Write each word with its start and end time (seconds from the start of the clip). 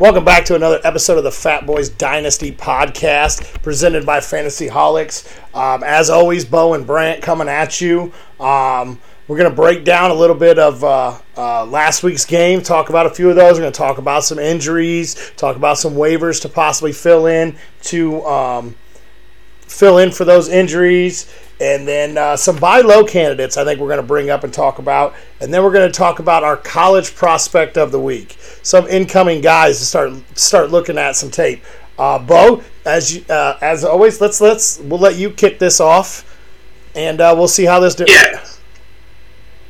Welcome 0.00 0.24
back 0.24 0.46
to 0.46 0.54
another 0.54 0.80
episode 0.84 1.18
of 1.18 1.24
the 1.24 1.30
Fat 1.30 1.66
Boys 1.66 1.90
Dynasty 1.90 2.50
podcast 2.50 3.62
presented 3.62 4.06
by 4.06 4.20
Fantasy 4.20 4.68
Holics. 4.68 5.28
Um, 5.54 5.84
as 5.84 6.08
always, 6.08 6.46
Bo 6.46 6.72
and 6.72 6.86
Brant 6.86 7.22
coming 7.22 7.46
at 7.46 7.80
you. 7.80 8.10
Um, 8.40 8.98
we're 9.28 9.36
going 9.36 9.50
to 9.50 9.54
break 9.54 9.84
down 9.84 10.10
a 10.10 10.14
little 10.14 10.34
bit 10.34 10.58
of 10.58 10.82
uh, 10.82 11.18
uh, 11.36 11.66
last 11.66 12.02
week's 12.02 12.24
game, 12.24 12.62
talk 12.62 12.88
about 12.88 13.04
a 13.04 13.10
few 13.10 13.28
of 13.28 13.36
those. 13.36 13.58
We're 13.58 13.64
going 13.64 13.72
to 13.72 13.78
talk 13.78 13.98
about 13.98 14.24
some 14.24 14.38
injuries, 14.38 15.30
talk 15.36 15.56
about 15.56 15.76
some 15.76 15.92
waivers 15.92 16.40
to 16.42 16.48
possibly 16.48 16.92
fill 16.92 17.26
in 17.26 17.54
to 17.82 18.24
um, 18.24 18.74
fill 19.72 19.98
in 19.98 20.10
for 20.10 20.24
those 20.24 20.48
injuries, 20.48 21.32
and 21.60 21.86
then 21.86 22.18
uh, 22.18 22.36
some 22.36 22.56
buy 22.56 22.80
low 22.80 23.04
candidates. 23.04 23.56
I 23.56 23.64
think 23.64 23.80
we're 23.80 23.88
going 23.88 24.00
to 24.00 24.06
bring 24.06 24.30
up 24.30 24.44
and 24.44 24.52
talk 24.52 24.78
about, 24.78 25.14
and 25.40 25.52
then 25.52 25.62
we're 25.62 25.72
going 25.72 25.90
to 25.90 25.96
talk 25.96 26.18
about 26.18 26.44
our 26.44 26.56
college 26.56 27.14
prospect 27.14 27.76
of 27.76 27.90
the 27.92 28.00
week, 28.00 28.36
some 28.62 28.86
incoming 28.86 29.40
guys 29.40 29.78
to 29.78 29.84
start 29.84 30.12
start 30.38 30.70
looking 30.70 30.98
at 30.98 31.16
some 31.16 31.30
tape. 31.30 31.62
Uh, 31.98 32.18
Bo, 32.18 32.62
as 32.84 33.16
you, 33.16 33.24
uh, 33.28 33.58
as 33.60 33.84
always, 33.84 34.20
let's 34.20 34.40
let's 34.40 34.78
we'll 34.80 35.00
let 35.00 35.16
you 35.16 35.30
kick 35.30 35.58
this 35.58 35.80
off, 35.80 36.38
and 36.94 37.20
uh, 37.20 37.34
we'll 37.36 37.48
see 37.48 37.64
how 37.64 37.80
this. 37.80 37.94
Do- 37.94 38.06
yeah 38.08 38.44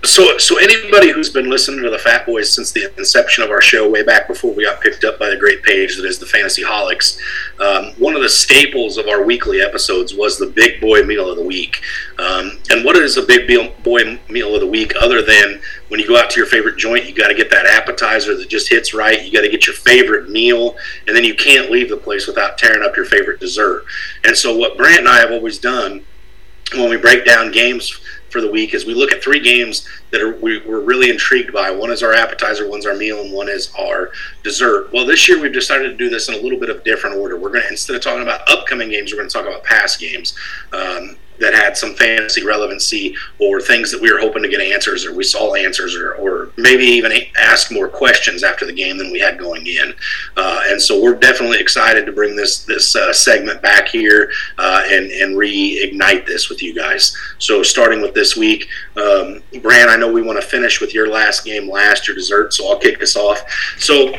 so, 0.04 0.36
so 0.38 0.58
anybody 0.58 1.10
who's 1.10 1.30
been 1.30 1.48
listening 1.48 1.82
to 1.84 1.90
the 1.90 1.98
Fat 1.98 2.26
Boys 2.26 2.52
since 2.52 2.72
the 2.72 2.92
inception 2.98 3.44
of 3.44 3.50
our 3.50 3.60
show, 3.60 3.88
way 3.88 4.02
back 4.02 4.26
before 4.26 4.52
we 4.52 4.64
got 4.64 4.80
picked 4.80 5.04
up 5.04 5.16
by 5.16 5.30
the 5.30 5.36
great 5.36 5.62
page 5.62 5.96
that 5.96 6.04
is 6.04 6.18
the 6.18 6.26
Fantasy 6.26 6.62
Holics, 6.62 7.18
um, 7.60 7.92
one 7.98 8.16
of 8.16 8.22
the 8.22 8.28
staples 8.28 8.98
of 8.98 9.06
our 9.06 9.22
weekly 9.22 9.60
episodes 9.60 10.12
was 10.12 10.38
the 10.38 10.46
Big 10.46 10.80
Boy 10.80 11.04
Meal 11.04 11.30
of 11.30 11.36
the 11.36 11.42
Week. 11.44 11.80
Um, 12.18 12.58
and 12.70 12.84
what 12.84 12.96
is 12.96 13.16
a 13.16 13.22
Big 13.22 13.46
Boy 13.84 14.18
Meal 14.28 14.54
of 14.54 14.60
the 14.60 14.66
Week 14.66 14.92
other 15.00 15.22
than 15.22 15.60
when 15.86 16.00
you 16.00 16.08
go 16.08 16.16
out 16.16 16.30
to 16.30 16.36
your 16.36 16.48
favorite 16.48 16.78
joint, 16.78 17.06
you 17.06 17.14
got 17.14 17.28
to 17.28 17.34
get 17.34 17.50
that 17.50 17.66
appetizer 17.66 18.36
that 18.36 18.48
just 18.48 18.68
hits 18.68 18.92
right. 18.92 19.24
You 19.24 19.30
got 19.30 19.42
to 19.42 19.50
get 19.50 19.66
your 19.68 19.76
favorite 19.76 20.30
meal, 20.30 20.76
and 21.06 21.14
then 21.14 21.22
you 21.22 21.34
can't 21.34 21.70
leave 21.70 21.88
the 21.88 21.96
place 21.96 22.26
without 22.26 22.58
tearing 22.58 22.82
up 22.82 22.96
your 22.96 23.04
favorite 23.04 23.38
dessert. 23.38 23.84
And 24.24 24.36
so, 24.36 24.56
what 24.56 24.76
Brant 24.76 25.00
and 25.00 25.08
I 25.08 25.18
have 25.20 25.30
always 25.30 25.58
done 25.58 26.04
when 26.74 26.90
we 26.90 26.96
break 26.96 27.24
down 27.24 27.52
games 27.52 28.00
for 28.32 28.40
the 28.40 28.50
week 28.50 28.74
is 28.74 28.86
we 28.86 28.94
look 28.94 29.12
at 29.12 29.22
three 29.22 29.40
games 29.40 29.86
that 30.10 30.20
are, 30.20 30.34
we, 30.36 30.58
are 30.66 30.80
really 30.80 31.10
intrigued 31.10 31.52
by. 31.52 31.70
One 31.70 31.90
is 31.90 32.02
our 32.02 32.12
appetizer, 32.12 32.68
one's 32.68 32.86
our 32.86 32.96
meal, 32.96 33.20
and 33.20 33.32
one 33.32 33.48
is 33.48 33.72
our 33.78 34.10
dessert. 34.42 34.92
Well, 34.92 35.06
this 35.06 35.28
year 35.28 35.40
we've 35.40 35.52
decided 35.52 35.90
to 35.90 35.96
do 35.96 36.08
this 36.08 36.28
in 36.28 36.34
a 36.34 36.38
little 36.38 36.58
bit 36.58 36.70
of 36.70 36.82
different 36.82 37.16
order. 37.16 37.36
We're 37.38 37.50
going 37.50 37.62
to 37.62 37.68
instead 37.68 37.94
of 37.94 38.02
talking 38.02 38.22
about 38.22 38.48
upcoming 38.50 38.88
games, 38.88 39.12
we're 39.12 39.18
going 39.18 39.28
to 39.28 39.32
talk 39.32 39.46
about 39.46 39.62
past 39.64 40.00
games. 40.00 40.34
Um, 40.72 41.16
that 41.42 41.54
had 41.54 41.76
some 41.76 41.94
fantasy 41.94 42.44
relevancy 42.44 43.14
or 43.38 43.60
things 43.60 43.90
that 43.90 44.00
we 44.00 44.10
were 44.10 44.18
hoping 44.18 44.42
to 44.42 44.48
get 44.48 44.60
answers 44.60 45.04
or 45.04 45.14
we 45.14 45.24
saw 45.24 45.54
answers 45.54 45.94
or, 45.94 46.14
or 46.14 46.52
maybe 46.56 46.84
even 46.84 47.12
ask 47.38 47.70
more 47.70 47.88
questions 47.88 48.42
after 48.42 48.64
the 48.64 48.72
game 48.72 48.96
than 48.96 49.12
we 49.12 49.20
had 49.20 49.38
going 49.38 49.66
in. 49.66 49.92
Uh, 50.36 50.62
and 50.66 50.80
so 50.80 51.02
we're 51.02 51.14
definitely 51.14 51.60
excited 51.60 52.06
to 52.06 52.12
bring 52.12 52.34
this 52.36 52.64
this 52.64 52.96
uh, 52.96 53.12
segment 53.12 53.60
back 53.60 53.88
here 53.88 54.30
uh, 54.58 54.82
and, 54.86 55.10
and 55.10 55.36
reignite 55.36 56.26
this 56.26 56.48
with 56.48 56.62
you 56.62 56.74
guys. 56.74 57.16
So 57.38 57.62
starting 57.62 58.00
with 58.00 58.14
this 58.14 58.36
week, 58.36 58.68
um, 58.96 59.42
Brand, 59.60 59.90
I 59.90 59.96
know 59.96 60.10
we 60.10 60.22
want 60.22 60.40
to 60.40 60.46
finish 60.46 60.80
with 60.80 60.94
your 60.94 61.08
last 61.08 61.44
game 61.44 61.68
last, 61.68 62.06
your 62.06 62.16
dessert, 62.16 62.54
so 62.54 62.68
I'll 62.68 62.78
kick 62.78 63.02
us 63.02 63.16
off. 63.16 63.42
So 63.78 64.14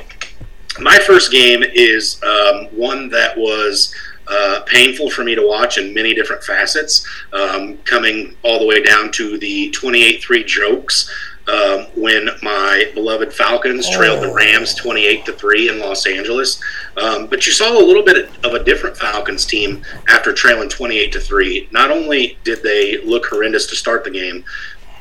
my 0.80 0.98
first 1.00 1.32
game 1.32 1.64
is 1.64 2.22
um, 2.24 2.66
one 2.76 3.10
that 3.10 3.38
was– 3.38 3.96
uh, 4.28 4.62
painful 4.66 5.10
for 5.10 5.24
me 5.24 5.36
to 5.36 5.46
watch 5.46 5.78
in 5.78 5.94
many 5.94 6.14
different 6.14 6.44
facets, 6.44 7.06
um, 7.34 7.78
coming 7.80 8.36
all 8.44 8.60
the 8.60 8.66
way 8.66 8.82
down 8.82 9.12
to 9.12 9.38
the 9.38 9.70
28 9.72 10.24
3 10.24 10.44
jokes. 10.44 11.10
Um, 11.46 11.88
when 11.98 12.30
my 12.42 12.90
beloved 12.94 13.34
Falcons 13.34 13.90
trailed 13.90 14.20
oh. 14.20 14.28
the 14.28 14.34
Rams 14.34 14.76
28 14.76 15.26
to 15.26 15.34
3 15.34 15.70
in 15.70 15.80
Los 15.80 16.06
Angeles. 16.06 16.58
Um, 16.96 17.28
but 17.28 17.46
you 17.46 17.52
saw 17.52 17.78
a 17.78 17.84
little 17.84 18.02
bit 18.02 18.30
of 18.46 18.54
a 18.54 18.64
different 18.64 18.96
Falcons 18.96 19.46
team 19.46 19.84
after 20.08 20.32
trailing 20.32 20.70
28 20.70 21.12
to 21.12 21.20
3. 21.20 21.68
Not 21.72 21.92
only 21.92 22.38
did 22.46 22.64
they 22.64 23.02
look 23.04 23.26
horrendous 23.26 23.68
to 23.68 23.76
start 23.76 24.06
the 24.06 24.10
game, 24.10 24.46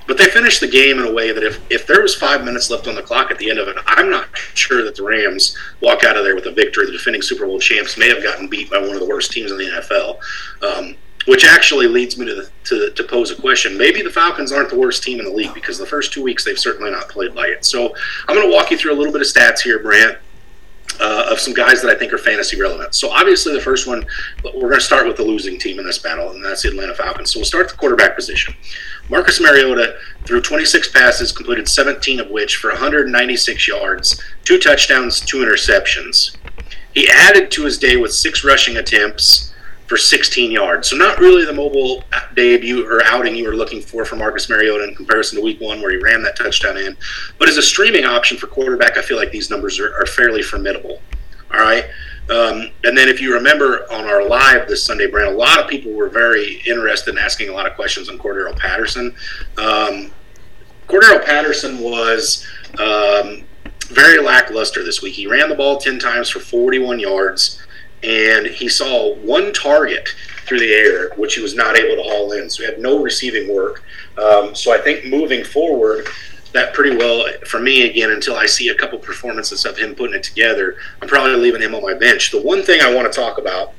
but 0.06 0.18
they 0.18 0.26
finished 0.26 0.60
the 0.60 0.68
game 0.68 0.98
in 0.98 1.06
a 1.06 1.12
way 1.12 1.32
that 1.32 1.42
if, 1.42 1.60
if 1.70 1.86
there 1.86 2.02
was 2.02 2.14
five 2.14 2.44
minutes 2.44 2.70
left 2.70 2.88
on 2.88 2.94
the 2.94 3.02
clock 3.02 3.30
at 3.30 3.38
the 3.38 3.50
end 3.50 3.58
of 3.58 3.68
it, 3.68 3.76
I'm 3.86 4.10
not 4.10 4.36
sure 4.54 4.84
that 4.84 4.96
the 4.96 5.02
Rams 5.02 5.56
walk 5.80 6.04
out 6.04 6.16
of 6.16 6.24
there 6.24 6.34
with 6.34 6.46
a 6.46 6.52
victory. 6.52 6.86
The 6.86 6.92
defending 6.92 7.22
Super 7.22 7.46
Bowl 7.46 7.60
champs 7.60 7.96
may 7.96 8.08
have 8.08 8.22
gotten 8.22 8.48
beat 8.48 8.70
by 8.70 8.78
one 8.78 8.94
of 8.94 9.00
the 9.00 9.06
worst 9.06 9.32
teams 9.32 9.50
in 9.50 9.58
the 9.58 9.64
NFL. 9.64 10.18
Um, 10.62 10.96
which 11.26 11.44
actually 11.44 11.86
leads 11.86 12.18
me 12.18 12.26
to, 12.26 12.34
the, 12.34 12.50
to, 12.64 12.90
to 12.90 13.04
pose 13.04 13.30
a 13.30 13.40
question. 13.40 13.78
Maybe 13.78 14.02
the 14.02 14.10
Falcons 14.10 14.50
aren't 14.50 14.70
the 14.70 14.78
worst 14.78 15.02
team 15.02 15.20
in 15.20 15.24
the 15.24 15.30
league 15.30 15.54
because 15.54 15.78
the 15.78 15.86
first 15.86 16.12
two 16.12 16.22
weeks 16.22 16.44
they've 16.44 16.58
certainly 16.58 16.90
not 16.90 17.08
played 17.08 17.34
like 17.34 17.50
it. 17.50 17.64
So 17.64 17.94
I'm 18.26 18.34
going 18.34 18.48
to 18.48 18.52
walk 18.52 18.70
you 18.70 18.76
through 18.76 18.92
a 18.92 18.98
little 18.98 19.12
bit 19.12 19.20
of 19.20 19.28
stats 19.28 19.60
here, 19.60 19.78
Brant, 19.78 20.18
uh, 21.00 21.28
of 21.30 21.38
some 21.38 21.54
guys 21.54 21.80
that 21.82 21.90
I 21.90 21.98
think 21.98 22.12
are 22.12 22.18
fantasy 22.18 22.60
relevant. 22.60 22.94
So 22.94 23.10
obviously 23.10 23.52
the 23.52 23.60
first 23.60 23.86
one, 23.86 24.04
we're 24.44 24.68
going 24.68 24.74
to 24.74 24.80
start 24.80 25.06
with 25.06 25.16
the 25.16 25.22
losing 25.22 25.58
team 25.58 25.78
in 25.78 25.86
this 25.86 25.98
battle, 25.98 26.30
and 26.30 26.44
that's 26.44 26.62
the 26.62 26.70
Atlanta 26.70 26.94
Falcons. 26.94 27.32
So 27.32 27.38
we'll 27.38 27.46
start 27.46 27.68
the 27.68 27.76
quarterback 27.76 28.16
position. 28.16 28.54
Marcus 29.08 29.40
Mariota 29.40 29.96
threw 30.24 30.40
26 30.40 30.90
passes, 30.92 31.32
completed 31.32 31.68
17 31.68 32.20
of 32.20 32.30
which 32.30 32.56
for 32.56 32.70
196 32.70 33.68
yards, 33.68 34.22
two 34.44 34.58
touchdowns, 34.58 35.20
two 35.20 35.38
interceptions. 35.38 36.36
He 36.94 37.08
added 37.08 37.50
to 37.52 37.64
his 37.64 37.78
day 37.78 37.96
with 37.96 38.12
six 38.12 38.44
rushing 38.44 38.76
attempts 38.76 39.52
for 39.86 39.96
16 39.96 40.50
yards. 40.50 40.88
So 40.88 40.96
not 40.96 41.18
really 41.18 41.44
the 41.44 41.52
mobile 41.52 42.04
debut 42.34 42.86
or 42.86 43.02
outing 43.04 43.34
you 43.34 43.46
were 43.46 43.56
looking 43.56 43.82
for 43.82 44.04
for 44.04 44.16
Marcus 44.16 44.48
Mariota 44.48 44.84
in 44.84 44.94
comparison 44.94 45.36
to 45.36 45.44
Week 45.44 45.60
One, 45.60 45.82
where 45.82 45.90
he 45.90 45.98
ran 45.98 46.22
that 46.22 46.36
touchdown 46.36 46.78
in. 46.78 46.96
But 47.38 47.48
as 47.48 47.58
a 47.58 47.62
streaming 47.62 48.04
option 48.04 48.38
for 48.38 48.46
quarterback, 48.46 48.96
I 48.96 49.02
feel 49.02 49.16
like 49.16 49.30
these 49.30 49.50
numbers 49.50 49.78
are, 49.80 49.94
are 49.94 50.06
fairly 50.06 50.42
formidable. 50.42 51.02
All 51.52 51.60
right. 51.60 51.84
Um, 52.30 52.70
and 52.84 52.96
then 52.96 53.08
if 53.08 53.20
you 53.20 53.34
remember 53.34 53.84
on 53.92 54.04
our 54.04 54.26
live 54.26 54.68
this 54.68 54.84
Sunday, 54.84 55.10
Brand, 55.10 55.34
a 55.34 55.36
lot 55.36 55.60
of 55.60 55.68
people 55.68 55.92
were 55.92 56.08
very 56.08 56.62
interested 56.66 57.10
in 57.10 57.18
asking 57.18 57.48
a 57.48 57.52
lot 57.52 57.66
of 57.66 57.74
questions 57.74 58.08
on 58.08 58.18
Cordarrelle 58.18 58.56
Patterson. 58.56 59.14
Um, 59.58 60.12
Cordarrelle 60.88 61.24
Patterson 61.24 61.80
was 61.80 62.46
um, 62.78 63.44
very 63.88 64.20
lackluster 64.20 64.84
this 64.84 65.02
week. 65.02 65.14
He 65.14 65.26
ran 65.26 65.48
the 65.48 65.54
ball 65.54 65.78
10 65.78 65.98
times 65.98 66.30
for 66.30 66.38
41 66.38 67.00
yards 67.00 67.62
and 68.02 68.46
he 68.46 68.68
saw 68.68 69.14
one 69.16 69.52
target 69.52 70.08
through 70.46 70.58
the 70.58 70.72
air, 70.72 71.10
which 71.16 71.34
he 71.34 71.40
was 71.40 71.54
not 71.54 71.78
able 71.78 71.96
to 71.96 72.02
haul 72.02 72.32
in. 72.32 72.50
So 72.50 72.64
he 72.64 72.68
had 72.68 72.80
no 72.80 73.00
receiving 73.00 73.52
work. 73.52 73.84
Um, 74.18 74.54
so 74.54 74.72
I 74.72 74.78
think 74.78 75.06
moving 75.06 75.44
forward, 75.44 76.08
that 76.52 76.74
pretty 76.74 76.96
well 76.96 77.26
for 77.46 77.60
me 77.60 77.88
again 77.88 78.10
until 78.10 78.36
I 78.36 78.46
see 78.46 78.68
a 78.68 78.74
couple 78.74 78.98
performances 78.98 79.64
of 79.64 79.76
him 79.76 79.94
putting 79.94 80.16
it 80.16 80.22
together. 80.22 80.76
I'm 81.00 81.08
probably 81.08 81.36
leaving 81.36 81.62
him 81.62 81.74
on 81.74 81.82
my 81.82 81.94
bench. 81.94 82.30
The 82.30 82.40
one 82.40 82.62
thing 82.62 82.80
I 82.80 82.92
want 82.92 83.10
to 83.10 83.18
talk 83.18 83.38
about 83.38 83.72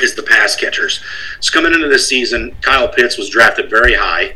is 0.00 0.14
the 0.14 0.22
pass 0.22 0.56
catchers. 0.56 1.02
So 1.40 1.52
coming 1.52 1.72
into 1.72 1.88
this 1.88 2.08
season, 2.08 2.54
Kyle 2.60 2.88
Pitts 2.88 3.18
was 3.18 3.28
drafted 3.30 3.70
very 3.70 3.94
high. 3.94 4.34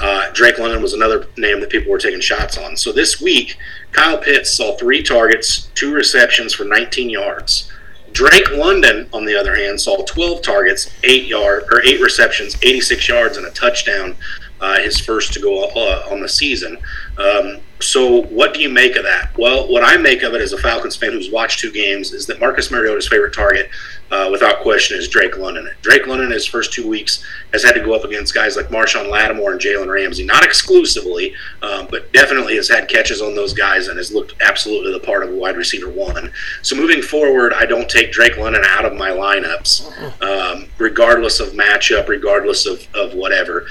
Uh, 0.00 0.30
Drake 0.32 0.58
London 0.58 0.80
was 0.80 0.92
another 0.92 1.26
name 1.36 1.60
that 1.60 1.70
people 1.70 1.90
were 1.90 1.98
taking 1.98 2.20
shots 2.20 2.56
on. 2.56 2.76
So 2.76 2.92
this 2.92 3.20
week, 3.20 3.56
Kyle 3.92 4.18
Pitts 4.18 4.52
saw 4.52 4.76
three 4.76 5.02
targets, 5.02 5.70
two 5.74 5.92
receptions 5.92 6.54
for 6.54 6.64
19 6.64 7.10
yards. 7.10 7.72
Drake 8.12 8.50
London, 8.52 9.08
on 9.12 9.24
the 9.24 9.34
other 9.34 9.54
hand, 9.54 9.80
saw 9.80 10.04
12 10.04 10.42
targets, 10.42 10.90
eight 11.02 11.26
yard 11.26 11.64
or 11.70 11.82
eight 11.84 12.00
receptions, 12.00 12.56
86 12.62 13.08
yards, 13.08 13.36
and 13.36 13.46
a 13.46 13.50
touchdown. 13.50 14.16
Uh, 14.60 14.78
his 14.80 14.98
first 14.98 15.32
to 15.32 15.40
go 15.40 15.64
uh, 15.64 16.08
on 16.10 16.20
the 16.20 16.28
season. 16.28 16.76
Um, 17.16 17.60
so, 17.80 18.22
what 18.22 18.54
do 18.54 18.60
you 18.60 18.68
make 18.68 18.96
of 18.96 19.04
that? 19.04 19.36
Well, 19.38 19.70
what 19.70 19.84
I 19.84 19.96
make 19.96 20.22
of 20.24 20.34
it 20.34 20.40
as 20.40 20.52
a 20.52 20.58
Falcons 20.58 20.96
fan 20.96 21.12
who's 21.12 21.30
watched 21.30 21.60
two 21.60 21.70
games 21.70 22.12
is 22.12 22.26
that 22.26 22.40
Marcus 22.40 22.72
Mariota's 22.72 23.06
favorite 23.06 23.32
target, 23.32 23.70
uh, 24.10 24.28
without 24.32 24.62
question, 24.62 24.98
is 24.98 25.06
Drake 25.06 25.38
London. 25.38 25.70
Drake 25.80 26.08
London, 26.08 26.32
his 26.32 26.44
first 26.44 26.72
two 26.72 26.88
weeks, 26.88 27.24
has 27.52 27.62
had 27.62 27.74
to 27.74 27.80
go 27.80 27.94
up 27.94 28.02
against 28.02 28.34
guys 28.34 28.56
like 28.56 28.68
Marshon 28.68 29.08
Lattimore 29.08 29.52
and 29.52 29.60
Jalen 29.60 29.86
Ramsey. 29.86 30.24
Not 30.24 30.44
exclusively, 30.44 31.34
um, 31.62 31.86
but 31.88 32.12
definitely 32.12 32.56
has 32.56 32.68
had 32.68 32.88
catches 32.88 33.22
on 33.22 33.36
those 33.36 33.52
guys 33.52 33.86
and 33.86 33.96
has 33.96 34.12
looked 34.12 34.34
absolutely 34.40 34.92
the 34.92 35.00
part 35.00 35.22
of 35.22 35.30
a 35.30 35.36
wide 35.36 35.56
receiver 35.56 35.88
one. 35.88 36.32
So, 36.62 36.74
moving 36.74 37.00
forward, 37.00 37.52
I 37.52 37.64
don't 37.64 37.88
take 37.88 38.10
Drake 38.10 38.36
London 38.38 38.62
out 38.64 38.86
of 38.86 38.94
my 38.94 39.10
lineups, 39.10 40.20
um, 40.20 40.68
regardless 40.78 41.38
of 41.38 41.50
matchup, 41.50 42.08
regardless 42.08 42.66
of, 42.66 42.88
of 42.94 43.14
whatever. 43.14 43.66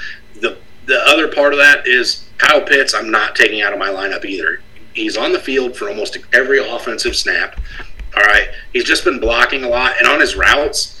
The 0.88 0.94
the 0.94 1.06
other 1.06 1.28
part 1.28 1.52
of 1.52 1.58
that 1.58 1.86
is 1.86 2.24
Kyle 2.38 2.62
Pitts, 2.62 2.94
I'm 2.94 3.10
not 3.10 3.36
taking 3.36 3.60
out 3.60 3.74
of 3.74 3.78
my 3.78 3.88
lineup 3.88 4.24
either. 4.24 4.62
He's 4.94 5.18
on 5.18 5.32
the 5.32 5.38
field 5.38 5.76
for 5.76 5.88
almost 5.88 6.16
every 6.32 6.58
offensive 6.58 7.14
snap. 7.14 7.60
All 8.16 8.22
right. 8.22 8.48
He's 8.72 8.84
just 8.84 9.04
been 9.04 9.20
blocking 9.20 9.64
a 9.64 9.68
lot. 9.68 9.96
And 9.98 10.08
on 10.08 10.18
his 10.18 10.34
routes, 10.34 11.00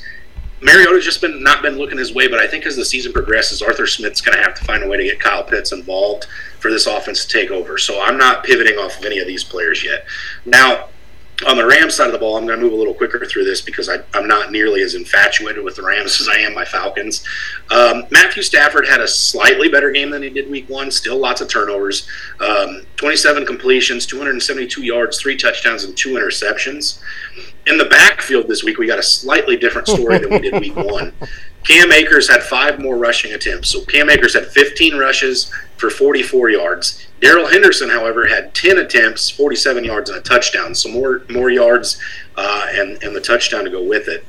Mariota's 0.60 1.04
just 1.04 1.20
been 1.20 1.42
not 1.42 1.62
been 1.62 1.78
looking 1.78 1.96
his 1.96 2.12
way, 2.12 2.28
but 2.28 2.38
I 2.38 2.46
think 2.46 2.66
as 2.66 2.76
the 2.76 2.84
season 2.84 3.12
progresses, 3.12 3.62
Arthur 3.62 3.86
Smith's 3.86 4.20
going 4.20 4.36
to 4.36 4.42
have 4.42 4.54
to 4.54 4.64
find 4.64 4.82
a 4.82 4.88
way 4.88 4.98
to 4.98 5.04
get 5.04 5.20
Kyle 5.20 5.42
Pitts 5.42 5.72
involved 5.72 6.26
for 6.58 6.70
this 6.70 6.86
offense 6.86 7.24
to 7.24 7.28
take 7.28 7.50
over. 7.50 7.78
So 7.78 8.00
I'm 8.00 8.18
not 8.18 8.44
pivoting 8.44 8.76
off 8.76 8.98
of 8.98 9.04
any 9.04 9.20
of 9.20 9.26
these 9.26 9.42
players 9.42 9.82
yet. 9.82 10.04
Now, 10.44 10.87
on 11.46 11.56
the 11.56 11.64
Rams 11.64 11.94
side 11.94 12.06
of 12.06 12.12
the 12.12 12.18
ball, 12.18 12.36
I'm 12.36 12.46
going 12.46 12.58
to 12.58 12.64
move 12.64 12.72
a 12.72 12.76
little 12.76 12.94
quicker 12.94 13.24
through 13.24 13.44
this 13.44 13.60
because 13.60 13.88
I, 13.88 13.98
am 14.14 14.26
not 14.26 14.50
nearly 14.50 14.82
as 14.82 14.94
infatuated 14.94 15.62
with 15.62 15.76
the 15.76 15.82
Rams 15.82 16.20
as 16.20 16.28
I 16.28 16.38
am 16.38 16.54
my 16.54 16.64
Falcons. 16.64 17.24
Um, 17.70 18.04
Matthew 18.10 18.42
Stafford 18.42 18.86
had 18.86 19.00
a 19.00 19.08
slightly 19.08 19.68
better 19.68 19.90
game 19.90 20.10
than 20.10 20.22
he 20.22 20.30
did 20.30 20.50
week 20.50 20.68
one, 20.68 20.90
still 20.90 21.18
lots 21.18 21.40
of 21.40 21.48
turnovers. 21.48 22.08
Um, 22.40 22.82
27 22.96 23.46
completions, 23.46 24.06
272 24.06 24.82
yards, 24.82 25.20
three 25.20 25.36
touchdowns, 25.36 25.84
and 25.84 25.96
two 25.96 26.14
interceptions. 26.14 27.00
In 27.66 27.78
the 27.78 27.84
backfield 27.84 28.48
this 28.48 28.64
week, 28.64 28.78
we 28.78 28.86
got 28.86 28.98
a 28.98 29.02
slightly 29.02 29.56
different 29.56 29.86
story 29.86 30.18
than 30.18 30.30
we 30.30 30.38
did 30.38 30.60
week 30.60 30.76
one. 30.76 31.12
Cam 31.64 31.92
Akers 31.92 32.30
had 32.30 32.42
five 32.42 32.80
more 32.80 32.96
rushing 32.96 33.32
attempts. 33.32 33.70
So 33.70 33.84
Cam 33.84 34.08
Akers 34.08 34.34
had 34.34 34.46
15 34.46 34.96
rushes 34.96 35.52
for 35.76 35.90
44 35.90 36.50
yards. 36.50 37.06
Darrell 37.20 37.48
Henderson, 37.48 37.90
however, 37.90 38.26
had 38.26 38.54
10 38.54 38.78
attempts, 38.78 39.28
47 39.30 39.84
yards, 39.84 40.08
and 40.08 40.18
a 40.18 40.22
touchdown. 40.22 40.74
So 40.74 40.88
more 40.88 41.22
more 41.28 41.50
yards 41.50 42.00
uh, 42.36 42.66
and 42.70 43.02
and 43.02 43.14
the 43.14 43.20
touchdown 43.20 43.64
to 43.64 43.70
go 43.70 43.82
with 43.82 44.08
it. 44.08 44.24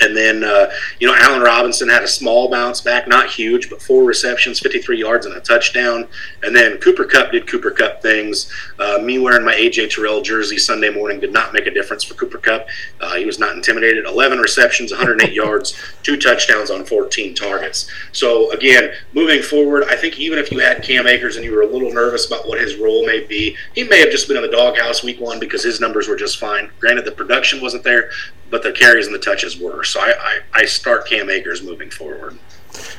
And 0.00 0.16
then, 0.16 0.42
uh, 0.42 0.70
you 0.98 1.06
know, 1.06 1.14
Allen 1.16 1.42
Robinson 1.42 1.88
had 1.88 2.02
a 2.02 2.08
small 2.08 2.48
bounce 2.48 2.80
back, 2.80 3.06
not 3.06 3.30
huge, 3.30 3.68
but 3.68 3.82
four 3.82 4.04
receptions, 4.04 4.58
53 4.58 4.98
yards, 4.98 5.26
and 5.26 5.36
a 5.36 5.40
touchdown. 5.40 6.08
And 6.42 6.56
then 6.56 6.78
Cooper 6.78 7.04
Kupp 7.04 7.30
did 7.30 7.46
Cooper 7.46 7.70
Kupp 7.70 8.02
things. 8.02 8.50
Uh, 8.78 8.98
me 8.98 9.18
wearing 9.18 9.44
my 9.44 9.54
AJ 9.54 9.90
Terrell 9.90 10.22
jersey 10.22 10.58
Sunday 10.58 10.90
morning 10.90 11.20
did 11.20 11.32
not 11.32 11.52
make 11.52 11.66
a 11.66 11.70
difference 11.70 12.04
for 12.04 12.14
Cooper 12.14 12.38
Kupp. 12.38 12.66
Uh, 13.00 13.16
he 13.16 13.24
was 13.24 13.38
not 13.38 13.54
intimidated. 13.54 14.06
11 14.06 14.38
receptions, 14.38 14.90
108 14.90 15.32
yards, 15.32 15.78
two 16.02 16.16
touchdowns 16.16 16.70
on 16.70 16.84
14 16.84 17.34
targets. 17.34 17.88
So, 18.12 18.50
again, 18.52 18.94
moving 19.12 19.42
forward, 19.42 19.84
I 19.84 19.96
think 19.96 20.18
even 20.18 20.38
if 20.38 20.50
you 20.50 20.58
had 20.58 20.82
Cam 20.82 21.06
Akers 21.06 21.36
and 21.36 21.44
you 21.44 21.54
were 21.54 21.62
a 21.62 21.66
little 21.66 21.92
nervous 21.92 22.26
about 22.26 22.48
what 22.48 22.60
his 22.60 22.76
role 22.76 23.06
may 23.06 23.20
be, 23.20 23.56
he 23.74 23.84
may 23.84 24.00
have 24.00 24.10
just 24.10 24.26
been 24.26 24.36
in 24.36 24.42
the 24.42 24.48
doghouse 24.48 25.04
week 25.04 25.20
one 25.20 25.38
because 25.38 25.62
his 25.62 25.80
numbers 25.80 26.08
were 26.08 26.16
just 26.16 26.38
fine. 26.38 26.70
Granted, 26.80 27.04
the 27.04 27.12
production 27.12 27.60
wasn't 27.60 27.84
there, 27.84 28.10
but 28.52 28.62
the 28.62 28.70
carries 28.70 29.06
and 29.06 29.14
the 29.14 29.18
touches 29.18 29.58
were. 29.58 29.82
So 29.82 29.98
I, 29.98 30.12
I, 30.20 30.38
I 30.52 30.64
start 30.66 31.08
Cam 31.08 31.30
Akers 31.30 31.62
moving 31.62 31.90
forward. 31.90 32.38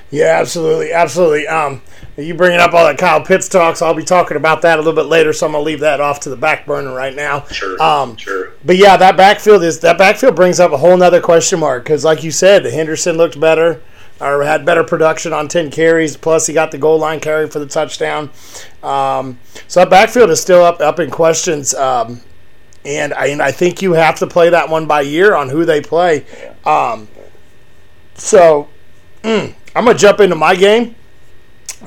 Yeah, 0.10 0.40
absolutely, 0.40 0.92
absolutely. 0.92 1.48
Um, 1.48 1.82
you 2.18 2.34
bringing 2.34 2.60
up 2.60 2.74
all 2.74 2.86
that 2.86 2.98
Kyle 2.98 3.24
Pitts 3.24 3.48
talks. 3.48 3.82
I'll 3.82 3.94
be 3.94 4.04
talking 4.04 4.36
about 4.36 4.64
that 4.64 4.78
a 4.78 4.82
little 4.82 4.94
bit 4.94 5.08
later, 5.08 5.32
so 5.32 5.46
I'm 5.46 5.54
gonna 5.54 5.64
leave 5.64 5.80
that 5.80 6.02
off 6.02 6.20
to 6.22 6.30
the 6.30 6.36
back 6.36 6.66
burner 6.66 6.94
right 6.94 7.16
now. 7.16 7.46
Sure. 7.46 7.82
Um, 7.82 8.18
sure. 8.18 8.52
But 8.66 8.78
yeah, 8.78 8.98
that 8.98 9.16
backfield 9.16 9.64
is 9.64 9.80
that 9.80 9.98
backfield 9.98 10.36
brings 10.36 10.60
up 10.60 10.72
a 10.72 10.78
whole 10.78 10.98
nother 10.98 11.22
question 11.22 11.60
mark 11.60 11.84
because, 11.84 12.04
like 12.04 12.24
you 12.24 12.32
said, 12.32 12.66
Henderson 12.66 13.16
looked 13.18 13.40
better 13.40 13.82
or 14.22 14.44
had 14.44 14.66
better 14.66 14.84
production 14.84 15.34
on 15.34 15.48
10 15.48 15.72
carries. 15.72 16.18
Plus, 16.18 16.46
he 16.46 16.54
got 16.54 16.72
the 16.72 16.78
goal 16.78 17.00
line 17.00 17.20
carry 17.20 17.48
for 17.50 17.60
the 17.60 17.66
touchdown. 17.66 18.30
Um, 18.84 19.40
so 19.68 19.80
that 19.80 19.90
backfield 19.90 20.30
is 20.30 20.40
still 20.40 20.64
up 20.64 20.82
up 20.82 21.00
in 21.00 21.10
questions. 21.10 21.74
Um, 21.74 22.22
and 22.86 23.14
I, 23.14 23.28
and 23.28 23.42
I 23.42 23.52
think 23.52 23.82
you 23.82 23.94
have 23.94 24.20
to 24.20 24.28
play 24.28 24.50
that 24.50 24.70
one 24.70 24.88
by 24.88 25.02
year 25.02 25.36
on 25.36 25.50
who 25.50 25.66
they 25.66 25.82
play. 25.82 26.26
Um, 26.66 27.08
so 28.16 28.68
mm, 29.24 29.54
I'm 29.76 29.86
gonna 29.86 29.98
jump 29.98 30.20
into 30.20 30.36
my 30.36 30.56
game. 30.56 30.96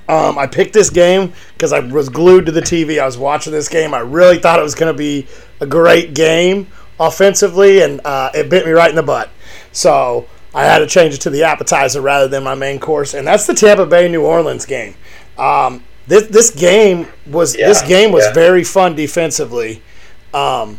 Um, 0.09 0.39
I 0.39 0.47
picked 0.47 0.73
this 0.73 0.91
game 0.91 1.33
because 1.55 1.73
I 1.73 1.81
was 1.81 2.09
glued 2.09 2.47
to 2.47 2.53
the 2.53 2.61
TV. 2.61 3.01
I 3.01 3.07
was 3.07 3.19
watching 3.19 3.53
this 3.53 3.69
game. 3.69 3.95
I 3.95 4.01
really 4.01 4.39
thought 4.39 4.59
it 4.59 4.63
was 4.63 4.75
going 4.75 4.93
to 4.93 4.97
be 4.97 5.27
a 5.61 5.67
great 5.67 6.15
game 6.15 6.69
offensively, 7.01 7.81
and 7.81 8.01
uh, 8.05 8.31
it 8.35 8.51
bit 8.51 8.67
me 8.67 8.73
right 8.73 8.91
in 8.91 8.97
the 8.97 9.03
butt. 9.03 9.31
So 9.73 10.29
I 10.55 10.65
had 10.65 10.79
to 10.79 10.87
change 10.87 11.15
it 11.15 11.21
to 11.23 11.31
the 11.31 11.45
appetizer 11.45 12.01
rather 12.01 12.29
than 12.29 12.45
my 12.45 12.55
main 12.55 12.79
course, 12.79 13.15
and 13.15 13.27
that's 13.27 13.47
the 13.47 13.55
Tampa 13.55 13.87
Bay 13.87 14.09
New 14.09 14.25
Orleans 14.25 14.67
game. 14.67 14.95
Um, 15.39 15.83
this 16.07 16.29
this 16.29 16.51
game 16.51 17.09
was 17.27 17.57
yeah, 17.57 17.67
this 17.67 17.83
game 17.83 18.13
was 18.13 18.25
yeah. 18.25 18.33
very 18.33 18.65
fun 18.65 18.95
defensively. 18.95 19.83
Um, 20.33 20.79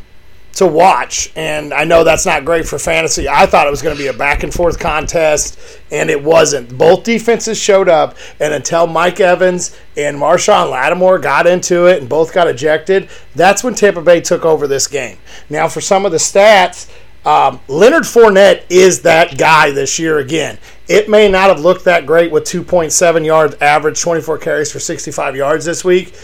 to 0.57 0.67
watch. 0.67 1.31
And 1.35 1.73
I 1.73 1.83
know 1.83 2.03
that's 2.03 2.25
not 2.25 2.45
great 2.45 2.67
for 2.67 2.79
fantasy. 2.79 3.29
I 3.29 3.45
thought 3.45 3.67
it 3.67 3.71
was 3.71 3.81
going 3.81 3.95
to 3.95 4.01
be 4.01 4.07
a 4.07 4.13
back 4.13 4.43
and 4.43 4.53
forth 4.53 4.79
contest, 4.79 5.59
and 5.91 6.09
it 6.09 6.21
wasn't. 6.21 6.77
Both 6.77 7.03
defenses 7.03 7.59
showed 7.59 7.87
up, 7.87 8.17
and 8.39 8.53
until 8.53 8.87
Mike 8.87 9.19
Evans 9.19 9.77
and 9.95 10.17
Marshon 10.17 10.71
Lattimore 10.71 11.19
got 11.19 11.45
into 11.45 11.85
it 11.85 11.99
and 11.99 12.09
both 12.09 12.33
got 12.33 12.47
ejected, 12.47 13.09
that's 13.35 13.63
when 13.63 13.75
Tampa 13.75 14.01
Bay 14.01 14.19
took 14.19 14.45
over 14.45 14.67
this 14.67 14.87
game. 14.87 15.17
Now, 15.49 15.67
for 15.67 15.81
some 15.81 16.05
of 16.05 16.11
the 16.11 16.17
stats, 16.17 16.89
um, 17.23 17.59
Leonard 17.67 18.03
Fournette 18.03 18.63
is 18.69 19.01
that 19.01 19.37
guy 19.37 19.71
this 19.71 19.99
year 19.99 20.19
again. 20.19 20.57
It 20.87 21.09
may 21.09 21.29
not 21.29 21.49
have 21.49 21.59
looked 21.59 21.83
that 21.85 22.05
great 22.05 22.31
with 22.31 22.45
2.7 22.45 23.25
yards 23.25 23.55
average, 23.61 24.01
24 24.01 24.37
carries 24.37 24.71
for 24.71 24.79
65 24.79 25.35
yards 25.35 25.65
this 25.65 25.83
week. 25.83 26.17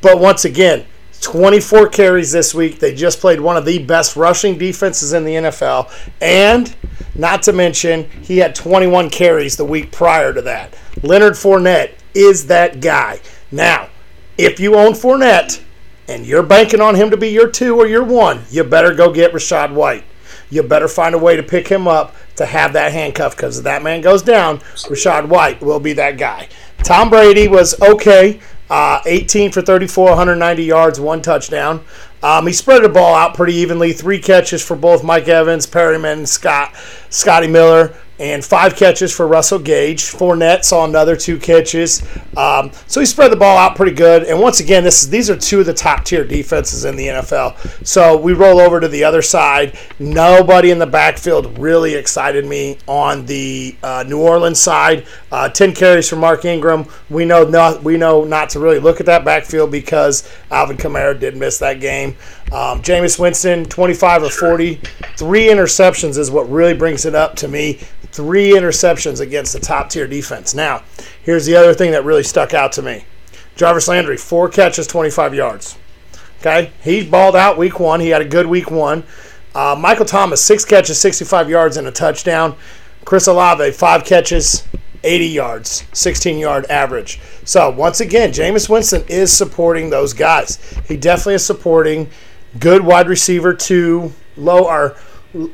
But 0.00 0.18
once 0.18 0.44
again, 0.44 0.84
24 1.22 1.88
carries 1.88 2.32
this 2.32 2.52
week. 2.52 2.80
They 2.80 2.94
just 2.94 3.20
played 3.20 3.40
one 3.40 3.56
of 3.56 3.64
the 3.64 3.78
best 3.78 4.16
rushing 4.16 4.58
defenses 4.58 5.12
in 5.12 5.24
the 5.24 5.34
NFL. 5.34 5.90
And 6.20 6.74
not 7.14 7.42
to 7.44 7.52
mention, 7.52 8.10
he 8.22 8.38
had 8.38 8.54
21 8.54 9.08
carries 9.08 9.56
the 9.56 9.64
week 9.64 9.92
prior 9.92 10.34
to 10.34 10.42
that. 10.42 10.74
Leonard 11.02 11.34
Fournette 11.34 11.92
is 12.14 12.48
that 12.48 12.80
guy. 12.80 13.20
Now, 13.50 13.88
if 14.36 14.58
you 14.58 14.74
own 14.74 14.92
Fournette 14.92 15.62
and 16.08 16.26
you're 16.26 16.42
banking 16.42 16.80
on 16.80 16.96
him 16.96 17.10
to 17.10 17.16
be 17.16 17.28
your 17.28 17.48
two 17.48 17.78
or 17.78 17.86
your 17.86 18.02
one, 18.02 18.42
you 18.50 18.64
better 18.64 18.92
go 18.92 19.12
get 19.12 19.32
Rachaad 19.32 19.72
White. 19.72 20.04
You 20.50 20.62
better 20.62 20.88
find 20.88 21.14
a 21.14 21.18
way 21.18 21.36
to 21.36 21.42
pick 21.42 21.68
him 21.68 21.86
up 21.86 22.14
to 22.36 22.44
have 22.44 22.72
that 22.72 22.92
handcuff 22.92 23.36
because 23.36 23.58
if 23.58 23.64
that 23.64 23.82
man 23.82 24.00
goes 24.00 24.22
down, 24.22 24.58
Rachaad 24.58 25.28
White 25.28 25.62
will 25.62 25.80
be 25.80 25.92
that 25.94 26.18
guy. 26.18 26.48
Tom 26.82 27.10
Brady 27.10 27.46
was 27.46 27.80
okay. 27.80 28.40
Uh, 28.72 29.02
18 29.04 29.52
for 29.52 29.60
34, 29.60 30.06
190 30.06 30.64
yards, 30.64 30.98
one 30.98 31.20
touchdown. 31.20 31.84
Um, 32.22 32.46
he 32.46 32.54
spread 32.54 32.82
the 32.82 32.88
ball 32.88 33.14
out 33.14 33.34
pretty 33.34 33.52
evenly. 33.52 33.92
Three 33.92 34.18
catches 34.18 34.64
for 34.64 34.74
both 34.74 35.04
Mike 35.04 35.28
Evans, 35.28 35.66
Perriman, 35.66 36.26
Scott, 36.26 36.72
Scotty 37.12 37.46
Miller 37.46 37.94
and 38.22 38.44
five 38.44 38.76
catches 38.76 39.12
for 39.12 39.26
Russell 39.26 39.58
Gage. 39.58 40.04
Fournette 40.04 40.64
saw 40.64 40.84
another 40.84 41.16
two 41.16 41.38
catches. 41.38 42.02
Um, 42.36 42.70
so 42.86 43.00
he 43.00 43.06
spread 43.06 43.32
the 43.32 43.36
ball 43.36 43.58
out 43.58 43.74
pretty 43.74 43.96
good. 43.96 44.22
And 44.22 44.38
once 44.38 44.60
again, 44.60 44.84
this 44.84 45.02
is, 45.02 45.10
these 45.10 45.28
are 45.28 45.36
two 45.36 45.60
of 45.60 45.66
the 45.66 45.74
top 45.74 46.04
tier 46.04 46.24
defenses 46.24 46.84
in 46.84 46.94
the 46.94 47.08
NFL. 47.08 47.84
So 47.84 48.16
we 48.16 48.32
roll 48.32 48.60
over 48.60 48.78
to 48.78 48.86
the 48.86 49.02
other 49.02 49.22
side. 49.22 49.76
Nobody 49.98 50.70
in 50.70 50.78
the 50.78 50.86
backfield 50.86 51.58
really 51.58 51.94
excited 51.94 52.46
me 52.46 52.78
on 52.86 53.26
the 53.26 53.74
uh, 53.82 54.04
New 54.06 54.20
Orleans 54.20 54.60
side. 54.60 55.04
Uh, 55.32 55.48
Ten 55.48 55.74
carries 55.74 56.08
for 56.08 56.16
Mark 56.16 56.44
Ingram. 56.44 56.86
We 57.10 57.24
know 57.24 57.42
not 57.42 57.82
we 57.82 57.96
know 57.96 58.22
not 58.22 58.50
to 58.50 58.60
really 58.60 58.78
look 58.78 59.00
at 59.00 59.06
that 59.06 59.24
backfield 59.24 59.72
because 59.72 60.30
Alvin 60.50 60.76
Kamara 60.76 61.18
did 61.18 61.36
miss 61.36 61.58
that 61.58 61.80
game. 61.80 62.16
Um, 62.52 62.82
Jameis 62.82 63.18
Winston, 63.18 63.64
25 63.64 64.24
or 64.24 64.30
40, 64.30 64.74
three 65.16 65.46
interceptions 65.46 66.18
is 66.18 66.30
what 66.30 66.50
really 66.50 66.74
brings 66.74 67.06
it 67.06 67.14
up 67.14 67.34
to 67.36 67.48
me 67.48 67.80
three 68.12 68.52
interceptions 68.52 69.20
against 69.20 69.52
the 69.52 69.60
top 69.60 69.88
tier 69.88 70.06
defense. 70.06 70.54
Now, 70.54 70.82
here's 71.22 71.46
the 71.46 71.56
other 71.56 71.74
thing 71.74 71.92
that 71.92 72.04
really 72.04 72.22
stuck 72.22 72.54
out 72.54 72.72
to 72.72 72.82
me 72.82 73.04
Jarvis 73.56 73.88
Landry, 73.88 74.16
four 74.16 74.48
catches, 74.48 74.86
25 74.86 75.34
yards. 75.34 75.78
Okay, 76.40 76.72
he 76.82 77.08
balled 77.08 77.36
out 77.36 77.56
week 77.56 77.80
one. 77.80 78.00
He 78.00 78.08
had 78.08 78.20
a 78.20 78.26
good 78.26 78.46
week 78.46 78.70
one. 78.70 79.04
Uh, 79.54 79.76
Michael 79.78 80.04
Thomas, 80.04 80.42
six 80.42 80.64
catches, 80.64 81.00
65 81.00 81.48
yards, 81.48 81.76
and 81.76 81.86
a 81.86 81.92
touchdown. 81.92 82.56
Chris 83.04 83.26
Olave, 83.26 83.72
five 83.72 84.04
catches, 84.04 84.66
80 85.04 85.26
yards, 85.26 85.84
16 85.92 86.38
yard 86.38 86.66
average. 86.70 87.20
So, 87.44 87.70
once 87.70 88.00
again, 88.00 88.30
Jameis 88.30 88.68
Winston 88.68 89.04
is 89.08 89.32
supporting 89.32 89.90
those 89.90 90.12
guys. 90.12 90.58
He 90.86 90.96
definitely 90.96 91.34
is 91.34 91.46
supporting 91.46 92.10
good 92.58 92.82
wide 92.82 93.08
receiver 93.08 93.54
two, 93.54 94.12
low 94.36 94.64
or 94.64 94.96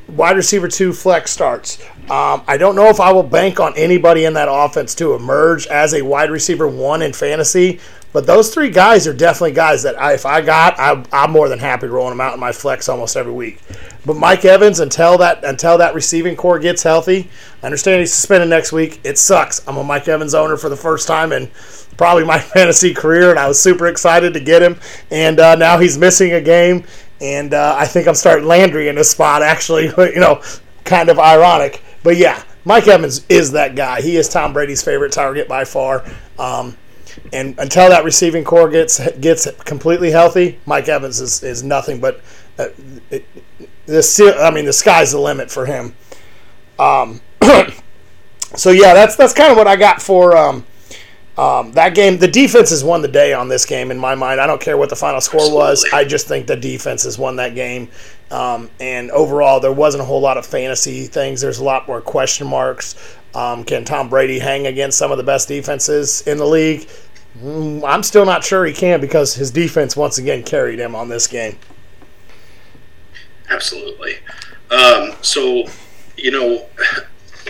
wide 0.08 0.36
receiver 0.36 0.68
two 0.68 0.92
flex 0.92 1.30
starts. 1.30 1.80
Um, 2.10 2.42
I 2.48 2.56
don't 2.56 2.74
know 2.74 2.86
if 2.86 3.00
I 3.00 3.12
will 3.12 3.22
bank 3.22 3.60
on 3.60 3.74
anybody 3.76 4.24
in 4.24 4.32
that 4.34 4.48
offense 4.50 4.94
to 4.96 5.14
emerge 5.14 5.66
as 5.66 5.94
a 5.94 6.02
wide 6.02 6.30
receiver 6.30 6.66
one 6.66 7.02
in 7.02 7.12
fantasy, 7.12 7.80
but 8.12 8.26
those 8.26 8.52
three 8.52 8.70
guys 8.70 9.06
are 9.06 9.12
definitely 9.12 9.52
guys 9.52 9.82
that 9.82 10.00
I, 10.00 10.14
if 10.14 10.24
I 10.24 10.40
got, 10.40 10.78
I, 10.78 11.04
am 11.12 11.30
more 11.30 11.48
than 11.48 11.58
happy 11.58 11.86
rolling 11.86 12.12
them 12.12 12.20
out 12.22 12.32
in 12.32 12.40
my 12.40 12.52
flex 12.52 12.88
almost 12.88 13.16
every 13.16 13.32
week. 13.32 13.60
But 14.06 14.16
Mike 14.16 14.44
Evans, 14.46 14.80
until 14.80 15.18
that 15.18 15.44
until 15.44 15.76
that 15.78 15.94
receiving 15.94 16.34
corps 16.34 16.58
gets 16.58 16.82
healthy, 16.82 17.28
I 17.62 17.66
understand 17.66 18.00
he's 18.00 18.12
suspended 18.12 18.48
next 18.48 18.72
week. 18.72 19.00
It 19.04 19.18
sucks. 19.18 19.66
I'm 19.68 19.76
a 19.76 19.84
Mike 19.84 20.08
Evans 20.08 20.34
owner 20.34 20.56
for 20.56 20.70
the 20.70 20.76
first 20.76 21.06
time 21.06 21.32
in 21.32 21.50
probably 21.98 22.24
my 22.24 22.38
fantasy 22.54 22.94
career, 22.94 23.28
and 23.28 23.38
I 23.38 23.46
was 23.46 23.60
super 23.60 23.86
excited 23.88 24.32
to 24.32 24.40
get 24.40 24.62
him. 24.62 24.80
And 25.10 25.38
uh, 25.38 25.56
now 25.56 25.78
he's 25.78 25.98
missing 25.98 26.32
a 26.32 26.40
game, 26.40 26.84
and 27.20 27.52
uh, 27.52 27.76
I 27.78 27.86
think 27.86 28.08
I'm 28.08 28.14
starting 28.14 28.46
Landry 28.46 28.88
in 28.88 28.94
this 28.94 29.10
spot. 29.10 29.42
Actually, 29.48 29.88
you 29.98 30.20
know, 30.20 30.42
kind 30.84 31.10
of 31.10 31.18
ironic, 31.18 31.82
but 32.02 32.16
yeah, 32.16 32.42
Mike 32.64 32.88
Evans 32.88 33.26
is 33.28 33.52
that 33.52 33.76
guy. 33.76 34.00
He 34.00 34.16
is 34.16 34.30
Tom 34.30 34.54
Brady's 34.54 34.82
favorite 34.82 35.12
target 35.12 35.46
by 35.46 35.64
far. 35.64 36.04
Um, 36.38 36.78
and 37.32 37.58
until 37.58 37.88
that 37.90 38.04
receiving 38.04 38.44
corps 38.44 38.70
gets 38.70 39.00
gets 39.18 39.50
completely 39.64 40.10
healthy, 40.10 40.58
Mike 40.66 40.88
Evans 40.88 41.20
is, 41.20 41.42
is 41.42 41.62
nothing 41.62 42.00
but 42.00 42.20
uh, 42.58 42.68
it, 43.10 43.26
the 43.86 44.36
I 44.40 44.50
mean 44.50 44.64
the 44.64 44.72
sky's 44.72 45.12
the 45.12 45.18
limit 45.18 45.50
for 45.50 45.66
him. 45.66 45.94
Um, 46.78 47.20
so 48.54 48.70
yeah, 48.70 48.94
that's 48.94 49.16
that's 49.16 49.32
kind 49.32 49.50
of 49.50 49.56
what 49.56 49.66
I 49.66 49.76
got 49.76 50.00
for 50.00 50.36
um, 50.36 50.64
Um, 51.38 51.70
that 51.72 51.94
game, 51.94 52.18
the 52.18 52.26
defense 52.26 52.70
has 52.70 52.82
won 52.82 53.00
the 53.00 53.08
day 53.08 53.32
on 53.32 53.48
this 53.48 53.64
game 53.64 53.92
in 53.92 53.98
my 53.98 54.16
mind. 54.16 54.40
I 54.40 54.46
don't 54.46 54.60
care 54.60 54.76
what 54.76 54.90
the 54.90 54.96
final 54.96 55.20
score 55.20 55.40
Absolutely. 55.40 55.58
was. 55.58 55.86
I 55.92 56.04
just 56.04 56.26
think 56.26 56.48
the 56.48 56.56
defense 56.56 57.04
has 57.04 57.16
won 57.16 57.36
that 57.36 57.54
game. 57.54 57.88
Um, 58.32 58.68
and 58.80 59.10
overall, 59.12 59.60
there 59.60 59.72
wasn't 59.72 60.02
a 60.02 60.04
whole 60.04 60.20
lot 60.20 60.36
of 60.36 60.44
fantasy 60.44 61.06
things. 61.06 61.40
There's 61.40 61.60
a 61.60 61.64
lot 61.64 61.86
more 61.86 62.00
question 62.00 62.48
marks. 62.48 62.96
Um, 63.34 63.62
can 63.62 63.84
Tom 63.84 64.08
Brady 64.08 64.40
hang 64.40 64.66
against 64.66 64.98
some 64.98 65.12
of 65.12 65.16
the 65.16 65.22
best 65.22 65.46
defenses 65.46 66.22
in 66.26 66.38
the 66.38 66.46
league? 66.46 66.88
Mm, 67.40 67.84
I'm 67.86 68.02
still 68.02 68.26
not 68.26 68.42
sure 68.42 68.64
he 68.64 68.72
can 68.72 69.00
because 69.00 69.34
his 69.34 69.52
defense 69.52 69.96
once 69.96 70.18
again 70.18 70.42
carried 70.42 70.80
him 70.80 70.96
on 70.96 71.08
this 71.08 71.28
game. 71.28 71.56
Absolutely. 73.48 74.16
Um, 74.70 75.12
so, 75.22 75.64
you 76.16 76.32
know, 76.32 76.66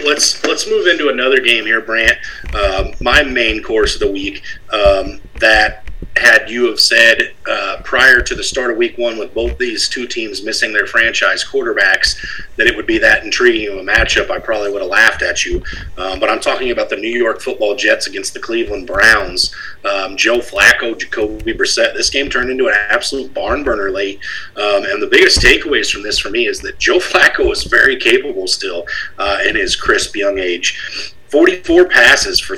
let's 0.04 0.44
let's 0.44 0.68
move 0.68 0.86
into 0.86 1.08
another 1.08 1.40
game 1.40 1.64
here, 1.64 1.80
Brant. 1.80 2.18
Um, 2.54 2.94
my 3.00 3.22
main 3.22 3.62
course 3.62 3.94
of 3.94 4.00
the 4.00 4.12
week 4.12 4.42
um, 4.72 5.20
that 5.40 5.87
had 6.16 6.50
you 6.50 6.66
have 6.66 6.80
said 6.80 7.34
uh, 7.48 7.80
prior 7.84 8.20
to 8.20 8.34
the 8.34 8.42
start 8.42 8.70
of 8.70 8.76
week 8.76 8.98
one 8.98 9.18
with 9.18 9.32
both 9.34 9.56
these 9.58 9.88
two 9.88 10.06
teams 10.06 10.42
missing 10.42 10.72
their 10.72 10.86
franchise 10.86 11.44
quarterbacks 11.44 12.16
that 12.56 12.66
it 12.66 12.76
would 12.76 12.86
be 12.86 12.98
that 12.98 13.24
intriguing 13.24 13.68
of 13.68 13.78
a 13.78 13.82
matchup, 13.82 14.30
I 14.30 14.38
probably 14.38 14.70
would 14.70 14.82
have 14.82 14.90
laughed 14.90 15.22
at 15.22 15.44
you. 15.44 15.62
Um, 15.96 16.18
but 16.20 16.28
I'm 16.28 16.40
talking 16.40 16.70
about 16.70 16.90
the 16.90 16.96
New 16.96 17.10
York 17.10 17.40
football 17.40 17.76
Jets 17.76 18.06
against 18.06 18.34
the 18.34 18.40
Cleveland 18.40 18.86
Browns. 18.86 19.54
Um, 19.84 20.16
Joe 20.16 20.38
Flacco, 20.38 20.98
Jacoby 20.98 21.54
Brissett. 21.54 21.94
This 21.94 22.10
game 22.10 22.28
turned 22.28 22.50
into 22.50 22.68
an 22.68 22.74
absolute 22.74 23.32
barn 23.32 23.62
burner 23.62 23.90
late. 23.90 24.20
Um, 24.56 24.84
and 24.84 25.02
the 25.02 25.08
biggest 25.10 25.40
takeaways 25.40 25.90
from 25.90 26.02
this 26.02 26.18
for 26.18 26.30
me 26.30 26.46
is 26.46 26.60
that 26.60 26.78
Joe 26.78 26.98
Flacco 26.98 27.52
is 27.52 27.64
very 27.64 27.96
capable 27.96 28.46
still 28.46 28.86
uh, 29.18 29.38
in 29.46 29.56
his 29.56 29.76
crisp 29.76 30.16
young 30.16 30.38
age. 30.38 31.14
44 31.28 31.88
passes 31.88 32.40
for 32.40 32.56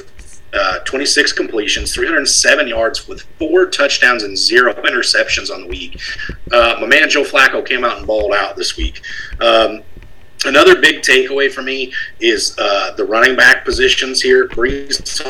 uh, 0.53 0.81
26 0.81 1.33
completions, 1.33 1.95
307 1.95 2.69
yards 2.69 3.07
with 3.07 3.23
four 3.39 3.67
touchdowns 3.67 4.23
and 4.23 4.37
zero 4.37 4.73
interceptions 4.75 5.51
on 5.51 5.63
the 5.63 5.69
week. 5.69 6.01
Uh, 6.53 6.77
my 6.81 6.87
man 6.87 7.09
Joe 7.09 7.25
Flacco 7.25 7.65
came 7.65 7.85
out 7.85 7.99
and 7.99 8.07
balled 8.07 8.33
out 8.33 8.57
this 8.57 8.77
week. 8.77 9.01
Um, 9.41 9.83
Another 10.47 10.81
big 10.81 11.03
takeaway 11.03 11.53
for 11.53 11.61
me 11.61 11.93
is 12.19 12.57
uh, 12.59 12.93
the 12.97 13.05
running 13.05 13.37
back 13.37 13.63
positions 13.63 14.23
here, 14.23 14.49
Breece 14.49 15.23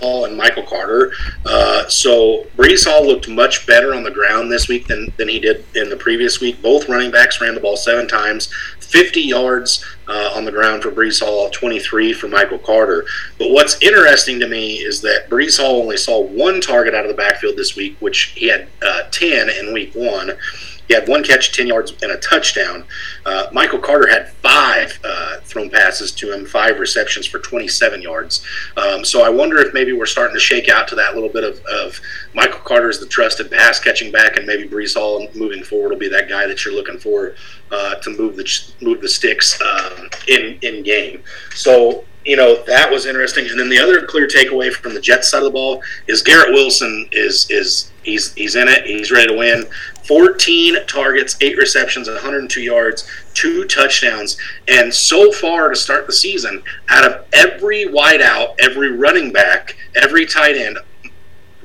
Hall 0.00 0.26
and 0.26 0.36
Michael 0.36 0.62
Carter. 0.62 1.12
Uh, 1.46 1.88
so 1.88 2.46
Breece 2.54 2.86
Hall 2.86 3.06
looked 3.06 3.30
much 3.30 3.66
better 3.66 3.94
on 3.94 4.02
the 4.02 4.10
ground 4.10 4.52
this 4.52 4.68
week 4.68 4.86
than, 4.86 5.10
than 5.16 5.26
he 5.26 5.40
did 5.40 5.64
in 5.74 5.88
the 5.88 5.96
previous 5.96 6.40
week. 6.40 6.60
Both 6.60 6.86
running 6.86 7.10
backs 7.10 7.40
ran 7.40 7.54
the 7.54 7.60
ball 7.60 7.78
seven 7.78 8.06
times, 8.06 8.52
50 8.80 9.22
yards 9.22 9.82
uh, 10.08 10.32
on 10.34 10.44
the 10.44 10.52
ground 10.52 10.82
for 10.82 10.90
Breece 10.90 11.24
Hall, 11.24 11.50
23 11.50 12.12
for 12.12 12.28
Michael 12.28 12.58
Carter. 12.58 13.04
But 13.38 13.50
what's 13.50 13.80
interesting 13.82 14.40
to 14.40 14.48
me 14.48 14.76
is 14.76 15.00
that 15.02 15.28
Breece 15.28 15.58
Hall 15.60 15.80
only 15.80 15.96
saw 15.96 16.20
one 16.20 16.60
target 16.60 16.94
out 16.94 17.04
of 17.04 17.10
the 17.10 17.16
backfield 17.16 17.56
this 17.56 17.76
week, 17.76 17.96
which 18.00 18.32
he 18.34 18.48
had 18.48 18.68
uh, 18.82 19.02
10 19.10 19.50
in 19.50 19.72
week 19.72 19.94
one. 19.94 20.32
He 20.88 20.94
had 20.94 21.06
one 21.06 21.22
catch, 21.22 21.54
10 21.54 21.66
yards, 21.66 21.94
and 22.02 22.10
a 22.10 22.16
touchdown. 22.16 22.84
Uh, 23.24 23.48
Michael 23.52 23.78
Carter 23.78 24.08
had 24.08 24.30
five 24.30 24.98
uh, 25.04 25.36
thrown 25.40 25.70
passes 25.70 26.12
to 26.12 26.32
him, 26.32 26.46
five 26.46 26.80
receptions 26.80 27.26
for 27.26 27.38
27 27.38 28.02
yards. 28.02 28.44
Um, 28.76 29.04
so 29.04 29.22
I 29.22 29.28
wonder 29.28 29.58
if 29.58 29.74
maybe 29.74 29.92
we're 29.92 30.06
starting 30.06 30.34
to 30.34 30.40
shake 30.40 30.68
out 30.68 30.88
to 30.88 30.94
that 30.96 31.14
little 31.14 31.28
bit 31.28 31.44
of, 31.44 31.62
of 31.66 32.00
Michael 32.34 32.60
Carter 32.60 32.88
is 32.88 33.00
the 33.00 33.06
trusted 33.06 33.50
pass 33.50 33.78
catching 33.78 34.10
back, 34.10 34.36
and 34.36 34.46
maybe 34.46 34.68
Breece 34.68 34.96
Hall 34.96 35.28
moving 35.34 35.62
forward 35.62 35.90
will 35.90 35.98
be 35.98 36.08
that 36.08 36.28
guy 36.28 36.46
that 36.46 36.64
you're 36.64 36.74
looking 36.74 36.98
for 36.98 37.34
uh, 37.70 37.96
to 37.96 38.10
move 38.10 38.36
the 38.36 38.72
move 38.80 39.00
the 39.00 39.08
sticks 39.08 39.60
um, 39.60 40.08
in 40.26 40.58
in 40.62 40.82
game. 40.82 41.22
So 41.54 42.04
you 42.24 42.36
know 42.36 42.62
that 42.64 42.90
was 42.90 43.06
interesting. 43.06 43.46
And 43.48 43.58
then 43.58 43.68
the 43.68 43.78
other 43.78 44.06
clear 44.06 44.26
takeaway 44.26 44.72
from 44.72 44.94
the 44.94 45.00
Jets 45.00 45.30
side 45.30 45.38
of 45.38 45.44
the 45.44 45.50
ball 45.50 45.82
is 46.06 46.22
Garrett 46.22 46.52
Wilson 46.52 47.08
is 47.12 47.50
is 47.50 47.92
he's 48.02 48.34
he's 48.34 48.56
in 48.56 48.68
it. 48.68 48.86
He's 48.86 49.10
ready 49.10 49.28
to 49.28 49.36
win. 49.36 49.64
14 50.08 50.86
targets, 50.86 51.36
eight 51.42 51.58
receptions, 51.58 52.08
102 52.08 52.62
yards, 52.62 53.06
two 53.34 53.66
touchdowns, 53.66 54.38
and 54.66 54.92
so 54.92 55.30
far 55.30 55.68
to 55.68 55.76
start 55.76 56.06
the 56.06 56.12
season, 56.14 56.62
out 56.88 57.06
of 57.06 57.26
every 57.34 57.84
wideout, 57.84 58.54
every 58.58 58.90
running 58.90 59.30
back, 59.30 59.76
every 59.94 60.24
tight 60.24 60.56
end, 60.56 60.78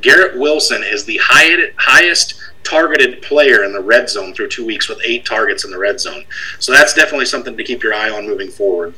Garrett 0.02 0.38
Wilson 0.38 0.84
is 0.84 1.06
the 1.06 1.20
highest 1.24 2.36
targeted 2.64 3.22
player 3.22 3.64
in 3.64 3.72
the 3.72 3.80
red 3.80 4.10
zone 4.10 4.34
through 4.34 4.50
two 4.50 4.66
weeks 4.66 4.90
with 4.90 5.00
eight 5.06 5.26
targets 5.26 5.64
in 5.64 5.72
the 5.72 5.80
red 5.80 6.00
zone. 6.02 6.26
So 6.60 6.74
that's 6.74 6.94
definitely 6.94 7.26
something 7.26 7.56
to 7.56 7.64
keep 7.64 7.82
your 7.82 7.94
eye 7.94 8.10
on 8.10 8.28
moving 8.28 8.52
forward. 8.52 8.94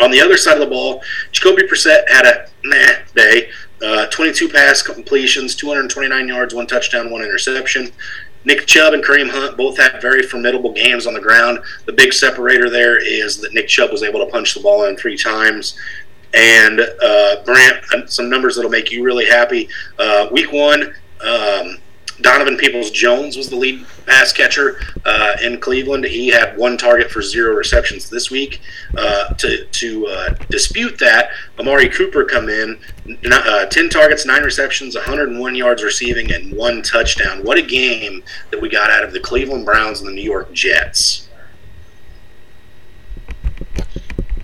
On 0.00 0.10
the 0.10 0.20
other 0.20 0.38
side 0.38 0.54
of 0.54 0.60
the 0.60 0.66
ball, 0.66 1.02
Jacoby 1.32 1.64
Brissett 1.64 2.08
had 2.08 2.24
a 2.24 2.48
meh 2.64 3.02
day. 3.14 3.50
Uh, 3.84 4.06
22 4.06 4.48
pass 4.48 4.80
completions, 4.80 5.56
229 5.56 6.28
yards, 6.28 6.54
one 6.54 6.66
touchdown, 6.66 7.10
one 7.10 7.20
interception. 7.20 7.92
Nick 8.44 8.66
Chubb 8.66 8.94
and 8.94 9.04
Kareem 9.04 9.30
Hunt 9.30 9.56
both 9.56 9.76
had 9.76 10.00
very 10.02 10.22
formidable 10.22 10.72
games 10.72 11.06
on 11.06 11.14
the 11.14 11.20
ground. 11.20 11.60
The 11.86 11.92
big 11.92 12.12
separator 12.12 12.68
there 12.68 12.98
is 12.98 13.40
that 13.40 13.52
Nick 13.54 13.68
Chubb 13.68 13.90
was 13.90 14.02
able 14.02 14.24
to 14.24 14.30
punch 14.30 14.54
the 14.54 14.60
ball 14.60 14.84
in 14.84 14.96
three 14.96 15.16
times. 15.16 15.78
And 16.34 16.80
uh, 16.80 17.42
Brant, 17.44 17.84
some 18.10 18.28
numbers 18.30 18.56
that'll 18.56 18.70
make 18.70 18.90
you 18.90 19.04
really 19.04 19.26
happy. 19.26 19.68
Uh, 19.98 20.28
week 20.32 20.50
one, 20.50 20.94
um, 21.20 21.78
Donovan 22.20 22.56
Peoples 22.56 22.90
Jones 22.90 23.36
was 23.36 23.48
the 23.48 23.56
lead 23.56 23.84
pass 24.06 24.32
catcher 24.32 24.80
uh, 25.04 25.36
in 25.42 25.60
Cleveland. 25.60 26.04
He 26.04 26.28
had 26.28 26.56
one 26.56 26.76
target 26.76 27.10
for 27.10 27.22
zero 27.22 27.54
receptions 27.54 28.10
this 28.10 28.30
week. 28.30 28.60
Uh, 28.96 29.32
to 29.34 29.64
to 29.64 30.06
uh, 30.06 30.34
dispute 30.50 30.98
that, 30.98 31.30
Amari 31.58 31.88
Cooper 31.88 32.24
come 32.24 32.48
in, 32.48 32.78
uh, 33.30 33.66
ten 33.66 33.88
targets, 33.88 34.26
nine 34.26 34.42
receptions, 34.42 34.94
101 34.94 35.54
yards 35.54 35.82
receiving, 35.82 36.32
and 36.32 36.54
one 36.54 36.82
touchdown. 36.82 37.44
What 37.44 37.58
a 37.58 37.62
game 37.62 38.22
that 38.50 38.60
we 38.60 38.68
got 38.68 38.90
out 38.90 39.04
of 39.04 39.12
the 39.12 39.20
Cleveland 39.20 39.64
Browns 39.64 40.00
and 40.00 40.08
the 40.08 40.14
New 40.14 40.22
York 40.22 40.52
Jets. 40.52 41.28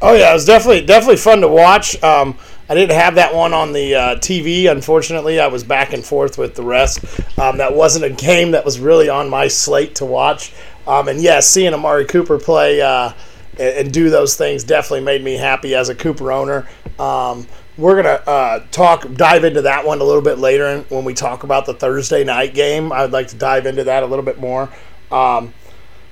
Oh 0.01 0.15
yeah, 0.15 0.31
it 0.31 0.35
was 0.35 0.45
definitely 0.45 0.83
definitely 0.87 1.17
fun 1.17 1.41
to 1.41 1.49
watch. 1.49 2.01
Um, 2.03 2.39
I 2.69 2.75
didn't 2.75 2.97
have 2.97 3.15
that 3.15 3.35
one 3.35 3.55
on 3.55 3.73
the 3.73 3.95
uh, 3.95 4.17
TV. 4.17 4.71
Unfortunately, 4.71 5.41
I 5.41 5.47
was 5.47 5.65
back 5.65 5.95
and 5.95 6.05
forth 6.05 6.37
with 6.37 6.55
the 6.55 6.63
rest. 6.63 6.99
Um, 7.39 7.59
that 7.59 7.75
wasn't 7.75 8.05
a 8.05 8.11
game 8.11 8.51
that 8.51 8.65
was 8.65 8.79
really 8.79 9.09
on 9.09 9.31
my 9.31 9.49
slate 9.49 9.95
to 9.97 10.05
watch. 10.05 10.53
Um, 10.87 11.09
and 11.09 11.21
yes, 11.21 11.35
yeah, 11.35 11.41
seeing 11.41 11.75
Amari 11.75 12.05
Cooper 12.05 12.39
play 12.39 12.83
uh, 12.83 13.13
and, 13.59 13.87
and, 13.87 13.93
do 13.93 14.09
those 14.11 14.37
things 14.37 14.65
definitely 14.65 15.03
made 15.03 15.23
me 15.23 15.35
happy 15.35 15.75
as 15.75 15.89
a 15.89 15.95
Cooper 15.95 16.33
owner. 16.33 16.69
Um, 16.99 17.47
we're 17.77 18.03
gonna 18.03 18.23
uh, 18.27 18.67
talk 18.71 19.13
dive 19.15 19.45
into 19.45 19.63
that 19.63 19.87
one 19.87 20.01
a 20.01 20.05
little 20.05 20.23
bit 20.23 20.39
later 20.39 20.81
when 20.89 21.05
we 21.05 21.15
talk 21.15 21.45
about 21.45 21.65
the 21.65 21.75
Thursday 21.75 22.25
night 22.25 22.55
game. 22.55 22.91
I'd 22.93 23.13
like 23.13 23.29
to 23.29 23.37
dive 23.37 23.67
into 23.67 23.85
that 23.85 24.03
a 24.03 24.07
little 24.07 24.25
bit 24.25 24.39
more. 24.39 24.69
Um, 25.11 25.55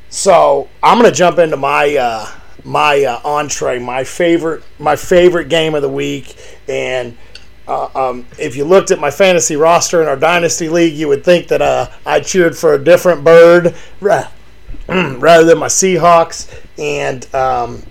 so 0.09 0.69
I'm 0.83 0.99
gonna 0.99 1.13
jump 1.13 1.39
into 1.39 1.57
my 1.57 1.97
uh, 1.97 2.31
my 2.65 3.05
uh, 3.05 3.21
entree, 3.25 3.79
my 3.79 4.05
favorite, 4.05 4.63
my 4.79 4.97
favorite 4.97 5.49
game 5.49 5.75
of 5.75 5.83
the 5.83 5.89
week. 5.89 6.37
And 6.69 7.17
uh, 7.69 7.89
um, 7.95 8.27
if 8.39 8.57
you 8.57 8.65
looked 8.65 8.91
at 8.91 8.99
my 8.99 9.11
fantasy 9.11 9.57
roster 9.57 10.03
in 10.03 10.09
our 10.09 10.17
dynasty 10.17 10.69
league, 10.69 10.95
you 10.95 11.09
would 11.09 11.25
think 11.25 11.49
that 11.49 11.63
uh, 11.63 11.89
I 12.05 12.21
cheered 12.21 12.57
for 12.57 12.75
a 12.75 12.83
different 12.83 13.25
bird 13.25 13.75
rather 14.01 15.45
than 15.45 15.59
my 15.59 15.69
Seahawks. 15.69 16.63
And 16.79 17.33
um, 17.35 17.83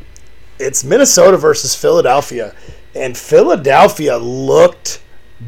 it's 0.59 0.83
Minnesota 0.83 1.37
versus 1.37 1.75
Philadelphia, 1.75 2.55
and 2.93 3.17
Philadelphia 3.17 4.17
looked 4.17 5.01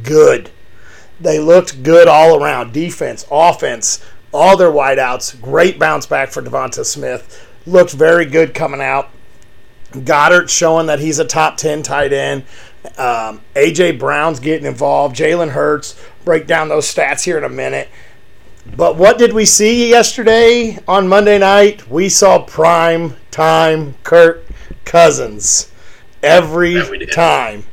good. 0.04 0.52
They 1.20 1.40
looked 1.40 1.82
good 1.82 2.08
all 2.08 2.42
around, 2.42 2.74
defense, 2.74 3.26
offense, 3.32 4.04
all 4.34 4.58
their 4.58 4.72
wideouts. 4.72 5.42
Great 5.42 5.80
bounce 5.80 6.06
back 6.06 6.30
for 6.30 6.42
Devonta 6.42 6.86
Smith. 6.86 7.47
Looked 7.68 7.92
very 7.92 8.26
good 8.26 8.54
coming 8.54 8.82
out. 8.82 9.10
Goddard 10.06 10.50
showing 10.50 10.88
that 10.88 11.00
he's 11.00 11.20
a 11.20 11.26
top 11.26 11.58
10 11.58 11.84
tight 11.84 12.14
end. 12.14 12.44
Um, 12.98 13.42
AJ 13.56 14.00
Brown's 14.00 14.40
getting 14.40 14.66
involved. 14.66 15.16
Jalen 15.16 15.50
Hurts. 15.50 16.00
Break 16.24 16.48
down 16.48 16.70
those 16.70 16.86
stats 16.86 17.24
here 17.24 17.38
in 17.38 17.44
a 17.44 17.50
minute. 17.50 17.90
But 18.76 18.96
what 18.96 19.18
did 19.18 19.34
we 19.34 19.46
see 19.46 19.90
yesterday 19.90 20.80
on 20.88 21.08
Monday 21.08 21.38
night? 21.40 21.90
We 21.90 22.10
saw 22.10 22.40
prime 22.40 23.16
time 23.32 23.96
Kirk 24.04 24.46
Cousins 24.86 25.72
every 26.24 27.06
time. 27.08 27.66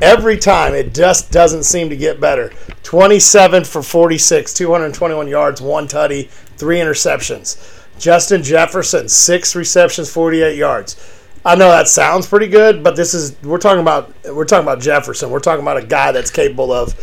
Every 0.00 0.38
time. 0.38 0.74
It 0.74 0.94
just 0.94 1.30
doesn't 1.30 1.64
seem 1.64 1.90
to 1.90 1.96
get 1.96 2.20
better. 2.20 2.52
27 2.82 3.64
for 3.64 3.82
46, 3.82 4.54
221 4.54 5.28
yards, 5.28 5.60
one 5.60 5.86
tutty, 5.86 6.28
three 6.56 6.78
interceptions. 6.78 7.81
Justin 7.98 8.42
Jefferson, 8.42 9.08
six 9.08 9.54
receptions, 9.54 10.12
48 10.12 10.56
yards. 10.56 11.20
I 11.44 11.56
know 11.56 11.68
that 11.70 11.88
sounds 11.88 12.26
pretty 12.26 12.46
good, 12.46 12.84
but 12.84 12.94
this 12.94 13.14
is 13.14 13.40
we're 13.42 13.58
talking 13.58 13.80
about 13.80 14.12
we're 14.24 14.44
talking 14.44 14.64
about 14.64 14.80
Jefferson. 14.80 15.30
We're 15.30 15.40
talking 15.40 15.62
about 15.62 15.76
a 15.76 15.86
guy 15.86 16.12
that's 16.12 16.30
capable 16.30 16.72
of, 16.72 16.94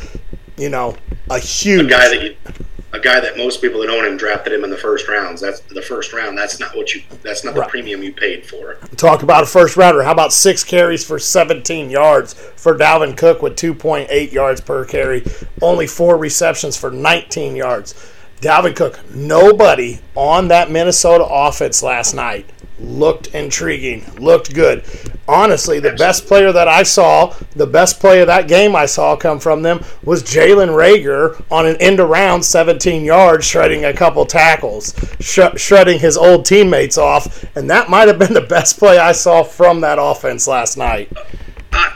you 0.58 0.70
know, 0.70 0.96
a 1.30 1.40
huge 1.40 1.88
a 1.88 1.90
guy 1.90 2.08
that 2.10 2.24
you, 2.24 2.36
a 2.94 3.00
guy 3.00 3.20
that 3.20 3.38
most 3.38 3.62
people 3.62 3.82
that 3.82 3.90
own 3.90 4.06
him 4.06 4.18
drafted 4.18 4.54
him 4.54 4.64
in 4.64 4.70
the 4.70 4.78
first 4.78 5.08
rounds. 5.08 5.42
That's 5.42 5.60
the 5.62 5.82
first 5.82 6.14
round. 6.14 6.38
That's 6.38 6.60
not 6.60 6.76
what 6.76 6.96
you. 6.96 7.02
That's 7.22 7.44
not 7.44 7.54
the 7.54 7.62
right. 7.62 7.70
premium 7.70 8.02
you 8.02 8.14
paid 8.14 8.46
for. 8.46 8.76
Talk 8.96 9.24
about 9.24 9.44
a 9.44 9.46
first 9.46 9.78
rounder. 9.78 10.04
How 10.04 10.12
about 10.12 10.34
six 10.34 10.64
carries 10.64 11.06
for 11.06 11.20
17 11.20 11.90
yards 11.90 12.34
for 12.34 12.76
Dalvin 12.76 13.16
Cook 13.16 13.42
with 13.42 13.56
2.8 13.58 14.32
yards 14.32 14.62
per 14.62 14.86
carry, 14.86 15.24
only 15.62 15.86
four 15.86 16.18
receptions 16.18 16.78
for 16.78 16.90
19 16.90 17.56
yards. 17.56 17.94
Dalvin 18.42 18.76
Cook, 18.76 19.00
nobody 19.14 20.00
on 20.16 20.48
that 20.48 20.72
Minnesota 20.72 21.26
offense 21.26 21.84
last 21.84 22.14
night 22.14 22.50
looked 22.80 23.28
intriguing, 23.36 24.06
looked 24.16 24.54
good. 24.54 24.84
Honestly, 25.28 25.80
the 25.80 25.92
best 25.92 26.26
player 26.26 26.52
that 26.52 26.68
I 26.68 26.84
saw, 26.84 27.36
the 27.56 27.68
best 27.68 28.00
play 28.00 28.22
of 28.22 28.28
that 28.28 28.48
game 28.48 28.76
I 28.76 28.86
saw 28.86 29.16
come 29.16 29.40
from 29.40 29.62
them 29.62 29.84
was 30.04 30.24
Jalen 30.24 30.70
Reagor 30.70 31.44
on 31.52 31.68
an 31.68 31.76
end 31.78 32.00
around 32.00 32.44
17 32.44 33.04
yards, 33.04 33.46
shredding 33.46 33.86
a 33.86 33.94
couple 33.94 34.26
tackles, 34.26 34.96
sh- 35.20 35.58
shredding 35.58 36.00
his 36.00 36.18
old 36.18 36.46
teammates 36.46 36.98
off, 36.98 37.46
and 37.56 37.70
that 37.70 37.90
might 37.90 38.08
have 38.08 38.18
been 38.18 38.34
the 38.34 38.42
best 38.42 38.80
play 38.80 38.98
I 38.98 39.12
saw 39.12 39.44
from 39.44 39.82
that 39.82 40.00
offense 40.00 40.48
last 40.48 40.78
night. 40.78 41.12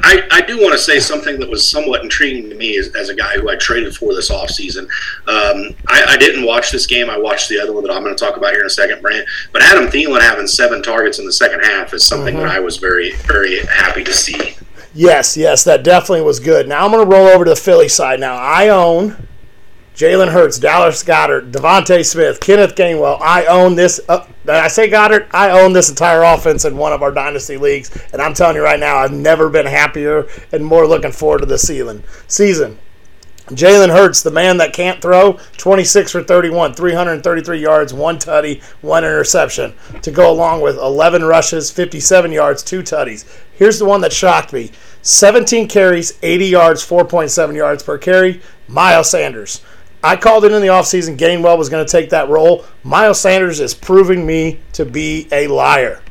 I, 0.04 0.28
I 0.32 0.42
do 0.42 0.60
want 0.60 0.74
to 0.74 0.78
say 0.78 1.00
something 1.00 1.40
that 1.40 1.50
was 1.50 1.68
somewhat 1.68 2.02
intriguing 2.02 2.50
to 2.50 2.56
me 2.56 2.78
as, 2.78 2.94
as 2.96 3.10
a 3.10 3.16
guy 3.16 3.36
who 3.36 3.50
I 3.50 3.56
traded 3.56 3.96
for 3.96 4.14
this 4.14 4.30
offseason. 4.30 4.84
Um, 5.28 5.76
I, 5.88 6.06
I 6.10 6.18
didn't 6.18 6.46
watch 6.46 6.72
this 6.72 6.86
game. 6.86 7.10
I 7.10 7.18
watched 7.18 7.50
the 7.50 7.60
other 7.60 7.74
one 7.74 7.84
that 7.84 7.92
I'm 7.92 8.04
going 8.04 8.16
to 8.16 8.24
talk 8.24 8.38
about 8.38 8.52
here 8.52 8.62
in 8.62 8.68
a 8.68 8.70
second, 8.70 9.02
Brant. 9.02 9.28
But 9.52 9.62
Adam 9.62 9.88
Thielen 9.88 10.22
having 10.22 10.48
seven 10.48 10.82
targets 10.82 11.20
in 11.20 11.26
the 11.26 11.34
second 11.34 11.62
half 11.62 11.94
is 11.94 12.06
something 12.06 12.36
mm-hmm. 12.36 12.46
that 12.46 12.56
I 12.56 12.60
was 12.60 12.78
very, 12.78 13.14
very 13.14 13.66
happy 13.66 14.04
to 14.04 14.14
see. 14.14 14.56
Yes, 14.94 15.36
yes, 15.36 15.64
that 15.64 15.84
definitely 15.84 16.22
was 16.22 16.40
good. 16.40 16.68
Now 16.68 16.86
I'm 16.86 16.92
going 16.92 17.04
to 17.04 17.16
roll 17.16 17.28
over 17.28 17.46
to 17.46 17.50
the 17.50 17.56
Philly 17.56 17.90
side. 17.90 18.20
Now 18.20 18.36
I 18.36 18.70
own 18.70 19.28
Jalen 19.96 20.32
Hurts, 20.32 20.58
Dallas 20.58 21.04
Goedert, 21.04 21.52
DeVonta 21.52 22.04
Smith, 22.04 22.40
Kenneth 22.40 22.76
Gainwell. 22.76 23.22
I 23.22 23.46
own 23.46 23.76
this. 23.76 24.00
Uh, 24.10 24.26
I 24.48 24.68
say 24.68 24.90
Goddard, 24.90 25.28
I 25.32 25.52
own 25.52 25.74
this 25.74 25.90
entire 25.90 26.24
offense 26.24 26.66
in 26.66 26.78
one 26.78 26.94
of 26.94 27.04
our 27.04 27.12
dynasty 27.12 27.58
leagues, 27.58 27.96
and 28.12 28.22
I'm 28.22 28.34
telling 28.34 28.56
you 28.56 28.64
right 28.64 28.80
now, 28.80 28.98
I've 28.98 29.14
never 29.14 29.50
been 29.50 29.68
happier 29.68 30.28
and 30.52 30.66
more 30.66 30.88
looking 30.88 31.12
forward 31.12 31.40
to 31.40 31.46
the 31.46 31.60
season. 31.60 32.04
Season. 32.28 32.80
Jalen 33.48 33.90
Hurts, 33.90 34.24
the 34.24 34.32
man 34.32 34.58
that 34.58 34.72
can't 34.72 35.02
throw, 35.02 35.38
26 35.58 36.14
for 36.14 36.24
31, 36.24 36.74
333 36.76 37.60
yards, 37.60 37.94
one 37.94 38.18
tutty, 38.18 38.64
one 38.82 39.04
interception, 39.04 39.74
to 40.02 40.12
go 40.12 40.32
along 40.32 40.62
with 40.62 40.78
11 40.78 41.24
rushes, 41.26 41.70
57 41.70 42.32
yards, 42.32 42.64
two 42.64 42.82
tutties. 42.82 43.26
Here's 43.54 43.80
the 43.80 43.86
one 43.86 44.00
that 44.02 44.14
shocked 44.14 44.54
me 44.54 44.72
17 45.02 45.68
carries, 45.68 46.18
80 46.24 46.46
yards, 46.46 46.88
4.7 46.88 47.56
yards 47.56 47.84
per 47.84 47.98
carry. 47.98 48.42
Miles 48.68 49.10
Sanders. 49.10 49.62
I 50.04 50.18
called 50.18 50.44
it 50.44 50.52
in 50.52 50.62
the 50.62 50.68
offseason. 50.68 51.18
Gainwell 51.18 51.58
was 51.58 51.70
going 51.70 51.86
to 51.86 51.92
take 51.92 52.10
that 52.10 52.28
role. 52.30 52.66
Miles 52.84 53.22
Sanders 53.22 53.60
is 53.62 53.74
proving 53.74 54.26
me 54.26 54.60
to 54.74 54.86
be 54.86 55.28
a 55.32 55.48
liar. 55.48 56.02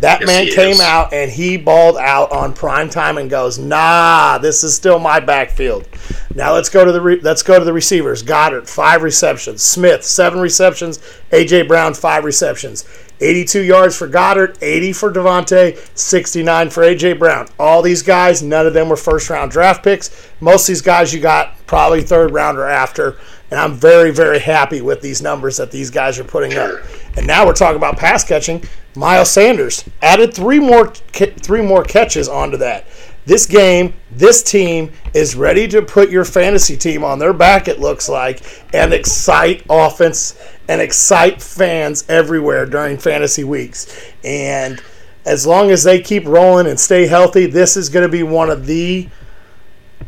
That 0.00 0.20
yes, 0.20 0.26
man 0.26 0.46
came 0.46 0.70
is. 0.70 0.80
out 0.80 1.12
and 1.12 1.30
he 1.30 1.56
balled 1.56 1.96
out 1.96 2.32
on 2.32 2.54
prime 2.54 2.88
time 2.88 3.18
and 3.18 3.30
goes, 3.30 3.58
"Nah, 3.58 4.38
this 4.38 4.64
is 4.64 4.74
still 4.74 4.98
my 4.98 5.20
backfield." 5.20 5.86
Now 6.34 6.54
let's 6.54 6.68
go 6.68 6.84
to 6.84 6.90
the 6.90 7.00
re- 7.00 7.20
let's 7.20 7.42
go 7.42 7.58
to 7.58 7.64
the 7.64 7.72
receivers. 7.72 8.22
Goddard 8.22 8.68
five 8.68 9.02
receptions, 9.02 9.62
Smith 9.62 10.02
seven 10.02 10.40
receptions, 10.40 10.98
AJ 11.30 11.68
Brown 11.68 11.94
five 11.94 12.24
receptions. 12.24 12.84
82 13.22 13.62
yards 13.62 13.96
for 13.96 14.08
Goddard, 14.08 14.58
80 14.60 14.92
for 14.92 15.12
DeVonta, 15.12 15.78
69 15.96 16.70
for 16.70 16.82
AJ 16.82 17.18
Brown. 17.18 17.46
All 17.58 17.80
these 17.80 18.02
guys, 18.02 18.42
none 18.42 18.66
of 18.66 18.74
them 18.74 18.88
were 18.88 18.96
first 18.96 19.30
round 19.30 19.52
draft 19.52 19.84
picks. 19.84 20.28
Most 20.40 20.64
of 20.64 20.68
these 20.68 20.82
guys 20.82 21.14
you 21.14 21.20
got 21.20 21.56
probably 21.66 22.02
third 22.02 22.32
round 22.32 22.58
or 22.58 22.66
after. 22.66 23.18
And 23.50 23.60
I'm 23.60 23.74
very, 23.74 24.10
very 24.10 24.38
happy 24.38 24.80
with 24.80 25.02
these 25.02 25.20
numbers 25.20 25.58
that 25.58 25.70
these 25.70 25.90
guys 25.90 26.18
are 26.18 26.24
putting 26.24 26.54
up. 26.54 26.80
And 27.16 27.26
now 27.26 27.46
we're 27.46 27.52
talking 27.52 27.76
about 27.76 27.98
pass 27.98 28.24
catching. 28.24 28.64
Miles 28.96 29.30
Sanders 29.30 29.84
added 30.00 30.34
three 30.34 30.58
more 30.58 30.88
three 30.88 31.62
more 31.62 31.84
catches 31.84 32.28
onto 32.28 32.56
that. 32.58 32.86
This 33.24 33.46
game, 33.46 33.94
this 34.10 34.42
team 34.42 34.92
is 35.14 35.36
ready 35.36 35.68
to 35.68 35.80
put 35.80 36.10
your 36.10 36.24
fantasy 36.24 36.76
team 36.76 37.04
on 37.04 37.20
their 37.20 37.32
back, 37.32 37.68
it 37.68 37.78
looks 37.78 38.08
like, 38.08 38.42
and 38.74 38.92
excite 38.92 39.64
offense 39.70 40.36
and 40.68 40.80
excite 40.80 41.40
fans 41.40 42.04
everywhere 42.08 42.66
during 42.66 42.98
fantasy 42.98 43.44
weeks. 43.44 44.12
And 44.24 44.82
as 45.24 45.46
long 45.46 45.70
as 45.70 45.84
they 45.84 46.00
keep 46.00 46.26
rolling 46.26 46.66
and 46.66 46.78
stay 46.78 47.06
healthy, 47.06 47.46
this 47.46 47.76
is 47.76 47.88
going 47.88 48.04
to 48.04 48.10
be 48.10 48.24
one 48.24 48.50
of 48.50 48.66
the 48.66 49.08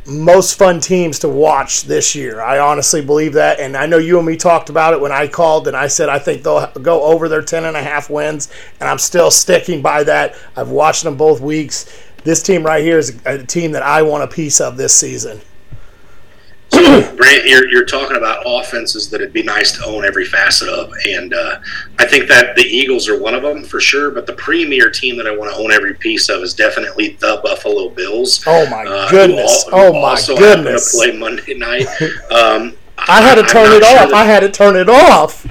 most 0.06 0.58
fun 0.58 0.80
teams 0.80 1.18
to 1.20 1.28
watch 1.28 1.82
this 1.82 2.14
year. 2.14 2.40
I 2.40 2.58
honestly 2.58 3.00
believe 3.00 3.32
that. 3.34 3.60
And 3.60 3.76
I 3.76 3.86
know 3.86 3.96
you 3.98 4.18
and 4.18 4.26
me 4.26 4.36
talked 4.36 4.68
about 4.68 4.92
it 4.92 5.00
when 5.00 5.12
I 5.12 5.28
called 5.28 5.66
and 5.66 5.76
I 5.76 5.86
said 5.86 6.08
I 6.08 6.18
think 6.18 6.42
they'll 6.42 6.66
go 6.72 7.04
over 7.04 7.28
their 7.28 7.42
10 7.42 7.64
and 7.64 7.76
a 7.76 7.82
half 7.82 8.10
wins. 8.10 8.50
And 8.80 8.88
I'm 8.88 8.98
still 8.98 9.30
sticking 9.30 9.82
by 9.82 10.04
that. 10.04 10.36
I've 10.56 10.70
watched 10.70 11.04
them 11.04 11.16
both 11.16 11.40
weeks. 11.40 11.86
This 12.24 12.42
team 12.42 12.64
right 12.64 12.82
here 12.82 12.98
is 12.98 13.20
a 13.26 13.44
team 13.44 13.72
that 13.72 13.82
I 13.82 14.02
want 14.02 14.24
a 14.24 14.26
piece 14.26 14.60
of 14.60 14.76
this 14.78 14.94
season. 14.94 15.42
So, 16.70 16.80
Brant, 17.16 17.46
you're, 17.46 17.68
you're 17.68 17.84
talking 17.84 18.16
about 18.16 18.42
offenses 18.46 19.10
that 19.10 19.20
it'd 19.20 19.34
be 19.34 19.42
nice 19.42 19.72
to 19.72 19.84
own 19.84 20.04
every 20.04 20.24
facet 20.24 20.68
of, 20.68 20.90
and 21.06 21.34
uh, 21.34 21.60
I 21.98 22.06
think 22.06 22.26
that 22.28 22.56
the 22.56 22.62
Eagles 22.62 23.08
are 23.08 23.20
one 23.20 23.34
of 23.34 23.42
them 23.42 23.62
for 23.62 23.78
sure. 23.78 24.10
But 24.10 24.26
the 24.26 24.32
premier 24.32 24.90
team 24.90 25.16
that 25.18 25.26
I 25.26 25.36
want 25.36 25.52
to 25.52 25.56
own 25.56 25.70
every 25.70 25.94
piece 25.94 26.30
of 26.30 26.42
is 26.42 26.54
definitely 26.54 27.16
the 27.20 27.40
Buffalo 27.44 27.90
Bills. 27.90 28.42
Oh 28.46 28.68
my 28.70 28.84
uh, 28.84 29.10
goodness! 29.10 29.64
All, 29.70 29.80
oh 29.80 29.92
my 29.92 30.20
goodness! 30.26 30.92
to 30.92 30.98
play 30.98 31.16
Monday 31.16 31.54
night. 31.54 31.86
Um, 32.32 32.76
I 32.98 33.20
had 33.20 33.34
to 33.34 33.42
turn 33.42 33.70
it 33.72 33.82
off. 33.82 34.08
That, 34.08 34.14
I 34.14 34.24
had 34.24 34.40
to 34.40 34.50
turn 34.50 34.76
it 34.76 34.88
off. 34.88 35.46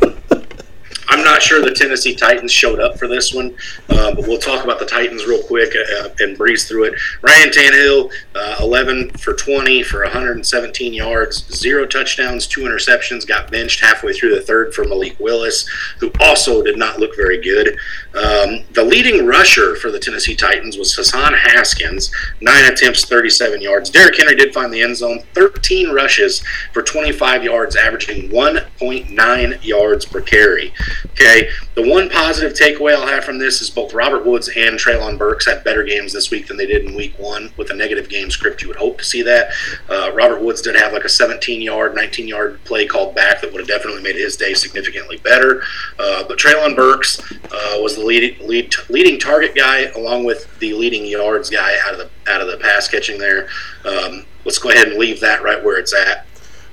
I'm 1.13 1.23
not 1.23 1.43
sure 1.43 1.61
the 1.61 1.69
Tennessee 1.69 2.15
Titans 2.15 2.51
showed 2.51 2.79
up 2.79 2.97
for 2.97 3.07
this 3.07 3.35
one, 3.35 3.55
uh, 3.89 4.15
but 4.15 4.27
we'll 4.27 4.39
talk 4.39 4.63
about 4.63 4.79
the 4.79 4.85
Titans 4.85 5.27
real 5.27 5.43
quick 5.43 5.71
uh, 5.75 6.09
and 6.19 6.35
breeze 6.35 6.67
through 6.67 6.85
it. 6.85 6.95
Ryan 7.21 7.49
Tannehill, 7.49 8.11
uh, 8.33 8.55
11 8.59 9.11
for 9.11 9.35
20 9.35 9.83
for 9.83 10.01
117 10.01 10.91
yards, 10.91 11.45
zero 11.55 11.85
touchdowns, 11.85 12.47
two 12.47 12.61
interceptions, 12.61 13.27
got 13.27 13.51
benched 13.51 13.79
halfway 13.79 14.11
through 14.11 14.33
the 14.33 14.41
third 14.41 14.73
for 14.73 14.85
Malik 14.85 15.15
Willis, 15.19 15.69
who 15.99 16.11
also 16.19 16.63
did 16.63 16.79
not 16.79 16.97
look 16.97 17.15
very 17.15 17.39
good. 17.39 17.77
Um, 18.15 18.63
the 18.71 18.83
leading 18.83 19.27
rusher 19.27 19.75
for 19.75 19.91
the 19.91 19.99
Tennessee 19.99 20.35
Titans 20.35 20.79
was 20.79 20.95
Hassan 20.95 21.35
Haskins, 21.35 22.11
nine 22.41 22.71
attempts, 22.71 23.05
37 23.05 23.61
yards. 23.61 23.91
Derrick 23.91 24.17
Henry 24.17 24.35
did 24.35 24.51
find 24.51 24.73
the 24.73 24.81
end 24.81 24.97
zone, 24.97 25.23
13 25.33 25.91
rushes 25.91 26.43
for 26.73 26.81
25 26.81 27.43
yards, 27.43 27.75
averaging 27.75 28.31
1.9 28.31 29.63
yards 29.63 30.05
per 30.05 30.19
carry. 30.19 30.73
Okay, 31.11 31.49
the 31.75 31.87
one 31.87 32.09
positive 32.09 32.53
takeaway 32.53 32.93
I'll 32.93 33.05
have 33.05 33.23
from 33.23 33.37
this 33.37 33.61
is 33.61 33.69
both 33.69 33.93
Robert 33.93 34.25
Woods 34.25 34.49
and 34.55 34.79
Treylon 34.79 35.17
Burks 35.17 35.45
had 35.45 35.63
better 35.63 35.83
games 35.83 36.13
this 36.13 36.31
week 36.31 36.47
than 36.47 36.57
they 36.57 36.65
did 36.65 36.85
in 36.85 36.95
week 36.95 37.17
one. 37.19 37.51
With 37.57 37.69
a 37.71 37.75
negative 37.75 38.09
game 38.09 38.31
script, 38.31 38.61
you 38.61 38.67
would 38.69 38.77
hope 38.77 38.97
to 38.99 39.03
see 39.03 39.21
that. 39.23 39.51
Uh, 39.89 40.11
Robert 40.13 40.41
Woods 40.41 40.61
did 40.61 40.75
have 40.75 40.93
like 40.93 41.03
a 41.03 41.09
17 41.09 41.61
yard, 41.61 41.93
19 41.93 42.27
yard 42.27 42.63
play 42.63 42.85
called 42.85 43.15
back 43.15 43.41
that 43.41 43.51
would 43.51 43.59
have 43.59 43.67
definitely 43.67 44.01
made 44.01 44.15
his 44.15 44.37
day 44.37 44.53
significantly 44.53 45.17
better. 45.17 45.63
Uh, 45.99 46.23
but 46.27 46.37
Treylon 46.37 46.75
Burks 46.75 47.19
uh, 47.31 47.77
was 47.81 47.95
the 47.95 48.03
lead, 48.03 48.39
lead, 48.39 48.73
leading 48.89 49.19
target 49.19 49.55
guy 49.55 49.85
along 49.95 50.23
with 50.23 50.57
the 50.59 50.73
leading 50.73 51.05
yards 51.05 51.49
guy 51.49 51.75
out 51.85 51.93
of 51.93 51.99
the 51.99 52.09
out 52.31 52.41
of 52.41 52.47
the 52.47 52.57
pass 52.57 52.87
catching 52.87 53.19
there. 53.19 53.49
Um, 53.85 54.25
let's 54.45 54.57
go 54.57 54.69
ahead 54.69 54.87
and 54.87 54.97
leave 54.97 55.19
that 55.19 55.43
right 55.43 55.63
where 55.63 55.77
it's 55.77 55.93
at. 55.93 56.25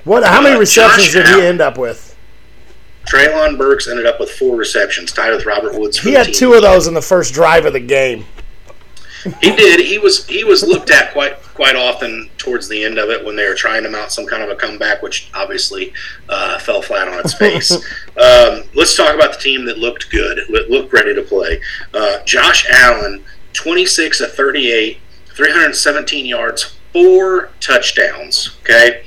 What? 0.05 0.25
How 0.25 0.41
many 0.41 0.55
uh, 0.55 0.61
receptions 0.61 1.09
Josh 1.09 1.13
did 1.13 1.27
he 1.27 1.45
end 1.45 1.61
up 1.61 1.77
with? 1.77 2.10
Treylon 3.09 3.59
Burks 3.59 3.89
ended 3.89 4.07
up 4.07 4.21
with 4.21 4.31
four 4.31 4.57
receptions, 4.57 5.13
tied 5.13 5.33
with 5.33 5.47
Robert 5.47 5.75
Woods. 5.75 5.99
he 5.99 6.13
had 6.13 6.33
two 6.33 6.55
of 6.55 6.63
those 6.63 6.87
in 6.87 6.95
the 6.95 7.03
first 7.03 7.35
drive 7.35 7.65
of 7.67 7.73
the 7.73 7.81
game. 7.81 8.25
he 9.41 9.55
did. 9.55 9.81
He 9.81 9.99
was 9.99 10.27
he 10.27 10.45
was 10.45 10.63
looked 10.63 10.91
at 10.91 11.13
quite 11.13 11.43
quite 11.55 11.77
often 11.77 12.31
towards 12.39 12.69
the 12.69 12.83
end 12.85 12.99
of 12.99 13.11
it 13.11 13.23
when 13.25 13.37
they 13.37 13.47
were 13.47 13.55
trying 13.55 13.83
to 13.83 13.91
mount 13.91 14.11
some 14.11 14.27
kind 14.27 14.43
of 14.43 14.49
a 14.49 14.55
comeback, 14.55 15.03
which 15.03 15.31
obviously 15.35 15.93
uh, 16.29 16.59
fell 16.59 16.81
flat 16.81 17.07
on 17.09 17.19
its 17.19 17.35
face. 17.35 17.71
um, 18.17 18.63
let's 18.75 18.97
talk 18.97 19.15
about 19.15 19.35
the 19.35 19.39
team 19.39 19.65
that 19.67 19.77
looked 19.79 20.11
good, 20.11 20.39
looked 20.49 20.93
ready 20.93 21.15
to 21.15 21.23
play. 21.23 21.61
Uh, 21.93 22.23
Josh 22.25 22.67
Allen, 22.71 23.25
twenty 23.53 23.85
six 23.85 24.21
of 24.21 24.33
thirty 24.33 24.71
eight, 24.71 24.99
three 25.27 25.51
hundred 25.51 25.75
seventeen 25.75 26.25
yards, 26.25 26.77
four 26.93 27.51
touchdowns. 27.61 28.57
Okay. 28.63 29.03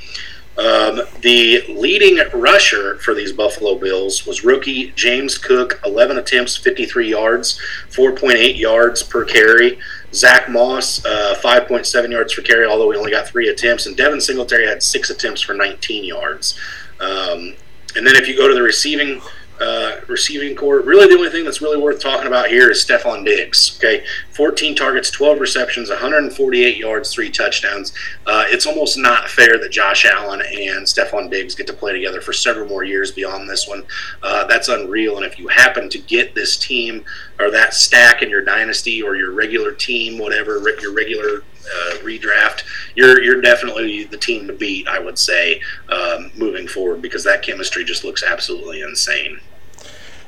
Um, 0.55 1.01
the 1.21 1.63
leading 1.67 2.19
rusher 2.31 2.99
for 2.99 3.15
these 3.15 3.31
Buffalo 3.31 3.75
Bills 3.75 4.27
was 4.27 4.43
rookie 4.43 4.91
James 4.91 5.37
Cook, 5.37 5.81
11 5.83 6.19
attempts, 6.19 6.55
53 6.55 7.09
yards, 7.09 7.59
4.8 7.89 8.57
yards 8.57 9.01
per 9.01 9.25
carry. 9.25 9.79
Zack 10.13 10.49
Moss, 10.49 11.03
uh, 11.05 11.35
5.7 11.43 12.11
yards 12.11 12.35
per 12.35 12.43
carry, 12.43 12.67
although 12.67 12.91
he 12.91 12.97
only 12.97 13.09
got 13.09 13.27
three 13.27 13.47
attempts. 13.47 13.87
And 13.87 13.97
Devin 13.97 14.21
Singletary 14.21 14.67
had 14.67 14.83
six 14.83 15.09
attempts 15.09 15.41
for 15.41 15.55
19 15.55 16.03
yards. 16.03 16.57
Um, 16.99 17.55
and 17.95 18.05
then 18.05 18.15
if 18.15 18.27
you 18.27 18.37
go 18.37 18.47
to 18.47 18.53
the 18.53 18.61
receiving 18.61 19.21
uh, 19.59 19.97
receiving 20.07 20.55
corps. 20.55 20.81
Really, 20.81 21.07
the 21.07 21.15
only 21.15 21.29
thing 21.29 21.43
that's 21.43 21.61
really 21.61 21.77
worth 21.77 22.01
talking 22.01 22.27
about 22.27 22.49
here 22.49 22.69
is 22.71 22.83
Stefon 22.83 23.23
Diggs. 23.23 23.77
Okay, 23.77 24.03
14 24.31 24.75
targets, 24.75 25.11
12 25.11 25.39
receptions, 25.39 25.89
148 25.89 26.77
yards, 26.77 27.13
three 27.13 27.29
touchdowns. 27.29 27.93
Uh, 28.25 28.45
it's 28.47 28.65
almost 28.65 28.97
not 28.97 29.29
fair 29.29 29.57
that 29.59 29.71
Josh 29.71 30.05
Allen 30.05 30.41
and 30.41 30.85
Stefon 30.85 31.29
Diggs 31.29 31.55
get 31.55 31.67
to 31.67 31.73
play 31.73 31.93
together 31.93 32.21
for 32.21 32.33
several 32.33 32.67
more 32.67 32.83
years 32.83 33.11
beyond 33.11 33.49
this 33.49 33.67
one. 33.67 33.83
Uh, 34.21 34.45
that's 34.45 34.69
unreal. 34.69 35.17
And 35.17 35.25
if 35.25 35.37
you 35.37 35.47
happen 35.47 35.89
to 35.89 35.99
get 35.99 36.35
this 36.35 36.57
team 36.57 37.05
or 37.39 37.51
that 37.51 37.73
stack 37.73 38.21
in 38.21 38.29
your 38.29 38.43
dynasty 38.43 39.01
or 39.01 39.15
your 39.15 39.31
regular 39.31 39.71
team, 39.71 40.17
whatever 40.17 40.59
your 40.81 40.93
regular 40.93 41.43
uh, 41.65 41.97
redraft, 41.97 42.63
you're 42.95 43.21
you're 43.21 43.41
definitely 43.41 44.05
the 44.05 44.17
team 44.17 44.47
to 44.47 44.53
beat. 44.53 44.87
I 44.87 44.99
would 44.99 45.17
say 45.17 45.61
um, 45.89 46.31
moving 46.35 46.67
forward 46.67 47.01
because 47.01 47.23
that 47.23 47.41
chemistry 47.41 47.83
just 47.83 48.03
looks 48.03 48.23
absolutely 48.23 48.81
insane. 48.81 49.39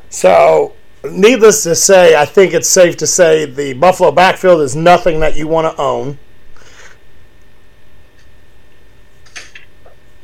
So, 0.10 0.74
needless 1.04 1.64
to 1.64 1.76
say, 1.76 2.16
I 2.16 2.26
think 2.26 2.54
it's 2.54 2.70
safe 2.70 2.98
to 2.98 3.08
say 3.08 3.46
the 3.46 3.74
Buffalo 3.74 4.12
backfield 4.12 4.62
is 4.62 4.76
nothing 4.76 5.20
that 5.20 5.36
you 5.36 5.48
want 5.48 5.76
to 5.76 5.82
own. 5.82 6.20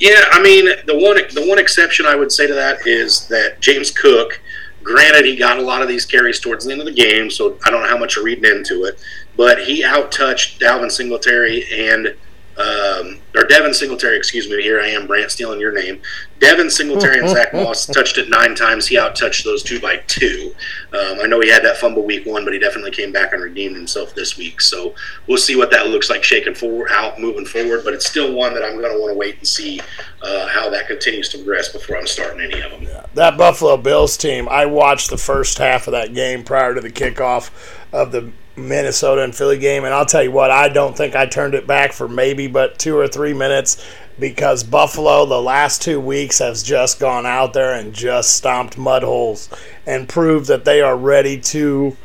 Yeah, 0.02 0.24
I 0.32 0.42
mean 0.42 0.66
the 0.88 0.98
one 0.98 1.16
the 1.32 1.48
one 1.48 1.60
exception 1.60 2.08
I 2.08 2.16
would 2.16 2.32
say 2.32 2.48
to 2.48 2.56
that 2.56 2.88
is 2.88 3.28
that 3.28 3.60
James 3.62 3.92
Cook. 3.92 4.42
Granted, 4.84 5.26
he 5.26 5.36
got 5.36 5.60
a 5.60 5.62
lot 5.62 5.84
of 5.84 5.88
these 5.88 6.08
carries 6.08 6.40
towards 6.40 6.66
the 6.66 6.72
end 6.72 6.82
of 6.82 6.88
the 6.88 6.92
game, 6.92 7.30
so 7.30 7.60
I 7.64 7.70
don't 7.70 7.84
know 7.84 7.88
how 7.88 8.00
much 8.00 8.16
you're 8.16 8.26
reading 8.26 8.46
into 8.46 8.86
it. 8.86 9.00
But 9.38 9.64
he 9.64 9.84
outtouched 9.84 10.60
Dalvin 10.60 10.92
Singletary 10.92 11.66
and 11.72 12.16
um, 12.58 13.20
or 13.34 13.46
Devin 13.46 13.74
Singletary, 13.74 14.18
excuse 14.18 14.50
me. 14.50 14.62
Here 14.62 14.82
I 14.82 14.88
am, 14.88 15.08
Brant, 15.08 15.32
stealing 15.32 15.60
your 15.60 15.72
name. 15.72 16.02
Devin 16.40 16.70
Singletary 16.70 17.20
and 17.20 17.30
Zack 17.30 17.54
Moss 17.54 17.86
touched 17.86 18.18
it 18.18 18.30
nine 18.30 18.56
times. 18.56 18.88
He 18.88 18.98
out 18.98 19.16
touched 19.16 19.46
those 19.46 19.64
two 19.64 19.80
by 19.80 19.98
two. 20.08 20.54
Um, 20.94 21.20
I 21.22 21.28
know 21.28 21.40
he 21.40 21.50
had 21.50 21.64
that 21.64 21.78
fumble 21.78 22.04
week 22.04 22.26
one, 22.26 22.44
but 22.44 22.54
he 22.54 22.60
definitely 22.60 22.92
came 22.92 23.12
back 23.12 23.32
and 23.32 23.42
redeemed 23.42 23.76
himself 23.76 24.14
this 24.14 24.38
week. 24.38 24.60
So 24.60 24.94
we'll 25.28 25.38
see 25.38 25.56
what 25.56 25.72
that 25.72 25.88
looks 25.88 26.10
like 26.10 26.24
shaking 26.24 26.54
forward, 26.54 26.90
out 26.92 27.20
moving 27.20 27.46
forward. 27.46 27.84
But 27.86 27.94
it's 27.94 28.06
still 28.06 28.34
one 28.34 28.54
that 28.54 28.64
I'm 28.64 28.78
going 28.78 28.92
to 28.92 29.00
want 29.00 29.14
to 29.14 29.18
wait 29.18 29.38
and 29.38 29.48
see 29.48 29.80
uh, 30.22 30.48
how 30.48 30.70
that 30.70 30.88
continues 30.88 31.30
to 31.30 31.38
progress 31.38 31.70
before 31.70 31.98
I'm 31.98 32.08
starting 32.08 32.42
any 32.42 32.62
of 32.62 32.72
them. 32.72 32.84
Yeah. 32.84 33.06
That 33.14 33.38
Buffalo 33.38 33.78
Bills 33.78 34.18
team, 34.18 34.50
I 34.50 34.66
watched 34.66 35.10
the 35.10 35.18
first 35.18 35.58
half 35.58 35.88
of 35.88 35.94
that 35.94 36.14
game 36.14 36.44
prior 36.44 36.76
to 36.76 36.82
the 36.82 36.92
kickoff 36.92 37.50
of 37.94 38.12
the 38.12 38.32
Minnesota 38.56 39.24
and 39.24 39.36
Philly 39.36 39.58
game, 39.58 39.86
and 39.86 39.94
I'll 39.94 40.06
tell 40.06 40.24
you 40.24 40.32
what, 40.32 40.52
I 40.52 40.70
don't 40.70 40.96
think 40.96 41.16
I 41.16 41.26
turned 41.26 41.54
it 41.54 41.66
back 41.66 41.94
for 41.94 42.08
maybe 42.08 42.48
but 42.48 42.78
two 42.78 42.98
or 42.98 43.08
three 43.08 43.34
minutes 43.34 43.84
because 44.20 44.64
Buffalo 44.64 45.26
the 45.26 45.42
last 45.42 45.82
two 45.82 46.00
weeks 46.00 46.40
has 46.40 46.62
just 46.62 47.00
gone 47.00 47.26
out 47.26 47.54
there 47.54 47.74
and 47.74 47.94
just 47.94 48.36
stomped 48.36 48.78
mud 48.78 49.04
holes 49.04 49.50
and 49.86 50.08
proved 50.08 50.48
that 50.48 50.66
they 50.66 50.82
are 50.82 50.98
ready 50.98 51.40
to 51.40 51.96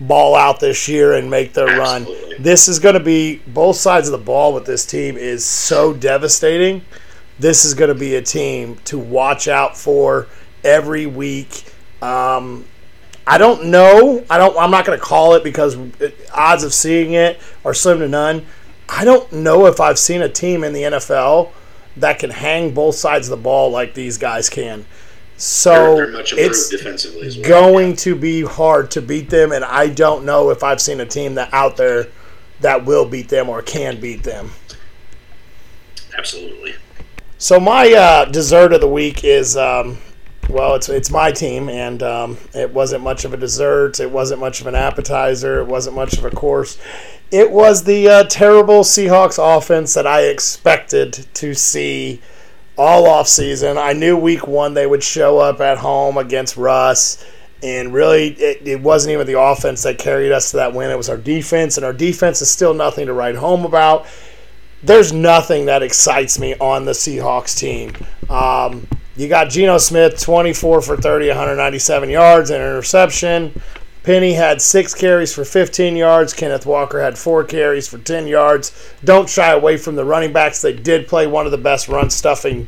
ball 0.00 0.34
out 0.34 0.60
this 0.60 0.88
year 0.88 1.12
and 1.14 1.30
make 1.30 1.52
their 1.52 1.68
Absolutely. 1.68 2.34
run. 2.34 2.42
This 2.42 2.68
is 2.68 2.78
going 2.78 2.94
to 2.94 3.00
be 3.00 3.36
both 3.46 3.76
sides 3.76 4.08
of 4.08 4.12
the 4.12 4.24
ball 4.24 4.52
with 4.52 4.66
this 4.66 4.84
team 4.84 5.16
is 5.16 5.44
so 5.44 5.92
devastating. 5.92 6.84
This 7.38 7.64
is 7.64 7.74
going 7.74 7.88
to 7.88 7.98
be 7.98 8.16
a 8.16 8.22
team 8.22 8.76
to 8.84 8.98
watch 8.98 9.48
out 9.48 9.76
for 9.76 10.26
every 10.64 11.06
week. 11.06 11.72
Um, 12.00 12.64
I 13.26 13.38
don't 13.38 13.66
know. 13.66 14.24
I 14.28 14.38
don't. 14.38 14.56
I'm 14.56 14.70
not 14.70 14.84
going 14.84 14.98
to 14.98 15.04
call 15.04 15.34
it 15.34 15.44
because 15.44 15.76
odds 16.34 16.64
of 16.64 16.74
seeing 16.74 17.12
it 17.14 17.40
are 17.64 17.74
slim 17.74 18.00
to 18.00 18.08
none. 18.08 18.46
I 18.88 19.04
don't 19.04 19.32
know 19.32 19.66
if 19.66 19.80
I've 19.80 19.98
seen 19.98 20.22
a 20.22 20.28
team 20.28 20.64
in 20.64 20.72
the 20.72 20.82
NFL 20.82 21.50
that 21.96 22.18
can 22.18 22.30
hang 22.30 22.74
both 22.74 22.94
sides 22.94 23.28
of 23.28 23.38
the 23.38 23.42
ball 23.42 23.70
like 23.70 23.94
these 23.94 24.18
guys 24.18 24.48
can. 24.50 24.84
So 25.36 25.96
they're, 25.96 26.10
they're 26.10 26.24
it's 26.30 27.36
well. 27.36 27.48
going 27.48 27.90
yeah. 27.90 27.96
to 27.96 28.14
be 28.14 28.42
hard 28.42 28.90
to 28.92 29.02
beat 29.02 29.30
them, 29.30 29.52
and 29.52 29.64
I 29.64 29.88
don't 29.88 30.24
know 30.24 30.50
if 30.50 30.62
I've 30.62 30.80
seen 30.80 31.00
a 31.00 31.06
team 31.06 31.34
that 31.36 31.52
out 31.52 31.76
there 31.76 32.08
that 32.60 32.84
will 32.84 33.04
beat 33.04 33.28
them 33.28 33.48
or 33.48 33.62
can 33.62 34.00
beat 34.00 34.22
them. 34.22 34.50
Absolutely. 36.16 36.74
So 37.38 37.58
my 37.58 37.92
uh, 37.92 38.24
dessert 38.26 38.72
of 38.72 38.80
the 38.80 38.88
week 38.88 39.24
is 39.24 39.56
um, 39.56 39.98
well, 40.48 40.74
it's 40.74 40.88
it's 40.88 41.10
my 41.10 41.32
team, 41.32 41.68
and 41.68 42.02
um, 42.02 42.38
it 42.54 42.70
wasn't 42.72 43.02
much 43.02 43.24
of 43.24 43.32
a 43.32 43.36
dessert. 43.36 44.00
It 44.00 44.10
wasn't 44.10 44.40
much 44.40 44.60
of 44.60 44.66
an 44.66 44.74
appetizer. 44.74 45.60
It 45.60 45.66
wasn't 45.66 45.96
much 45.96 46.18
of 46.18 46.24
a 46.24 46.30
course. 46.30 46.78
It 47.30 47.50
was 47.50 47.84
the 47.84 48.08
uh, 48.08 48.24
terrible 48.24 48.80
Seahawks 48.80 49.38
offense 49.38 49.94
that 49.94 50.06
I 50.06 50.22
expected 50.24 51.26
to 51.34 51.54
see 51.54 52.20
all 52.76 53.06
off 53.06 53.28
season. 53.28 53.78
I 53.78 53.92
knew 53.92 54.16
week 54.16 54.46
one 54.46 54.74
they 54.74 54.86
would 54.86 55.02
show 55.02 55.38
up 55.38 55.60
at 55.60 55.78
home 55.78 56.18
against 56.18 56.56
Russ, 56.56 57.24
and 57.62 57.94
really 57.94 58.28
it, 58.34 58.66
it 58.66 58.80
wasn't 58.80 59.12
even 59.12 59.26
the 59.26 59.40
offense 59.40 59.82
that 59.84 59.98
carried 59.98 60.32
us 60.32 60.50
to 60.50 60.58
that 60.58 60.74
win. 60.74 60.90
It 60.90 60.96
was 60.96 61.08
our 61.08 61.16
defense, 61.16 61.76
and 61.76 61.86
our 61.86 61.92
defense 61.92 62.42
is 62.42 62.50
still 62.50 62.74
nothing 62.74 63.06
to 63.06 63.12
write 63.12 63.36
home 63.36 63.64
about. 63.64 64.06
There's 64.82 65.12
nothing 65.12 65.66
that 65.66 65.82
excites 65.82 66.38
me 66.38 66.56
on 66.56 66.84
the 66.84 66.92
Seahawks 66.92 67.56
team. 67.56 67.92
Um, 68.28 68.88
you 69.16 69.28
got 69.28 69.50
Geno 69.50 69.78
Smith, 69.78 70.20
24 70.20 70.82
for 70.82 70.96
30, 70.96 71.28
197 71.28 72.10
yards 72.10 72.50
and 72.50 72.62
interception. 72.62 73.60
Penny 74.02 74.32
had 74.32 74.60
six 74.60 74.94
carries 74.94 75.32
for 75.32 75.44
15 75.44 75.94
yards. 75.94 76.32
Kenneth 76.32 76.66
Walker 76.66 77.00
had 77.00 77.16
four 77.16 77.44
carries 77.44 77.86
for 77.86 77.98
10 77.98 78.26
yards. 78.26 78.72
Don't 79.04 79.28
shy 79.28 79.52
away 79.52 79.76
from 79.76 79.94
the 79.94 80.04
running 80.04 80.32
backs. 80.32 80.60
They 80.60 80.72
did 80.72 81.06
play 81.06 81.26
one 81.26 81.46
of 81.46 81.52
the 81.52 81.58
best 81.58 81.88
run 81.88 82.10
stuffing 82.10 82.66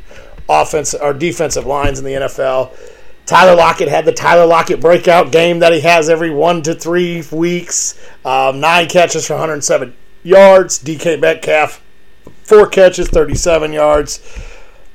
offense 0.49 0.95
or 0.95 1.13
defensive 1.13 1.67
lines 1.67 1.99
in 1.99 2.05
the 2.05 2.13
NFL. 2.13 2.77
Tyler 3.27 3.57
Lockett 3.57 3.89
had 3.89 4.05
the 4.05 4.13
Tyler 4.13 4.47
Lockett 4.47 4.81
breakout 4.81 5.33
game 5.33 5.59
that 5.61 5.73
he 5.73 5.81
has 5.81 6.09
every 6.09 6.31
one 6.31 6.63
to 6.63 6.75
three 6.75 7.25
weeks. 7.33 7.99
Um, 8.25 8.61
nine 8.61 8.87
catches 8.87 9.27
for 9.27 9.33
107 9.33 9.95
yards. 10.23 10.79
DK 10.79 11.21
Metcalf, 11.21 11.83
four 12.43 12.69
catches, 12.69 13.09
37 13.09 13.73
yards. 13.73 14.21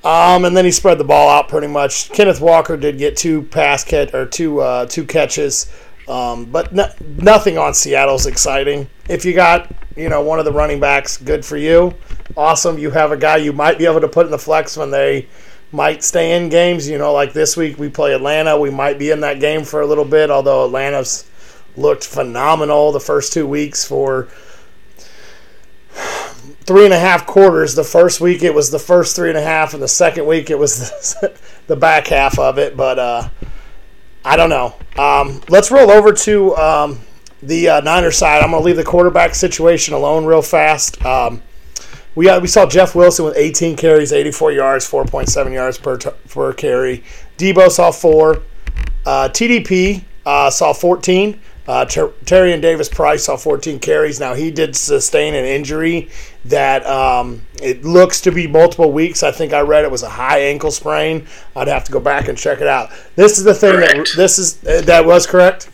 Um, 0.04 0.46
and 0.46 0.56
then 0.56 0.64
he 0.64 0.72
spread 0.72 0.98
the 0.98 1.04
ball 1.04 1.30
out 1.30 1.50
pretty 1.50 1.68
much. 1.68 2.10
Kenneth 2.12 2.40
Walker 2.40 2.78
did 2.78 2.98
get 2.98 3.18
two 3.18 3.44
pass 3.44 3.84
catch 3.84 4.14
or 4.14 4.26
two 4.26 4.62
uh, 4.62 4.86
two 4.86 5.04
catches, 5.04 5.72
um, 6.08 6.46
but 6.46 6.74
no, 6.74 6.90
nothing 7.18 7.58
on 7.58 7.74
Seattle's 7.74 8.26
exciting. 8.26 8.90
If 9.10 9.26
you 9.26 9.34
got 9.34 9.70
you 9.98 10.08
know 10.08 10.22
one 10.22 10.40
of 10.40 10.46
the 10.46 10.54
running 10.54 10.80
backs, 10.80 11.18
good 11.18 11.44
for 11.44 11.58
you. 11.58 11.94
Awesome, 12.38 12.78
you 12.78 12.92
have 12.92 13.12
a 13.12 13.18
guy 13.18 13.38
you 13.38 13.52
might 13.52 13.78
be 13.78 13.86
able 13.86 14.00
to 14.00 14.08
put 14.08 14.26
in 14.26 14.32
the 14.32 14.40
flex 14.40 14.78
when 14.78 14.90
they 14.90 15.28
might 15.74 16.02
stay 16.02 16.38
in 16.38 16.48
games. 16.48 16.88
You 16.88 16.98
know, 16.98 17.12
like 17.12 17.34
this 17.34 17.58
week 17.58 17.78
we 17.78 17.90
play 17.90 18.14
Atlanta, 18.14 18.58
we 18.58 18.70
might 18.70 19.00
be 19.00 19.12
in 19.12 19.20
that 19.20 19.42
game 19.42 19.66
for 19.66 19.82
a 19.82 19.86
little 19.86 20.06
bit. 20.06 20.32
Although 20.32 20.66
Atlanta's 20.66 21.30
looked 21.76 22.06
phenomenal 22.06 22.94
the 22.94 23.00
first 23.02 23.34
two 23.34 23.46
weeks 23.46 23.84
for 23.86 24.30
three 26.70 26.86
and 26.86 26.94
a 26.94 27.00
half 27.00 27.26
quarters. 27.26 27.74
The 27.74 27.84
first 27.84 28.22
week 28.22 28.44
it 28.44 28.54
was 28.54 28.70
the 28.70 28.78
first 28.78 29.16
three 29.16 29.30
and 29.30 29.38
a 29.40 29.42
half, 29.42 29.74
and 29.74 29.82
the 29.82 29.88
second 29.88 30.28
week 30.28 30.52
it 30.52 30.60
was 30.60 30.92
the, 30.92 31.36
the 31.68 31.76
back 31.76 32.06
half 32.06 32.38
of 32.38 32.60
it. 32.60 32.78
But 32.78 33.00
uh, 33.00 33.30
I 34.24 34.38
don't 34.38 34.52
know. 34.52 34.76
Um, 34.96 35.42
let's 35.50 35.72
roll 35.72 35.90
over 35.90 36.14
to 36.14 36.56
um, 36.58 37.00
the 37.42 37.70
uh, 37.70 37.82
Niner 37.82 38.12
side. 38.12 38.44
I'm 38.44 38.52
going 38.52 38.62
to 38.62 38.66
leave 38.68 38.76
the 38.76 38.84
quarterback 38.84 39.34
situation 39.34 39.96
alone 39.96 40.26
real 40.26 40.44
fast. 40.44 41.04
Um, 41.04 41.42
we, 42.14 42.30
uh, 42.30 42.40
we 42.40 42.48
saw 42.48 42.68
Jeff 42.68 42.94
Wilson 42.94 43.26
with 43.26 43.36
18 43.36 43.76
carries, 43.76 44.14
84 44.14 44.52
yards, 44.52 44.88
4.7 44.88 45.52
yards 45.52 45.80
per, 45.80 45.98
t- 45.98 46.12
per 46.28 46.54
carry. 46.54 47.04
Deebo 47.40 47.72
saw 47.72 47.90
four. 47.90 48.44
Uh, 49.08 49.28
TDP 49.30 50.04
uh, 50.24 50.52
saw 50.52 50.74
14. 50.74 51.42
Uh, 51.70 51.86
Ter- 51.86 52.10
Tyrion 52.26 52.62
Davis 52.62 52.90
Price 52.90 53.26
saw 53.26 53.38
14 53.38 53.78
carries. 53.78 54.20
Now 54.20 54.34
he 54.34 54.50
did 54.50 54.76
sustain 54.76 55.36
an 55.36 55.46
injury 55.46 56.10
that 56.46 56.84
um, 56.88 57.44
it 57.62 57.86
looks 57.86 58.22
to 58.22 58.32
be 58.32 58.48
multiple 58.48 58.92
weeks. 58.92 59.22
I 59.22 59.32
think 59.32 59.54
I 59.54 59.60
read 59.62 59.86
it 59.86 59.92
was 59.92 60.02
a 60.02 60.10
high 60.10 60.40
ankle 60.40 60.72
sprain. 60.72 61.28
I'd 61.56 61.68
have 61.68 61.84
to 61.84 61.92
go 61.92 62.00
back 62.00 62.28
and 62.28 62.36
check 62.36 62.60
it 62.60 62.66
out. 62.66 62.90
This 63.16 63.38
is 63.38 63.44
the 63.44 63.54
thing 63.54 63.76
correct. 63.76 63.94
that 63.94 64.14
this 64.18 64.40
is 64.40 64.66
uh, 64.66 64.82
that 64.86 65.06
was 65.06 65.28
correct. 65.28 65.70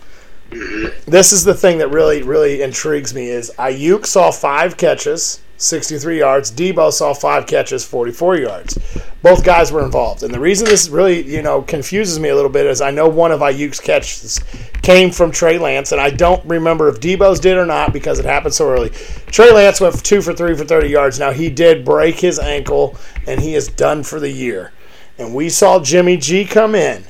Mm-hmm. 0.50 1.10
This 1.10 1.32
is 1.32 1.46
the 1.46 1.54
thing 1.54 1.78
that 1.78 1.88
really 1.88 2.24
really 2.24 2.62
intrigues 2.62 3.14
me 3.14 3.30
is 3.30 3.50
Aiyuk 3.58 4.06
saw 4.06 4.32
five 4.32 4.76
catches. 4.76 5.40
63 5.58 6.20
yards. 6.20 6.52
Deebo 6.52 6.92
saw 6.92 7.14
five 7.14 7.48
catches, 7.48 7.86
44 7.86 8.38
yards. 8.38 8.78
Both 9.22 9.44
guys 9.44 9.72
were 9.72 9.84
involved. 9.84 10.24
And 10.24 10.34
the 10.34 10.40
reason 10.40 10.68
this 10.68 10.90
really, 10.90 11.26
you 11.26 11.42
know, 11.42 11.62
confuses 11.62 12.20
me 12.20 12.30
a 12.30 12.36
little 12.36 12.52
bit 12.52 12.66
is 12.66 12.82
I 12.82 12.92
know 12.92 13.08
one 13.08 13.32
of 13.32 13.40
Aiyuk's 13.40 13.80
catches 13.80 14.40
came 14.82 15.12
from 15.12 15.32
Trey 15.32 15.58
Lance, 15.58 15.92
and 15.92 16.02
I 16.02 16.10
don't 16.10 16.46
remember 16.46 16.90
if 16.90 17.00
Deebo's 17.00 17.40
did 17.40 17.58
or 17.58 17.66
not 17.66 17.94
because 17.94 18.20
it 18.20 18.26
happened 18.26 18.54
so 18.54 18.70
early. 18.70 18.90
Trey 19.28 19.52
Lance 19.52 19.80
went 19.80 20.04
two 20.04 20.22
for 20.22 20.34
three 20.34 20.56
for 20.56 20.66
30 20.66 20.90
yards. 20.90 21.20
Now, 21.20 21.32
he 21.32 21.50
did 21.50 21.86
break 21.86 22.20
his 22.20 22.38
ankle, 22.38 22.98
and 23.26 23.40
he 23.40 23.56
is 23.56 23.68
done 23.68 24.04
for 24.04 24.20
the 24.20 24.32
year. 24.32 24.74
And 25.18 25.34
we 25.34 25.50
saw 25.50 25.80
Jimmy 25.80 26.18
G 26.18 26.46
come 26.46 26.76
in. 26.76 27.06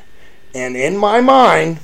And 0.53 0.77
in 0.77 0.95
my 0.95 1.19
mind, 1.19 1.79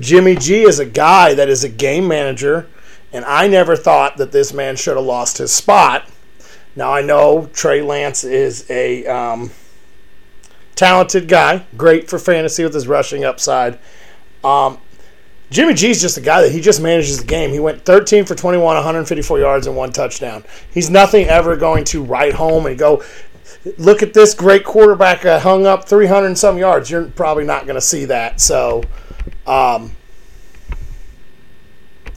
Jimmy 0.00 0.34
G 0.34 0.62
is 0.62 0.78
a 0.78 0.86
guy 0.86 1.34
that 1.34 1.50
is 1.50 1.62
a 1.62 1.68
game 1.68 2.08
manager– 2.08 2.68
and 3.16 3.24
I 3.24 3.48
never 3.48 3.76
thought 3.76 4.18
that 4.18 4.30
this 4.30 4.52
man 4.52 4.76
should 4.76 4.96
have 4.96 5.06
lost 5.06 5.38
his 5.38 5.50
spot. 5.50 6.06
Now 6.76 6.92
I 6.92 7.00
know 7.00 7.48
Trey 7.54 7.80
Lance 7.80 8.24
is 8.24 8.70
a 8.70 9.06
um, 9.06 9.50
talented 10.74 11.26
guy, 11.26 11.64
great 11.78 12.10
for 12.10 12.18
fantasy 12.18 12.62
with 12.62 12.74
his 12.74 12.86
rushing 12.86 13.24
upside. 13.24 13.78
Um, 14.44 14.78
Jimmy 15.48 15.72
G's 15.72 16.00
just 16.00 16.18
a 16.18 16.20
guy 16.20 16.42
that 16.42 16.52
he 16.52 16.60
just 16.60 16.82
manages 16.82 17.18
the 17.18 17.24
game. 17.24 17.52
He 17.52 17.58
went 17.58 17.86
13 17.86 18.26
for 18.26 18.34
21, 18.34 18.62
154 18.62 19.38
yards 19.38 19.66
and 19.66 19.74
one 19.74 19.92
touchdown. 19.92 20.44
He's 20.70 20.90
nothing 20.90 21.26
ever 21.26 21.56
going 21.56 21.84
to 21.84 22.04
write 22.04 22.34
home 22.34 22.66
and 22.66 22.78
go, 22.78 23.02
look 23.78 24.02
at 24.02 24.12
this 24.12 24.34
great 24.34 24.64
quarterback 24.64 25.24
uh, 25.24 25.40
hung 25.40 25.64
up 25.64 25.88
300 25.88 26.26
and 26.26 26.38
some 26.38 26.58
yards. 26.58 26.90
You're 26.90 27.06
probably 27.06 27.44
not 27.44 27.64
going 27.64 27.76
to 27.76 27.80
see 27.80 28.04
that. 28.06 28.42
So, 28.42 28.82
um, 29.46 29.92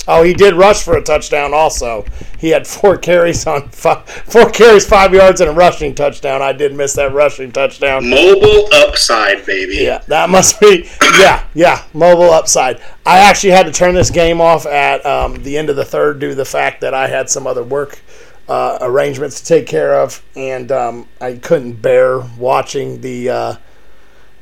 Oh, 0.08 0.24
he 0.24 0.34
did 0.34 0.56
rush 0.56 0.82
for 0.84 0.98
a 0.98 1.04
touchdown. 1.04 1.54
Also, 1.54 2.04
he 2.40 2.50
had 2.50 2.66
four 2.66 2.98
carries 2.98 3.46
on 3.46 3.70
five, 3.70 4.10
four 4.10 4.50
carries, 4.50 4.86
five 4.86 5.14
yards, 5.14 5.40
and 5.42 5.50
a 5.50 5.54
rushing 5.54 5.94
touchdown. 5.94 6.42
I 6.42 6.52
did 6.52 6.74
miss 6.74 6.94
that 6.94 7.14
rushing 7.14 7.52
touchdown. 7.52 8.10
Mobile 8.10 8.68
upside, 8.74 9.46
baby. 9.46 9.76
Yeah, 9.78 10.00
that 10.08 10.30
must 10.30 10.60
be. 10.60 10.90
Yeah, 11.20 11.46
yeah, 11.54 11.84
mobile 11.94 12.32
upside. 12.32 12.82
I 13.06 13.20
actually 13.20 13.52
had 13.52 13.66
to 13.68 13.72
turn 13.72 13.94
this 13.94 14.10
game 14.10 14.42
off 14.42 14.66
at 14.66 15.06
um, 15.06 15.44
the 15.44 15.58
end 15.58 15.70
of 15.70 15.76
the 15.76 15.86
third 15.86 16.20
due 16.20 16.30
to 16.30 16.36
the 16.36 16.46
fact 16.46 16.82
that 16.82 16.94
I 16.94 17.08
had 17.08 17.30
some 17.30 17.46
other 17.46 17.64
work 17.64 18.00
uh, 18.48 18.80
arrangements 18.82 19.40
to 19.42 19.46
take 19.46 19.68
care 19.68 20.02
of, 20.02 20.24
and 20.36 20.72
um, 20.72 21.08
I 21.22 21.34
couldn't 21.36 21.82
bear 21.82 22.20
watching 22.38 23.02
the 23.02 23.30
uh, 23.30 23.56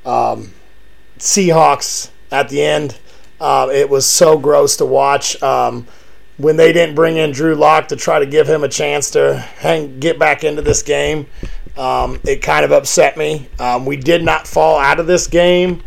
um, 0.06 0.54
Seahawks 1.20 2.10
at 2.32 2.48
the 2.50 2.62
end. 2.62 2.98
Uh, 3.40 3.70
it 3.72 3.90
was 3.90 4.06
so 4.06 4.38
gross 4.38 4.78
to 4.78 4.86
watch. 4.86 5.42
Um, 5.44 5.88
when 6.38 6.56
they 6.56 6.72
didn't 6.72 6.96
bring 6.96 7.18
in 7.18 7.32
Drew 7.32 7.56
Lock 7.56 7.88
to 7.90 7.96
try 7.96 8.20
to 8.20 8.26
give 8.26 8.48
him 8.48 8.64
a 8.64 8.70
chance 8.70 9.12
to 9.12 9.38
hang, 9.38 10.00
get 10.00 10.20
back 10.20 10.44
into 10.44 10.62
this 10.62 10.84
game, 10.84 11.26
um, 11.76 12.20
it 12.24 12.42
kind 12.42 12.64
of 12.64 12.72
upset 12.72 13.18
me. 13.18 13.48
Um, 13.60 13.86
we 13.86 13.98
did 13.98 14.24
not 14.24 14.48
fall 14.48 14.80
out 14.80 15.00
of 15.00 15.08
this 15.08 15.28
game 15.28 15.84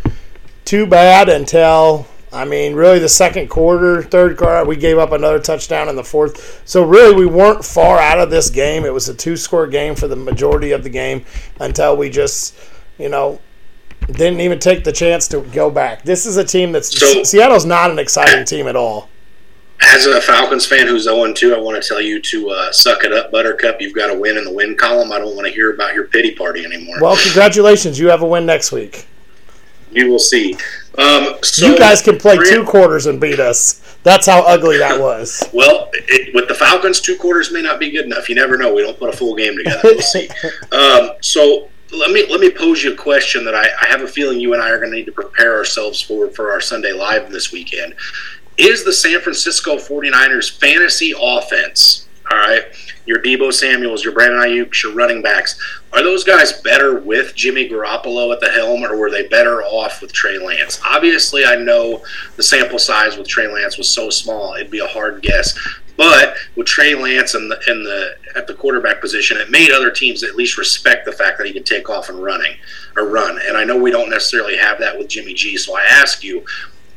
too 0.64 0.86
bad 0.86 1.28
until, 1.28 2.06
I 2.32 2.44
mean, 2.44 2.74
really 2.74 2.98
the 2.98 3.08
second 3.08 3.48
quarter, 3.48 4.02
third 4.02 4.36
quarter. 4.36 4.64
We 4.64 4.76
gave 4.76 4.98
up 4.98 5.12
another 5.12 5.40
touchdown 5.40 5.88
in 5.88 5.96
the 5.96 6.04
fourth. 6.04 6.62
So, 6.64 6.84
really, 6.84 7.14
we 7.14 7.26
weren't 7.26 7.64
far 7.64 7.98
out 7.98 8.18
of 8.18 8.30
this 8.30 8.50
game. 8.50 8.84
It 8.84 8.92
was 8.92 9.08
a 9.08 9.14
two 9.14 9.36
score 9.36 9.66
game 9.66 9.94
for 9.94 10.08
the 10.08 10.16
majority 10.16 10.72
of 10.72 10.84
the 10.84 10.90
game 10.90 11.24
until 11.60 11.96
we 11.96 12.10
just, 12.10 12.56
you 12.98 13.08
know, 13.08 13.40
didn't 14.06 14.40
even 14.40 14.58
take 14.58 14.84
the 14.84 14.92
chance 14.92 15.28
to 15.28 15.40
go 15.40 15.70
back. 15.70 16.02
This 16.02 16.26
is 16.26 16.36
a 16.36 16.44
team 16.44 16.72
that's 16.72 16.98
so, 16.98 17.22
Seattle's 17.22 17.64
not 17.64 17.90
an 17.90 17.98
exciting 17.98 18.44
team 18.44 18.66
at 18.66 18.76
all. 18.76 19.08
As 19.82 20.04
a 20.04 20.20
Falcons 20.20 20.66
fan 20.66 20.86
who's 20.86 21.04
0 21.04 21.32
2, 21.32 21.54
I 21.54 21.58
want 21.58 21.82
to 21.82 21.88
tell 21.88 22.00
you 22.00 22.20
to 22.20 22.50
uh, 22.50 22.72
suck 22.72 23.04
it 23.04 23.12
up, 23.12 23.30
Buttercup. 23.30 23.80
You've 23.80 23.94
got 23.94 24.10
a 24.10 24.18
win 24.18 24.36
in 24.36 24.44
the 24.44 24.52
win 24.52 24.76
column. 24.76 25.10
I 25.10 25.18
don't 25.18 25.34
want 25.34 25.46
to 25.46 25.52
hear 25.52 25.72
about 25.72 25.94
your 25.94 26.04
pity 26.04 26.34
party 26.34 26.64
anymore. 26.64 26.96
Well, 27.00 27.16
congratulations. 27.22 27.98
You 27.98 28.08
have 28.08 28.22
a 28.22 28.26
win 28.26 28.44
next 28.44 28.72
week. 28.72 29.06
You 29.90 30.08
will 30.08 30.18
see. 30.18 30.54
Um, 30.98 31.36
so 31.42 31.66
you 31.66 31.78
guys 31.78 32.02
can 32.02 32.18
play 32.18 32.36
two 32.36 32.64
quarters 32.64 33.06
and 33.06 33.20
beat 33.20 33.40
us. 33.40 33.80
That's 34.02 34.26
how 34.26 34.42
ugly 34.42 34.78
that 34.78 35.00
was. 35.00 35.48
well, 35.52 35.90
it, 35.92 36.34
with 36.34 36.46
the 36.48 36.54
Falcons, 36.54 37.00
two 37.00 37.16
quarters 37.16 37.50
may 37.50 37.62
not 37.62 37.80
be 37.80 37.90
good 37.90 38.04
enough. 38.04 38.28
You 38.28 38.34
never 38.34 38.56
know. 38.56 38.74
We 38.74 38.82
don't 38.82 38.98
put 38.98 39.12
a 39.12 39.16
full 39.16 39.34
game 39.34 39.56
together. 39.56 39.80
We'll 39.82 40.00
see. 40.00 40.28
Um, 40.72 41.10
so 41.20 41.68
let 41.92 42.10
me 42.10 42.26
let 42.30 42.40
me 42.40 42.50
pose 42.50 42.82
you 42.82 42.92
a 42.92 42.96
question 42.96 43.44
that 43.44 43.54
I, 43.54 43.68
I 43.80 43.86
have 43.88 44.02
a 44.02 44.08
feeling 44.08 44.40
you 44.40 44.54
and 44.54 44.62
I 44.62 44.70
are 44.70 44.78
going 44.78 44.90
to 44.90 44.96
need 44.96 45.06
to 45.06 45.12
prepare 45.12 45.56
ourselves 45.56 46.00
for 46.00 46.28
for 46.28 46.50
our 46.50 46.60
Sunday 46.60 46.92
live 46.92 47.30
this 47.30 47.52
weekend. 47.52 47.94
Is 48.56 48.84
the 48.84 48.92
San 48.92 49.20
Francisco 49.20 49.76
49ers 49.76 50.58
fantasy 50.58 51.14
offense, 51.18 52.06
all 52.30 52.36
right, 52.36 52.64
your 53.06 53.22
Deebo 53.22 53.52
Samuels, 53.52 54.04
your 54.04 54.12
Brandon 54.12 54.40
Aiyuk, 54.40 54.82
your 54.82 54.92
running 54.92 55.22
backs, 55.22 55.58
are 55.92 56.02
those 56.02 56.24
guys 56.24 56.60
better 56.60 57.00
with 57.00 57.34
Jimmy 57.34 57.68
Garoppolo 57.68 58.32
at 58.32 58.40
the 58.40 58.50
helm, 58.50 58.84
or 58.84 58.96
were 58.96 59.10
they 59.10 59.26
better 59.28 59.62
off 59.62 60.02
with 60.02 60.12
Trey 60.12 60.38
Lance? 60.38 60.78
Obviously, 60.86 61.44
I 61.44 61.56
know 61.56 62.04
the 62.36 62.42
sample 62.42 62.78
size 62.78 63.16
with 63.16 63.26
Trey 63.26 63.48
Lance 63.48 63.78
was 63.78 63.90
so 63.90 64.10
small; 64.10 64.54
it'd 64.54 64.70
be 64.70 64.80
a 64.80 64.86
hard 64.86 65.22
guess. 65.22 65.58
But 66.00 66.36
with 66.56 66.66
Trey 66.66 66.94
Lance 66.94 67.34
and 67.34 67.50
the, 67.50 67.60
and 67.66 67.84
the 67.84 68.14
at 68.34 68.46
the 68.46 68.54
quarterback 68.54 69.02
position, 69.02 69.36
it 69.36 69.50
made 69.50 69.70
other 69.70 69.90
teams 69.90 70.22
at 70.22 70.34
least 70.34 70.56
respect 70.56 71.04
the 71.04 71.12
fact 71.12 71.36
that 71.36 71.46
he 71.46 71.52
could 71.52 71.66
take 71.66 71.90
off 71.90 72.08
and 72.08 72.22
running 72.22 72.56
or 72.96 73.06
run. 73.06 73.38
And 73.46 73.54
I 73.54 73.64
know 73.64 73.76
we 73.76 73.90
don't 73.90 74.08
necessarily 74.08 74.56
have 74.56 74.78
that 74.78 74.96
with 74.96 75.08
Jimmy 75.08 75.34
G. 75.34 75.58
So 75.58 75.76
I 75.76 75.82
ask 75.82 76.24
you, 76.24 76.42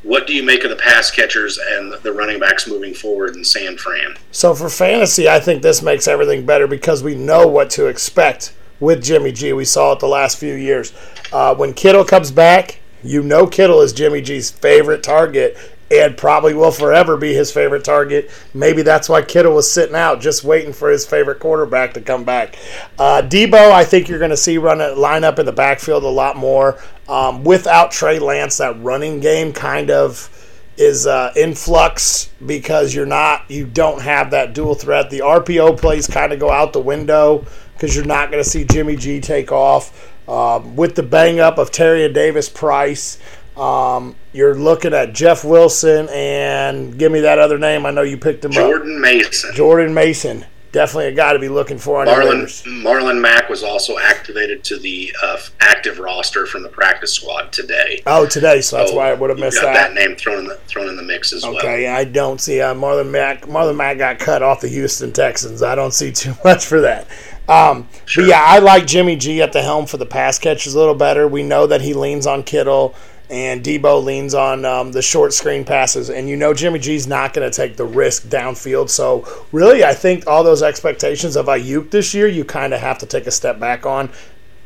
what 0.04 0.26
do 0.26 0.32
you 0.32 0.42
make 0.42 0.64
of 0.64 0.70
the 0.70 0.76
pass 0.76 1.10
catchers 1.10 1.58
and 1.58 1.92
the 2.02 2.14
running 2.14 2.40
backs 2.40 2.66
moving 2.66 2.94
forward 2.94 3.36
in 3.36 3.44
San 3.44 3.76
Fran? 3.76 4.16
So 4.32 4.54
for 4.54 4.70
fantasy, 4.70 5.28
I 5.28 5.38
think 5.38 5.60
this 5.60 5.82
makes 5.82 6.08
everything 6.08 6.46
better 6.46 6.66
because 6.66 7.02
we 7.02 7.14
know 7.14 7.46
what 7.46 7.68
to 7.70 7.88
expect 7.88 8.54
with 8.80 9.04
Jimmy 9.04 9.32
G. 9.32 9.52
We 9.52 9.66
saw 9.66 9.92
it 9.92 10.00
the 10.00 10.08
last 10.08 10.38
few 10.38 10.54
years. 10.54 10.94
Uh, 11.30 11.54
when 11.54 11.74
Kittle 11.74 12.06
comes 12.06 12.30
back, 12.30 12.80
you 13.02 13.22
know 13.22 13.46
Kittle 13.46 13.82
is 13.82 13.92
Jimmy 13.92 14.22
G's 14.22 14.50
favorite 14.50 15.02
target, 15.02 15.58
and 15.90 16.16
probably 16.16 16.54
will 16.54 16.70
forever 16.70 17.16
be 17.16 17.34
his 17.34 17.50
favorite 17.52 17.84
target. 17.84 18.30
Maybe 18.52 18.82
that's 18.82 19.08
why 19.08 19.22
Kittle 19.22 19.54
was 19.54 19.70
sitting 19.70 19.94
out, 19.94 20.20
just 20.20 20.44
waiting 20.44 20.72
for 20.72 20.90
his 20.90 21.04
favorite 21.06 21.40
quarterback 21.40 21.94
to 21.94 22.00
come 22.00 22.24
back. 22.24 22.56
Uh, 22.98 23.22
Deebo, 23.22 23.70
I 23.70 23.84
think 23.84 24.08
you're 24.08 24.18
going 24.18 24.30
to 24.30 24.36
see 24.36 24.58
run 24.58 24.80
a 24.80 24.94
line 24.94 25.24
up 25.24 25.38
in 25.38 25.46
the 25.46 25.52
backfield 25.52 26.04
a 26.04 26.08
lot 26.08 26.36
more. 26.36 26.78
Um, 27.08 27.44
without 27.44 27.90
Trey 27.90 28.18
Lance, 28.18 28.58
that 28.58 28.80
running 28.82 29.20
game 29.20 29.52
kind 29.52 29.90
of 29.90 30.30
is 30.76 31.06
uh, 31.06 31.32
in 31.36 31.54
flux 31.54 32.30
because 32.44 32.94
you're 32.94 33.06
not, 33.06 33.48
you 33.50 33.66
don't 33.66 34.00
have 34.00 34.30
that 34.30 34.54
dual 34.54 34.74
threat. 34.74 35.10
The 35.10 35.20
RPO 35.20 35.78
plays 35.78 36.06
kind 36.06 36.32
of 36.32 36.40
go 36.40 36.50
out 36.50 36.72
the 36.72 36.80
window 36.80 37.46
because 37.74 37.94
you're 37.94 38.04
not 38.04 38.30
going 38.30 38.42
to 38.42 38.48
see 38.48 38.64
Jimmy 38.64 38.96
G 38.96 39.20
take 39.20 39.52
off. 39.52 40.10
Um, 40.26 40.74
with 40.74 40.94
the 40.94 41.02
bang 41.02 41.38
up 41.38 41.58
of 41.58 41.70
Tyrion 41.70 42.14
Davis 42.14 42.48
Price, 42.48 43.18
um, 43.56 44.16
you're 44.32 44.54
looking 44.54 44.92
at 44.94 45.12
Jeff 45.12 45.44
Wilson 45.44 46.08
and 46.10 46.98
give 46.98 47.12
me 47.12 47.20
that 47.20 47.38
other 47.38 47.58
name. 47.58 47.86
I 47.86 47.90
know 47.90 48.02
you 48.02 48.16
picked 48.16 48.44
him 48.44 48.52
Jordan 48.52 48.72
up. 48.72 48.78
Jordan 48.82 49.00
Mason. 49.00 49.54
Jordan 49.54 49.94
Mason. 49.94 50.46
Definitely 50.72 51.06
a 51.06 51.12
guy 51.12 51.32
to 51.32 51.38
be 51.38 51.48
looking 51.48 51.78
for 51.78 52.00
on 52.00 52.08
Marlon, 52.08 52.82
Marlon 52.82 53.20
Mack 53.20 53.48
was 53.48 53.62
also 53.62 53.96
activated 53.96 54.64
to 54.64 54.76
the 54.76 55.14
uh, 55.22 55.38
active 55.60 56.00
roster 56.00 56.46
from 56.46 56.64
the 56.64 56.68
practice 56.68 57.14
squad 57.14 57.52
today. 57.52 58.02
Oh, 58.06 58.26
today, 58.26 58.60
so, 58.60 58.70
so 58.70 58.76
that's 58.78 58.92
why 58.92 59.10
I 59.10 59.14
would 59.14 59.30
have 59.30 59.38
missed 59.38 59.62
that. 59.62 59.72
that. 59.72 59.94
name 59.94 60.16
thrown 60.16 60.40
in 60.40 60.46
the 60.46 60.56
thrown 60.66 60.88
in 60.88 60.96
the 60.96 61.02
mix 61.04 61.32
as 61.32 61.44
okay, 61.44 61.54
well. 61.54 61.64
Okay, 61.64 61.86
I 61.86 62.02
don't 62.02 62.40
see 62.40 62.60
uh, 62.60 62.74
Marlon 62.74 63.08
Mack. 63.08 63.42
Marlon 63.42 63.76
Mack 63.76 63.98
got 63.98 64.18
cut 64.18 64.42
off 64.42 64.62
the 64.62 64.68
Houston 64.68 65.12
Texans. 65.12 65.62
I 65.62 65.76
don't 65.76 65.94
see 65.94 66.10
too 66.12 66.34
much 66.44 66.66
for 66.66 66.80
that. 66.80 67.06
Um, 67.48 67.88
sure. 68.04 68.24
But 68.24 68.30
yeah, 68.30 68.42
I 68.44 68.58
like 68.58 68.84
Jimmy 68.88 69.14
G 69.14 69.42
at 69.42 69.52
the 69.52 69.62
helm 69.62 69.86
for 69.86 69.98
the 69.98 70.06
pass 70.06 70.40
catches 70.40 70.74
a 70.74 70.78
little 70.78 70.96
better. 70.96 71.28
We 71.28 71.44
know 71.44 71.68
that 71.68 71.82
he 71.82 71.94
leans 71.94 72.26
on 72.26 72.42
Kittle 72.42 72.96
and 73.30 73.62
Deebo 73.62 74.04
leans 74.04 74.34
on 74.34 74.64
um, 74.64 74.92
the 74.92 75.02
short 75.02 75.32
screen 75.32 75.64
passes. 75.64 76.10
And 76.10 76.28
you 76.28 76.36
know 76.36 76.52
Jimmy 76.54 76.78
G's 76.78 77.06
not 77.06 77.32
going 77.32 77.50
to 77.50 77.54
take 77.54 77.76
the 77.76 77.84
risk 77.84 78.24
downfield. 78.24 78.90
So 78.90 79.26
really, 79.52 79.84
I 79.84 79.94
think 79.94 80.26
all 80.26 80.44
those 80.44 80.62
expectations 80.62 81.36
of 81.36 81.46
Aiyuk 81.46 81.90
this 81.90 82.14
year, 82.14 82.26
you 82.28 82.44
kind 82.44 82.74
of 82.74 82.80
have 82.80 82.98
to 82.98 83.06
take 83.06 83.26
a 83.26 83.30
step 83.30 83.58
back 83.58 83.86
on 83.86 84.10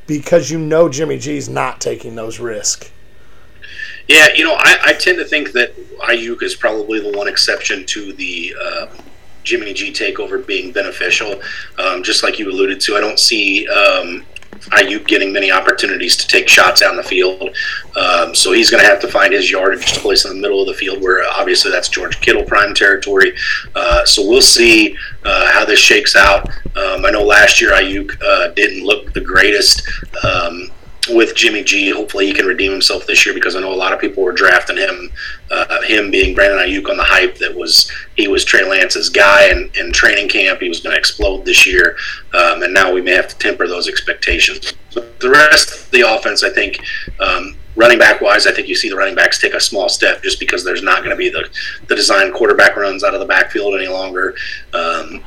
because 0.06 0.50
you 0.50 0.58
know 0.58 0.88
Jimmy 0.88 1.18
G's 1.18 1.48
not 1.48 1.80
taking 1.80 2.16
those 2.16 2.40
risks. 2.40 2.90
Yeah, 4.08 4.28
you 4.34 4.42
know, 4.42 4.54
I, 4.54 4.78
I 4.84 4.92
tend 4.94 5.18
to 5.18 5.24
think 5.24 5.52
that 5.52 5.76
Aiyuk 5.98 6.42
is 6.42 6.56
probably 6.56 6.98
the 6.98 7.16
one 7.16 7.28
exception 7.28 7.84
to 7.86 8.12
the 8.14 8.54
uh, 8.60 8.86
Jimmy 9.44 9.74
G 9.74 9.92
takeover 9.92 10.44
being 10.44 10.72
beneficial. 10.72 11.40
Um, 11.78 12.02
just 12.02 12.22
like 12.22 12.38
you 12.38 12.50
alluded 12.50 12.80
to, 12.80 12.96
I 12.96 13.00
don't 13.00 13.18
see 13.18 13.68
um, 13.68 14.24
Aiyuk 14.70 15.06
getting 15.06 15.32
many 15.32 15.50
opportunities 15.50 16.16
to 16.16 16.26
take 16.26 16.48
shots 16.48 16.80
down 16.80 16.96
the 16.96 17.02
field. 17.02 17.56
Um, 17.96 18.34
so 18.34 18.52
he's 18.52 18.70
going 18.70 18.82
to 18.82 18.88
have 18.88 19.00
to 19.00 19.08
find 19.08 19.32
his 19.32 19.50
yardage 19.50 19.92
to 19.92 20.00
place 20.00 20.24
in 20.24 20.34
the 20.34 20.40
middle 20.40 20.60
of 20.60 20.66
the 20.66 20.74
field, 20.74 21.00
where 21.02 21.24
obviously 21.28 21.70
that's 21.70 21.88
George 21.88 22.20
Kittle 22.20 22.44
prime 22.44 22.74
territory. 22.74 23.34
Uh, 23.74 24.04
so 24.04 24.26
we'll 24.26 24.40
see 24.40 24.96
uh, 25.24 25.50
how 25.52 25.64
this 25.64 25.78
shakes 25.78 26.16
out. 26.16 26.48
Um, 26.76 27.04
I 27.04 27.10
know 27.10 27.22
last 27.22 27.60
year 27.60 27.72
Aiyuk 27.72 28.20
uh, 28.22 28.48
didn't 28.48 28.84
look 28.84 29.12
the 29.12 29.20
greatest. 29.20 29.82
Um, 30.24 30.70
with 31.08 31.34
Jimmy 31.34 31.62
G. 31.62 31.90
Hopefully, 31.90 32.26
he 32.26 32.32
can 32.32 32.46
redeem 32.46 32.72
himself 32.72 33.06
this 33.06 33.24
year 33.24 33.34
because 33.34 33.56
I 33.56 33.60
know 33.60 33.72
a 33.72 33.74
lot 33.74 33.92
of 33.92 34.00
people 34.00 34.22
were 34.22 34.32
drafting 34.32 34.76
him. 34.76 35.10
Uh, 35.50 35.80
him 35.82 36.10
being 36.10 36.34
Brandon 36.34 36.58
Aiyuk 36.58 36.88
on 36.90 36.96
the 36.96 37.04
hype 37.04 37.36
that 37.38 37.54
was 37.54 37.90
he 38.16 38.28
was 38.28 38.44
Trey 38.44 38.68
Lance's 38.68 39.08
guy 39.08 39.48
in, 39.50 39.70
in 39.78 39.92
training 39.92 40.28
camp. 40.28 40.60
He 40.60 40.68
was 40.68 40.80
going 40.80 40.94
to 40.94 40.98
explode 40.98 41.44
this 41.44 41.66
year, 41.66 41.96
um, 42.34 42.62
and 42.62 42.74
now 42.74 42.92
we 42.92 43.00
may 43.00 43.12
have 43.12 43.28
to 43.28 43.38
temper 43.38 43.66
those 43.66 43.88
expectations. 43.88 44.74
But 44.94 45.20
the 45.20 45.30
rest 45.30 45.74
of 45.74 45.90
the 45.90 46.02
offense, 46.02 46.42
I 46.42 46.50
think. 46.50 46.80
Um, 47.20 47.56
running 47.78 47.98
back 47.98 48.20
wise, 48.20 48.46
I 48.46 48.52
think 48.52 48.66
you 48.66 48.74
see 48.74 48.88
the 48.88 48.96
running 48.96 49.14
backs 49.14 49.40
take 49.40 49.54
a 49.54 49.60
small 49.60 49.88
step 49.88 50.20
just 50.20 50.40
because 50.40 50.64
there's 50.64 50.82
not 50.82 50.98
going 50.98 51.10
to 51.10 51.16
be 51.16 51.30
the, 51.30 51.48
the 51.86 51.94
design 51.94 52.32
quarterback 52.32 52.76
runs 52.76 53.04
out 53.04 53.14
of 53.14 53.20
the 53.20 53.26
backfield 53.26 53.74
any 53.76 53.86
longer. 53.86 54.34
Um, 54.74 55.22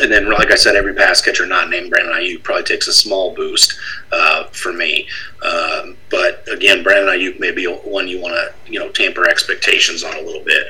and 0.00 0.10
then, 0.10 0.30
like 0.30 0.50
I 0.50 0.54
said, 0.54 0.76
every 0.76 0.94
pass 0.94 1.20
catcher 1.20 1.46
not 1.46 1.70
named 1.70 1.90
Brandon 1.90 2.14
Aiyuk 2.14 2.42
probably 2.42 2.64
takes 2.64 2.88
a 2.88 2.92
small 2.92 3.34
boost 3.34 3.78
uh, 4.12 4.44
for 4.48 4.72
me. 4.72 5.08
Um, 5.42 5.96
but 6.10 6.46
again, 6.50 6.82
Brandon 6.82 7.14
Aiyuk 7.14 7.40
may 7.40 7.52
be 7.52 7.66
one 7.66 8.08
you 8.08 8.20
want 8.20 8.34
to 8.34 8.72
you 8.72 8.78
know 8.78 8.90
tamper 8.90 9.28
expectations 9.28 10.02
on 10.02 10.16
a 10.16 10.20
little 10.20 10.44
bit. 10.44 10.66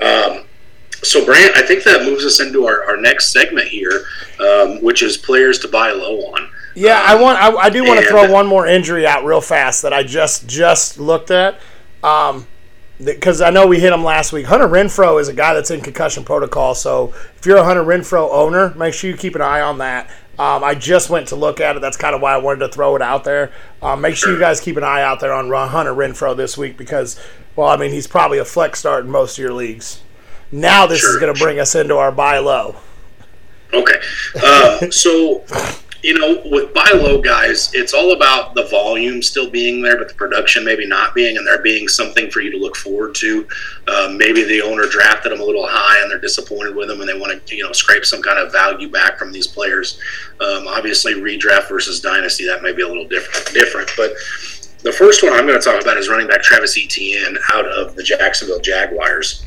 Um, 0.00 0.44
so, 1.02 1.24
Brant, 1.24 1.56
I 1.56 1.62
think 1.62 1.84
that 1.84 2.02
moves 2.02 2.24
us 2.24 2.40
into 2.40 2.66
our, 2.66 2.84
our 2.84 2.96
next 2.96 3.32
segment 3.32 3.68
here, 3.68 4.06
um, 4.40 4.82
which 4.82 5.02
is 5.02 5.16
players 5.16 5.58
to 5.60 5.68
buy 5.68 5.90
low 5.90 6.18
on. 6.32 6.48
Yeah, 6.74 7.02
I 7.04 7.20
want. 7.20 7.38
I, 7.38 7.54
I 7.54 7.70
do 7.70 7.84
want 7.84 8.00
to 8.00 8.06
throw 8.06 8.30
one 8.30 8.46
more 8.46 8.66
injury 8.66 9.06
out 9.06 9.24
real 9.24 9.40
fast 9.40 9.82
that 9.82 9.92
I 9.92 10.02
just 10.02 10.46
just 10.46 10.98
looked 10.98 11.30
at. 11.30 11.60
Um, 12.02 12.46
because 13.02 13.40
I 13.40 13.50
know 13.50 13.66
we 13.66 13.78
hit 13.78 13.92
him 13.92 14.04
last 14.04 14.32
week. 14.32 14.46
Hunter 14.46 14.68
Renfrow 14.68 15.20
is 15.20 15.28
a 15.28 15.32
guy 15.34 15.54
that's 15.54 15.70
in 15.70 15.80
concussion 15.80 16.24
protocol. 16.24 16.74
So 16.74 17.14
if 17.36 17.44
you're 17.44 17.58
a 17.58 17.64
Hunter 17.64 17.82
Renfrow 17.82 18.30
owner, 18.30 18.74
make 18.74 18.94
sure 18.94 19.10
you 19.10 19.16
keep 19.16 19.34
an 19.34 19.42
eye 19.42 19.60
on 19.60 19.78
that. 19.78 20.10
Um, 20.38 20.62
I 20.62 20.74
just 20.74 21.08
went 21.08 21.28
to 21.28 21.36
look 21.36 21.60
at 21.60 21.76
it. 21.76 21.80
That's 21.80 21.96
kind 21.96 22.14
of 22.14 22.20
why 22.20 22.34
I 22.34 22.38
wanted 22.38 22.60
to 22.60 22.68
throw 22.68 22.94
it 22.96 23.02
out 23.02 23.24
there. 23.24 23.52
Um, 23.80 24.02
make 24.02 24.16
sure 24.16 24.32
you 24.32 24.38
guys 24.38 24.60
keep 24.60 24.76
an 24.76 24.84
eye 24.84 25.02
out 25.02 25.20
there 25.20 25.32
on 25.32 25.50
Hunter 25.50 25.94
Renfrow 25.94 26.36
this 26.36 26.58
week 26.58 26.76
because, 26.76 27.18
well, 27.54 27.68
I 27.68 27.76
mean, 27.76 27.90
he's 27.90 28.06
probably 28.06 28.38
a 28.38 28.44
flex 28.44 28.78
start 28.78 29.04
in 29.04 29.10
most 29.10 29.38
of 29.38 29.42
your 29.42 29.54
leagues. 29.54 30.02
Now 30.52 30.86
this 30.86 31.00
sure, 31.00 31.10
is 31.10 31.16
going 31.16 31.34
to 31.34 31.40
bring 31.40 31.58
us 31.58 31.74
into 31.74 31.96
our 31.96 32.12
buy 32.12 32.38
low. 32.38 32.76
Okay. 33.72 33.98
Uh, 34.42 34.90
so 34.90 35.44
you 36.06 36.16
know, 36.16 36.40
with 36.44 36.72
buy 36.72 36.88
low 36.94 37.20
guys, 37.20 37.74
it's 37.74 37.92
all 37.92 38.12
about 38.12 38.54
the 38.54 38.62
volume 38.66 39.20
still 39.20 39.50
being 39.50 39.82
there, 39.82 39.98
but 39.98 40.06
the 40.06 40.14
production 40.14 40.64
maybe 40.64 40.86
not 40.86 41.16
being, 41.16 41.36
and 41.36 41.44
there 41.44 41.60
being 41.60 41.88
something 41.88 42.30
for 42.30 42.40
you 42.40 42.52
to 42.52 42.58
look 42.58 42.76
forward 42.76 43.12
to. 43.16 43.44
Um, 43.88 44.16
maybe 44.16 44.44
the 44.44 44.62
owner 44.62 44.86
drafted 44.86 45.32
them 45.32 45.40
a 45.40 45.44
little 45.44 45.66
high 45.66 46.00
and 46.00 46.08
they're 46.08 46.20
disappointed 46.20 46.76
with 46.76 46.86
them, 46.86 47.00
and 47.00 47.08
they 47.08 47.18
want 47.18 47.44
to, 47.44 47.56
you 47.56 47.64
know, 47.64 47.72
scrape 47.72 48.04
some 48.04 48.22
kind 48.22 48.38
of 48.38 48.52
value 48.52 48.88
back 48.88 49.18
from 49.18 49.32
these 49.32 49.48
players. 49.48 49.98
Um, 50.40 50.68
obviously, 50.68 51.14
redraft 51.14 51.68
versus 51.68 52.00
dynasty 52.00 52.46
that 52.46 52.62
may 52.62 52.72
be 52.72 52.82
a 52.82 52.88
little 52.88 53.08
different. 53.08 53.52
Different, 53.52 53.90
but 53.96 54.12
the 54.84 54.92
first 54.92 55.24
one 55.24 55.32
I'm 55.32 55.44
going 55.44 55.58
to 55.58 55.64
talk 55.64 55.82
about 55.82 55.96
is 55.96 56.08
running 56.08 56.28
back 56.28 56.40
Travis 56.40 56.78
Etienne 56.78 57.36
out 57.52 57.66
of 57.66 57.96
the 57.96 58.04
Jacksonville 58.04 58.60
Jaguars. 58.60 59.44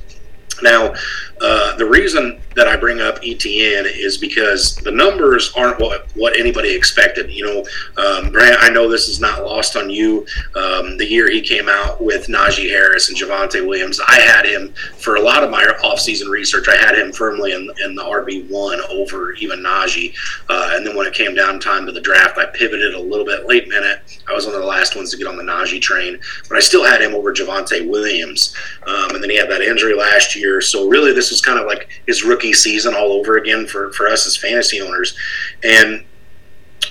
Now, 0.61 0.93
uh, 1.39 1.77
the 1.77 1.85
reason 1.85 2.41
that 2.55 2.67
I 2.67 2.75
bring 2.75 2.99
up 2.99 3.19
Etienne 3.23 3.85
is 3.85 4.17
because 4.17 4.75
the 4.77 4.91
numbers 4.91 5.53
aren't 5.55 5.79
what, 5.79 6.07
what 6.15 6.37
anybody 6.37 6.73
expected. 6.75 7.31
You 7.31 7.45
know, 7.45 8.03
um, 8.03 8.31
Grant, 8.31 8.57
I 8.59 8.69
know 8.69 8.89
this 8.89 9.07
is 9.07 9.19
not 9.19 9.43
lost 9.43 9.75
on 9.75 9.89
you. 9.89 10.25
Um, 10.55 10.97
the 10.97 11.05
year 11.05 11.29
he 11.29 11.41
came 11.41 11.69
out 11.69 12.01
with 12.01 12.27
Najee 12.27 12.69
Harris 12.69 13.09
and 13.09 13.17
Javonte 13.17 13.65
Williams, 13.65 13.99
I 14.07 14.19
had 14.19 14.45
him 14.45 14.73
for 14.97 15.15
a 15.15 15.21
lot 15.21 15.43
of 15.43 15.49
my 15.49 15.63
offseason 15.83 16.29
research. 16.29 16.67
I 16.67 16.75
had 16.75 16.97
him 16.97 17.11
firmly 17.11 17.53
in, 17.53 17.69
in 17.83 17.95
the 17.95 18.03
RB1 18.03 18.89
over 18.89 19.33
even 19.33 19.59
Najee. 19.59 20.15
Uh, 20.49 20.71
and 20.73 20.85
then 20.85 20.95
when 20.95 21.07
it 21.07 21.13
came 21.13 21.35
down 21.35 21.59
time 21.59 21.85
to 21.85 21.91
the 21.91 22.01
draft, 22.01 22.37
I 22.37 22.45
pivoted 22.45 22.93
a 22.93 22.99
little 22.99 23.25
bit 23.25 23.47
late 23.47 23.67
minute. 23.67 24.01
I 24.27 24.33
was 24.33 24.45
one 24.45 24.55
of 24.55 24.61
the 24.61 24.67
last 24.67 24.95
ones 24.95 25.11
to 25.11 25.17
get 25.17 25.27
on 25.27 25.37
the 25.37 25.43
Najee 25.43 25.81
train, 25.81 26.19
but 26.47 26.57
I 26.57 26.59
still 26.59 26.83
had 26.83 27.01
him 27.01 27.13
over 27.13 27.33
Javonte 27.33 27.87
Williams. 27.87 28.55
Um, 28.85 29.15
and 29.15 29.23
then 29.23 29.29
he 29.29 29.37
had 29.37 29.49
that 29.49 29.61
injury 29.61 29.95
last 29.95 30.35
year. 30.35 30.61
So 30.61 30.87
really, 30.87 31.13
this 31.13 31.31
was 31.31 31.41
kind 31.41 31.59
of 31.59 31.65
like 31.65 31.89
his 32.05 32.23
rookie 32.23 32.48
season 32.53 32.93
all 32.93 33.11
over 33.13 33.37
again 33.37 33.67
for, 33.67 33.91
for 33.93 34.07
us 34.07 34.25
as 34.27 34.35
fantasy 34.37 34.81
owners. 34.81 35.17
And 35.63 36.05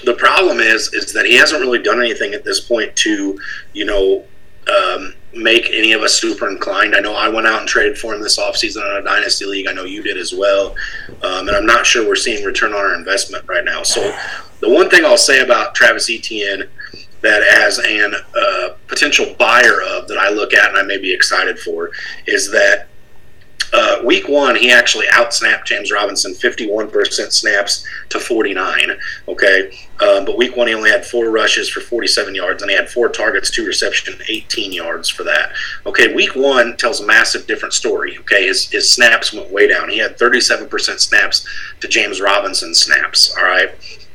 the 0.04 0.14
problem 0.14 0.60
is 0.60 0.92
is 0.92 1.12
that 1.12 1.26
he 1.26 1.34
hasn't 1.34 1.60
really 1.60 1.82
done 1.82 2.00
anything 2.00 2.34
at 2.34 2.44
this 2.44 2.60
point 2.60 2.94
to, 2.96 3.38
you 3.72 3.84
know, 3.84 4.24
um, 4.68 5.14
make 5.34 5.68
any 5.70 5.92
of 5.92 6.02
us 6.02 6.14
super 6.14 6.48
inclined. 6.48 6.94
I 6.94 7.00
know 7.00 7.14
I 7.14 7.28
went 7.28 7.46
out 7.46 7.60
and 7.60 7.68
traded 7.68 7.98
for 7.98 8.14
him 8.14 8.22
this 8.22 8.38
offseason 8.38 8.82
on 8.82 9.00
a 9.00 9.04
dynasty 9.04 9.44
league. 9.44 9.66
I 9.66 9.72
know 9.72 9.84
you 9.84 10.02
did 10.02 10.16
as 10.16 10.32
well. 10.32 10.74
Um, 11.22 11.48
and 11.48 11.50
I'm 11.50 11.66
not 11.66 11.86
sure 11.86 12.06
we're 12.06 12.16
seeing 12.16 12.44
return 12.44 12.72
on 12.72 12.78
our 12.78 12.94
investment 12.94 13.46
right 13.48 13.64
now. 13.64 13.82
So 13.82 14.16
the 14.60 14.68
one 14.68 14.90
thing 14.90 15.04
I'll 15.04 15.16
say 15.16 15.40
about 15.40 15.74
Travis 15.74 16.10
Etienne 16.10 16.64
that 17.20 17.42
as 17.42 17.78
an 17.78 18.14
uh, 18.36 18.68
potential 18.86 19.34
buyer 19.38 19.82
of 19.82 20.06
that 20.08 20.18
I 20.18 20.30
look 20.30 20.54
at 20.54 20.68
and 20.68 20.78
I 20.78 20.82
may 20.82 20.98
be 20.98 21.12
excited 21.12 21.58
for 21.58 21.90
is 22.26 22.50
that 22.52 22.88
uh, 23.72 24.00
week 24.02 24.28
one, 24.28 24.56
he 24.56 24.70
actually 24.70 25.06
outsnapped 25.08 25.66
James 25.66 25.92
Robinson 25.92 26.32
51% 26.32 27.32
snaps 27.32 27.86
to 28.08 28.18
49. 28.18 28.98
Okay. 29.26 29.70
Um, 30.00 30.24
but 30.24 30.38
week 30.38 30.56
one, 30.56 30.68
he 30.68 30.74
only 30.74 30.90
had 30.90 31.04
four 31.04 31.30
rushes 31.30 31.68
for 31.68 31.80
47 31.80 32.34
yards, 32.34 32.62
and 32.62 32.70
he 32.70 32.76
had 32.76 32.88
four 32.88 33.08
targets, 33.08 33.50
two 33.50 33.66
reception, 33.66 34.14
18 34.26 34.72
yards 34.72 35.08
for 35.08 35.22
that. 35.24 35.52
Okay. 35.84 36.14
Week 36.14 36.34
one 36.34 36.76
tells 36.76 37.00
a 37.00 37.06
massive 37.06 37.46
different 37.46 37.74
story. 37.74 38.16
Okay. 38.18 38.46
His, 38.46 38.70
his 38.70 38.90
snaps 38.90 39.32
went 39.32 39.50
way 39.50 39.68
down. 39.68 39.90
He 39.90 39.98
had 39.98 40.18
37% 40.18 41.00
snaps 41.00 41.46
to 41.80 41.88
James 41.88 42.20
Robinson 42.20 42.74
snaps. 42.74 43.34
All 43.36 43.44
right. 43.44 43.70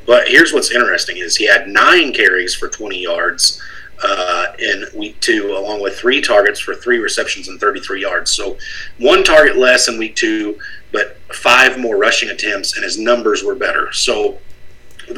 But 0.05 0.27
here's 0.27 0.51
what's 0.51 0.71
interesting 0.71 1.17
is 1.17 1.35
he 1.35 1.47
had 1.47 1.67
nine 1.67 2.11
carries 2.11 2.55
for 2.55 2.67
20 2.67 2.99
yards 2.99 3.61
uh, 4.01 4.47
in 4.59 4.85
week 4.95 5.19
two, 5.19 5.55
along 5.55 5.81
with 5.81 5.95
three 5.95 6.21
targets 6.21 6.59
for 6.59 6.73
three 6.73 6.99
receptions 6.99 7.47
and 7.47 7.59
33 7.59 8.01
yards. 8.01 8.31
So 8.31 8.57
one 8.97 9.23
target 9.23 9.57
less 9.57 9.87
in 9.87 9.97
week 9.97 10.15
two, 10.15 10.57
but 10.91 11.17
five 11.33 11.79
more 11.79 11.97
rushing 11.97 12.29
attempts, 12.29 12.75
and 12.75 12.83
his 12.83 12.97
numbers 12.97 13.43
were 13.43 13.55
better. 13.55 13.91
So 13.91 14.39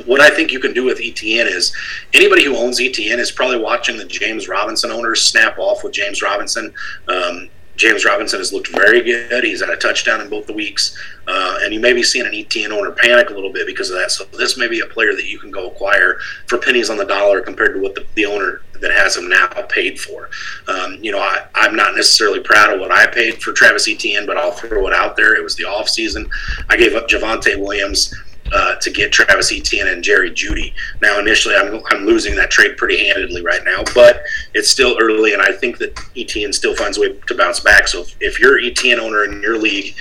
what 0.05 0.21
I 0.21 0.29
think 0.29 0.51
you 0.51 0.59
can 0.59 0.73
do 0.73 0.83
with 0.83 0.99
Etienne 1.01 1.47
is 1.47 1.75
anybody 2.13 2.43
who 2.43 2.55
owns 2.55 2.79
Etienne 2.79 3.19
is 3.19 3.31
probably 3.31 3.59
watching 3.59 3.97
the 3.97 4.05
James 4.05 4.47
Robinson 4.47 4.91
owners 4.91 5.23
snap 5.23 5.57
off 5.59 5.83
with 5.83 5.93
James 5.93 6.21
Robinson. 6.21 6.73
Um, 7.07 7.49
James 7.75 8.05
Robinson 8.05 8.39
has 8.39 8.53
looked 8.53 8.69
very 8.69 9.01
good. 9.01 9.43
He's 9.43 9.61
had 9.61 9.69
a 9.69 9.77
touchdown 9.77 10.21
in 10.21 10.29
both 10.29 10.47
the 10.47 10.53
weeks. 10.53 10.97
Uh, 11.27 11.59
and 11.61 11.73
you 11.73 11.79
may 11.79 11.93
be 11.93 12.03
seeing 12.03 12.25
an 12.25 12.33
Etienne 12.33 12.71
owner 12.71 12.91
panic 12.91 13.29
a 13.29 13.33
little 13.33 13.51
bit 13.51 13.67
because 13.67 13.89
of 13.89 13.97
that. 13.97 14.11
So 14.11 14.25
this 14.25 14.57
may 14.57 14.67
be 14.67 14.79
a 14.81 14.85
player 14.85 15.13
that 15.15 15.25
you 15.25 15.39
can 15.39 15.51
go 15.51 15.67
acquire 15.67 16.19
for 16.47 16.57
pennies 16.57 16.89
on 16.89 16.97
the 16.97 17.05
dollar 17.05 17.41
compared 17.41 17.73
to 17.75 17.81
what 17.81 17.95
the, 17.95 18.05
the 18.15 18.25
owner 18.25 18.61
that 18.81 18.91
has 18.91 19.15
him 19.17 19.29
now 19.29 19.47
paid 19.69 19.99
for. 19.99 20.29
Um, 20.67 20.97
you 21.01 21.11
know, 21.11 21.19
I, 21.19 21.45
I'm 21.55 21.75
not 21.75 21.95
necessarily 21.95 22.39
proud 22.39 22.73
of 22.73 22.79
what 22.79 22.91
I 22.91 23.07
paid 23.07 23.41
for 23.41 23.53
Travis 23.53 23.87
Etienne, 23.87 24.25
but 24.25 24.37
I'll 24.37 24.51
throw 24.51 24.87
it 24.87 24.93
out 24.93 25.15
there. 25.15 25.35
It 25.35 25.43
was 25.43 25.55
the 25.55 25.63
offseason. 25.63 26.29
I 26.69 26.77
gave 26.77 26.93
up 26.93 27.07
Javonte 27.07 27.59
Williams 27.59 28.13
uh, 28.51 28.75
to 28.75 28.91
get 28.91 29.11
Travis 29.11 29.51
Etienne 29.51 29.87
and 29.87 30.03
Jerry 30.03 30.31
Jeudy. 30.31 30.73
Now, 31.01 31.19
initially, 31.19 31.55
I'm, 31.55 31.81
I'm 31.89 32.05
losing 32.05 32.35
that 32.35 32.51
trade 32.51 32.77
pretty 32.77 33.05
handedly 33.07 33.41
right 33.41 33.63
now, 33.63 33.83
but 33.93 34.23
it's 34.53 34.69
still 34.69 34.97
early, 34.99 35.33
and 35.33 35.41
I 35.41 35.51
think 35.51 35.77
that 35.79 35.99
Etienne 36.15 36.53
still 36.53 36.75
finds 36.75 36.97
a 36.97 37.01
way 37.01 37.13
to 37.27 37.35
bounce 37.35 37.59
back. 37.59 37.87
So 37.87 38.01
if, 38.01 38.15
if 38.19 38.39
your 38.39 38.59
Etienne 38.59 38.99
owner 38.99 39.23
in 39.23 39.41
your 39.41 39.57
league 39.57 39.95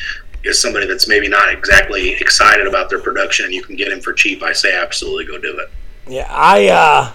is 0.45 0.61
somebody 0.61 0.87
that's 0.87 1.09
maybe 1.09 1.29
not 1.29 1.53
exactly 1.53 2.11
excited 2.13 2.67
about 2.67 2.91
their 2.91 3.01
production 3.01 3.47
and 3.47 3.55
you 3.55 3.63
can 3.63 3.77
get 3.77 3.93
him 3.93 4.01
for 4.01 4.13
cheap, 4.13 4.43
I 4.43 4.53
say 4.53 4.77
absolutely 4.77 5.25
go 5.25 5.39
do 5.39 5.59
it. 5.59 5.71
Yeah, 6.07 6.29
I 6.31 6.69
uh, 6.69 7.13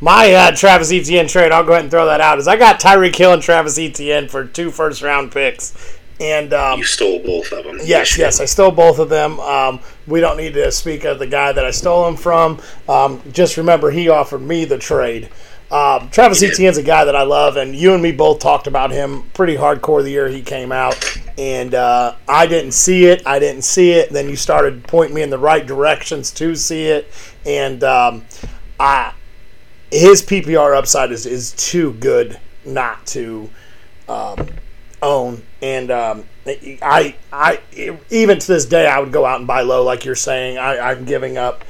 my 0.00 0.32
uh, 0.32 0.50
Travis 0.56 0.92
Etienne 0.92 1.28
trade, 1.28 1.52
I'll 1.52 1.64
go 1.64 1.72
ahead 1.72 1.84
and 1.84 1.90
throw 1.90 2.06
that 2.06 2.20
out. 2.20 2.38
Is 2.38 2.48
I 2.48 2.56
got 2.56 2.80
Tyreek 2.80 3.14
Hill 3.14 3.32
and 3.32 3.42
Travis 3.42 3.78
Etienne 3.78 4.28
for 4.28 4.44
two 4.44 4.72
first 4.72 5.02
round 5.02 5.30
picks 5.30 5.97
and 6.20 6.52
um, 6.52 6.78
you 6.78 6.84
stole 6.84 7.22
both 7.22 7.52
of 7.52 7.64
them. 7.64 7.78
Yes, 7.84 8.18
yes, 8.18 8.40
I 8.40 8.44
stole 8.44 8.70
both 8.70 8.98
of 8.98 9.08
them. 9.08 9.38
Um, 9.40 9.80
we 10.06 10.20
don't 10.20 10.36
need 10.36 10.54
to 10.54 10.70
speak 10.72 11.04
of 11.04 11.18
the 11.18 11.26
guy 11.26 11.52
that 11.52 11.64
I 11.64 11.70
stole 11.70 12.04
them 12.04 12.16
from. 12.16 12.60
Um, 12.88 13.22
just 13.32 13.56
remember, 13.56 13.90
he 13.90 14.08
offered 14.08 14.42
me 14.42 14.64
the 14.64 14.78
trade. 14.78 15.30
Um, 15.70 16.08
Travis 16.08 16.42
Etienne's 16.42 16.78
a 16.78 16.82
guy 16.82 17.04
that 17.04 17.14
I 17.14 17.22
love, 17.22 17.56
and 17.56 17.76
you 17.76 17.92
and 17.92 18.02
me 18.02 18.10
both 18.10 18.38
talked 18.38 18.66
about 18.66 18.90
him 18.90 19.24
pretty 19.34 19.54
hardcore 19.56 20.02
the 20.02 20.10
year 20.10 20.28
he 20.28 20.40
came 20.40 20.72
out. 20.72 21.20
And 21.36 21.74
uh, 21.74 22.16
I 22.26 22.46
didn't 22.46 22.72
see 22.72 23.04
it. 23.04 23.26
I 23.26 23.38
didn't 23.38 23.62
see 23.62 23.92
it. 23.92 24.10
Then 24.10 24.28
you 24.28 24.36
started 24.36 24.84
pointing 24.84 25.14
me 25.14 25.22
in 25.22 25.30
the 25.30 25.38
right 25.38 25.66
directions 25.66 26.30
to 26.32 26.56
see 26.56 26.86
it, 26.86 27.12
and 27.44 27.84
um, 27.84 28.24
I 28.80 29.12
his 29.90 30.22
PPR 30.22 30.76
upside 30.76 31.12
is 31.12 31.26
is 31.26 31.52
too 31.52 31.92
good 31.94 32.38
not 32.64 33.06
to 33.08 33.50
um, 34.08 34.48
own. 35.02 35.42
And 35.60 35.90
um, 35.90 36.24
I, 36.46 37.16
I, 37.32 37.60
even 38.10 38.38
to 38.38 38.46
this 38.46 38.64
day, 38.64 38.86
I 38.86 39.00
would 39.00 39.12
go 39.12 39.24
out 39.24 39.38
and 39.38 39.46
buy 39.46 39.62
low, 39.62 39.82
like 39.82 40.04
you're 40.04 40.14
saying. 40.14 40.58
I, 40.58 40.78
I'm 40.78 41.04
giving 41.04 41.36
up. 41.36 41.64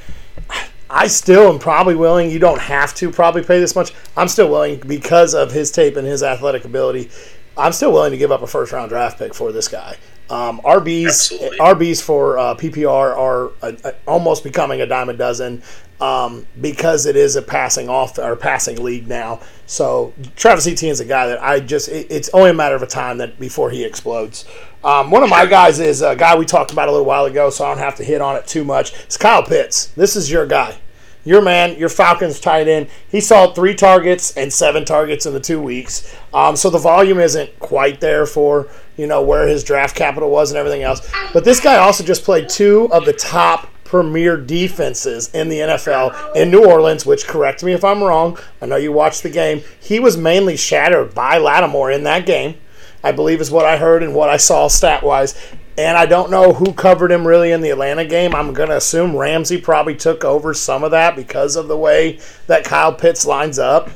I 0.89 1.07
still 1.07 1.51
am 1.51 1.59
probably 1.59 1.95
willing. 1.95 2.31
You 2.31 2.39
don't 2.39 2.61
have 2.61 2.95
to 2.95 3.11
probably 3.11 3.43
pay 3.43 3.59
this 3.59 3.75
much. 3.75 3.93
I'm 4.17 4.27
still 4.27 4.49
willing 4.49 4.79
because 4.79 5.35
of 5.35 5.51
his 5.51 5.71
tape 5.71 5.97
and 5.97 6.07
his 6.07 6.23
athletic 6.23 6.65
ability. 6.65 7.11
I'm 7.57 7.73
still 7.73 7.91
willing 7.91 8.11
to 8.11 8.17
give 8.17 8.31
up 8.31 8.41
a 8.41 8.47
first 8.47 8.71
round 8.71 8.89
draft 8.89 9.19
pick 9.19 9.33
for 9.35 9.51
this 9.51 9.67
guy. 9.67 9.97
Um, 10.29 10.61
RBs 10.61 11.05
Absolutely. 11.07 11.57
RBs 11.57 12.01
for 12.03 12.37
uh, 12.37 12.55
PPR 12.55 13.17
are 13.17 13.51
a, 13.61 13.75
a, 13.83 13.95
almost 14.07 14.43
becoming 14.43 14.81
a 14.81 14.85
dime 14.85 15.09
a 15.09 15.13
dozen 15.13 15.63
um, 15.99 16.45
because 16.61 17.05
it 17.05 17.15
is 17.15 17.35
a 17.35 17.41
passing 17.41 17.89
off 17.89 18.17
or 18.17 18.35
passing 18.35 18.83
league 18.83 19.07
now. 19.07 19.41
So 19.65 20.13
Travis 20.35 20.67
Etienne 20.67 20.91
is 20.91 20.99
a 20.99 21.05
guy 21.05 21.27
that 21.27 21.41
I 21.41 21.59
just 21.59 21.89
it, 21.89 22.07
it's 22.09 22.29
only 22.29 22.51
a 22.51 22.53
matter 22.53 22.75
of 22.75 22.83
a 22.83 22.87
time 22.87 23.17
that 23.17 23.39
before 23.39 23.69
he 23.71 23.83
explodes. 23.83 24.45
Um, 24.83 25.11
one 25.11 25.23
of 25.23 25.29
my 25.29 25.45
guys 25.45 25.79
is 25.79 26.01
a 26.01 26.15
guy 26.15 26.37
we 26.37 26.45
talked 26.45 26.71
about 26.71 26.87
a 26.87 26.91
little 26.91 27.05
while 27.05 27.25
ago, 27.25 27.49
so 27.49 27.65
I 27.65 27.69
don't 27.69 27.83
have 27.83 27.95
to 27.95 28.03
hit 28.03 28.21
on 28.21 28.35
it 28.35 28.47
too 28.47 28.63
much. 28.63 28.93
It's 29.03 29.17
Kyle 29.17 29.43
Pitts. 29.43 29.87
This 29.87 30.15
is 30.15 30.31
your 30.31 30.45
guy. 30.45 30.77
Your 31.25 31.41
man, 31.41 31.77
your 31.77 31.89
Falcons 31.89 32.39
tight 32.39 32.67
end. 32.67 32.87
He 33.09 33.19
saw 33.19 33.53
three 33.53 33.75
targets 33.75 34.35
and 34.37 34.51
seven 34.51 34.85
targets 34.85 35.25
in 35.25 35.33
the 35.33 35.39
two 35.39 35.61
weeks. 35.61 36.15
Um, 36.33 36.55
so 36.55 36.69
the 36.69 36.77
volume 36.77 37.19
isn't 37.19 37.59
quite 37.59 37.99
there 37.99 38.25
for 38.25 38.67
you 38.97 39.07
know 39.07 39.21
where 39.21 39.47
his 39.47 39.63
draft 39.63 39.95
capital 39.95 40.29
was 40.29 40.51
and 40.51 40.57
everything 40.57 40.83
else. 40.83 41.09
But 41.33 41.45
this 41.45 41.59
guy 41.59 41.77
also 41.77 42.03
just 42.03 42.23
played 42.23 42.49
two 42.49 42.89
of 42.91 43.05
the 43.05 43.13
top 43.13 43.67
premier 43.83 44.37
defenses 44.37 45.31
in 45.33 45.49
the 45.49 45.59
NFL 45.59 46.35
in 46.35 46.51
New 46.51 46.63
Orleans, 46.63 47.07
which 47.07 47.25
correct 47.25 47.63
me 47.63 47.73
if 47.73 47.83
I'm 47.83 48.03
wrong. 48.03 48.37
I 48.61 48.67
know 48.67 48.75
you 48.75 48.91
watched 48.91 49.23
the 49.23 49.31
game. 49.31 49.63
He 49.79 49.99
was 49.99 50.15
mainly 50.15 50.55
shattered 50.55 51.15
by 51.15 51.39
Lattimore 51.39 51.91
in 51.91 52.03
that 52.03 52.27
game. 52.27 52.55
I 53.03 53.11
believe 53.11 53.41
is 53.41 53.49
what 53.49 53.65
I 53.65 53.77
heard 53.77 54.03
and 54.03 54.13
what 54.13 54.29
I 54.29 54.37
saw 54.37 54.67
stat 54.67 55.01
wise. 55.03 55.33
And 55.79 55.97
I 55.97 56.05
don't 56.05 56.29
know 56.29 56.51
who 56.51 56.73
covered 56.73 57.09
him 57.09 57.25
really 57.25 57.53
in 57.53 57.61
the 57.61 57.69
Atlanta 57.69 58.03
game. 58.03 58.35
I'm 58.35 58.51
going 58.51 58.67
to 58.67 58.75
assume 58.75 59.15
Ramsey 59.15 59.61
probably 59.61 59.95
took 59.95 60.25
over 60.25 60.53
some 60.53 60.83
of 60.83 60.91
that 60.91 61.15
because 61.15 61.55
of 61.55 61.69
the 61.69 61.77
way 61.77 62.19
that 62.47 62.65
Kyle 62.65 62.93
Pitts 62.93 63.25
lines 63.25 63.57
up. 63.57 63.89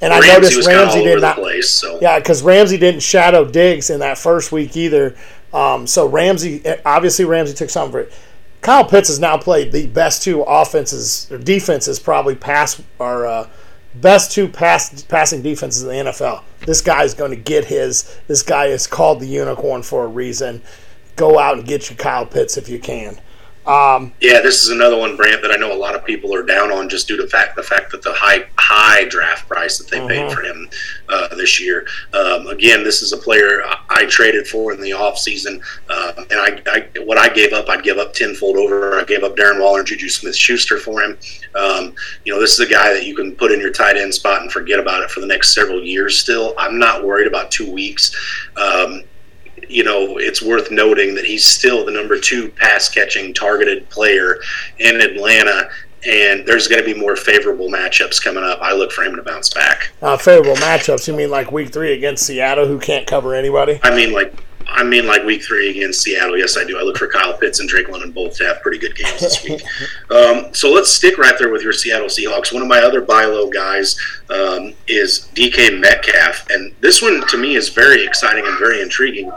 And 0.00 0.12
Ramsey 0.12 0.30
I 0.30 0.34
noticed 0.34 0.56
was 0.56 0.66
Ramsey 0.66 1.04
did 1.04 1.20
not. 1.20 1.36
place. 1.36 1.68
So 1.68 1.98
Yeah, 2.00 2.18
because 2.18 2.42
Ramsey 2.42 2.78
didn't 2.78 3.02
shadow 3.02 3.44
Diggs 3.44 3.90
in 3.90 4.00
that 4.00 4.16
first 4.16 4.50
week 4.50 4.78
either. 4.78 5.14
Um, 5.52 5.86
so 5.86 6.08
Ramsey, 6.08 6.62
obviously, 6.86 7.26
Ramsey 7.26 7.52
took 7.52 7.68
some 7.68 7.90
for 7.90 8.00
it. 8.00 8.12
Kyle 8.62 8.86
Pitts 8.86 9.08
has 9.08 9.20
now 9.20 9.36
played 9.36 9.72
the 9.72 9.86
best 9.88 10.22
two 10.22 10.40
offenses 10.40 11.30
or 11.30 11.36
defenses, 11.36 11.98
probably 11.98 12.34
pass 12.34 12.80
or 12.98 13.26
uh, 13.26 13.50
best 13.96 14.32
two 14.32 14.48
pass 14.48 15.02
passing 15.02 15.42
defenses 15.42 15.82
in 15.82 15.88
the 15.90 16.10
NFL. 16.12 16.42
This 16.64 16.80
guy 16.80 17.04
is 17.04 17.12
going 17.12 17.32
to 17.32 17.36
get 17.36 17.66
his. 17.66 18.18
This 18.26 18.42
guy 18.42 18.68
is 18.68 18.86
called 18.86 19.20
the 19.20 19.26
unicorn 19.26 19.82
for 19.82 20.04
a 20.04 20.08
reason. 20.08 20.62
Go 21.16 21.38
out 21.38 21.58
and 21.58 21.66
get 21.66 21.88
your 21.90 21.96
Kyle 21.96 22.26
Pitts 22.26 22.56
if 22.56 22.68
you 22.68 22.78
can. 22.78 23.18
Um, 23.66 24.12
yeah, 24.20 24.42
this 24.42 24.62
is 24.62 24.68
another 24.68 24.98
one, 24.98 25.16
Brant, 25.16 25.40
that 25.40 25.50
I 25.50 25.56
know 25.56 25.72
a 25.72 25.78
lot 25.78 25.94
of 25.94 26.04
people 26.04 26.34
are 26.34 26.42
down 26.42 26.70
on 26.70 26.86
just 26.86 27.08
due 27.08 27.16
to 27.16 27.22
the 27.22 27.28
fact 27.30 27.56
the 27.56 27.62
fact 27.62 27.92
that 27.92 28.02
the 28.02 28.12
high 28.12 28.44
high 28.58 29.06
draft 29.06 29.48
price 29.48 29.78
that 29.78 29.88
they 29.90 30.00
Uh-huh. 30.00 30.08
paid 30.08 30.32
for 30.34 30.42
him 30.42 30.68
uh, 31.08 31.34
this 31.34 31.58
year. 31.58 31.86
Um, 32.12 32.48
again, 32.48 32.84
this 32.84 33.00
is 33.00 33.14
a 33.14 33.16
player 33.16 33.62
I, 33.64 33.78
I 33.88 34.04
traded 34.04 34.46
for 34.46 34.74
in 34.74 34.82
the 34.82 34.90
offseason, 34.90 35.62
uh, 35.88 36.12
and 36.30 36.38
I, 36.38 36.60
I 36.66 37.00
what 37.04 37.16
I 37.16 37.30
gave 37.30 37.54
up, 37.54 37.70
I'd 37.70 37.82
give 37.82 37.96
up 37.96 38.12
tenfold 38.12 38.56
over. 38.58 39.00
I 39.00 39.04
gave 39.04 39.24
up 39.24 39.34
Darren 39.34 39.58
Waller 39.62 39.78
and 39.78 39.88
Juju 39.88 40.10
Smith 40.10 40.36
Schuster 40.36 40.76
for 40.78 41.00
him. 41.00 41.16
Um, 41.54 41.94
you 42.26 42.34
know, 42.34 42.40
this 42.40 42.52
is 42.52 42.60
a 42.60 42.70
guy 42.70 42.92
that 42.92 43.06
you 43.06 43.16
can 43.16 43.34
put 43.34 43.50
in 43.50 43.60
your 43.60 43.72
tight 43.72 43.96
end 43.96 44.12
spot 44.14 44.42
and 44.42 44.52
forget 44.52 44.78
about 44.78 45.02
it 45.04 45.10
for 45.10 45.20
the 45.20 45.26
next 45.26 45.54
several 45.54 45.82
years. 45.82 46.20
Still, 46.20 46.54
I'm 46.58 46.78
not 46.78 47.02
worried 47.02 47.28
about 47.28 47.50
two 47.50 47.72
weeks. 47.72 48.14
Um, 48.58 49.04
you 49.70 49.84
know, 49.84 50.18
it's 50.18 50.42
worth 50.42 50.70
noting 50.70 51.14
that 51.14 51.24
he's 51.24 51.44
still 51.44 51.84
the 51.84 51.92
number 51.92 52.18
two 52.18 52.48
pass 52.50 52.88
catching 52.88 53.32
targeted 53.34 53.88
player 53.90 54.38
in 54.78 55.00
Atlanta, 55.00 55.68
and 56.06 56.46
there's 56.46 56.68
going 56.68 56.84
to 56.84 56.94
be 56.94 56.98
more 56.98 57.16
favorable 57.16 57.68
matchups 57.68 58.22
coming 58.22 58.44
up. 58.44 58.58
I 58.60 58.72
look 58.74 58.92
for 58.92 59.02
him 59.04 59.16
to 59.16 59.22
bounce 59.22 59.48
back. 59.52 59.92
uh, 60.02 60.16
favorable 60.16 60.56
matchups. 60.56 61.08
You 61.08 61.14
mean 61.14 61.30
like 61.30 61.50
Week 61.52 61.70
Three 61.72 61.92
against 61.92 62.26
Seattle, 62.26 62.66
who 62.66 62.78
can't 62.78 63.06
cover 63.06 63.34
anybody? 63.34 63.80
I 63.82 63.94
mean, 63.94 64.12
like. 64.12 64.32
I 64.66 64.82
mean, 64.82 65.06
like 65.06 65.24
week 65.24 65.42
three 65.42 65.70
against 65.70 66.02
Seattle. 66.02 66.36
Yes, 66.36 66.56
I 66.56 66.64
do. 66.64 66.78
I 66.78 66.82
look 66.82 66.96
for 66.96 67.06
Kyle 67.06 67.36
Pitts 67.36 67.60
and 67.60 67.68
Drake 67.68 67.88
London 67.88 68.10
both 68.12 68.36
to 68.36 68.44
have 68.44 68.60
pretty 68.62 68.78
good 68.78 68.96
games 68.96 69.20
this 69.20 69.44
week. 69.44 69.62
um, 70.10 70.52
so 70.52 70.72
let's 70.72 70.90
stick 70.90 71.18
right 71.18 71.38
there 71.38 71.50
with 71.50 71.62
your 71.62 71.72
Seattle 71.72 72.08
Seahawks. 72.08 72.52
One 72.52 72.62
of 72.62 72.68
my 72.68 72.80
other 72.80 73.00
buy 73.00 73.24
low 73.24 73.48
guys 73.50 73.98
um, 74.30 74.74
is 74.88 75.28
DK 75.34 75.78
Metcalf, 75.78 76.48
and 76.50 76.74
this 76.80 77.02
one 77.02 77.26
to 77.28 77.36
me 77.36 77.56
is 77.56 77.68
very 77.68 78.04
exciting 78.04 78.46
and 78.46 78.58
very 78.58 78.80
intriguing. 78.80 79.30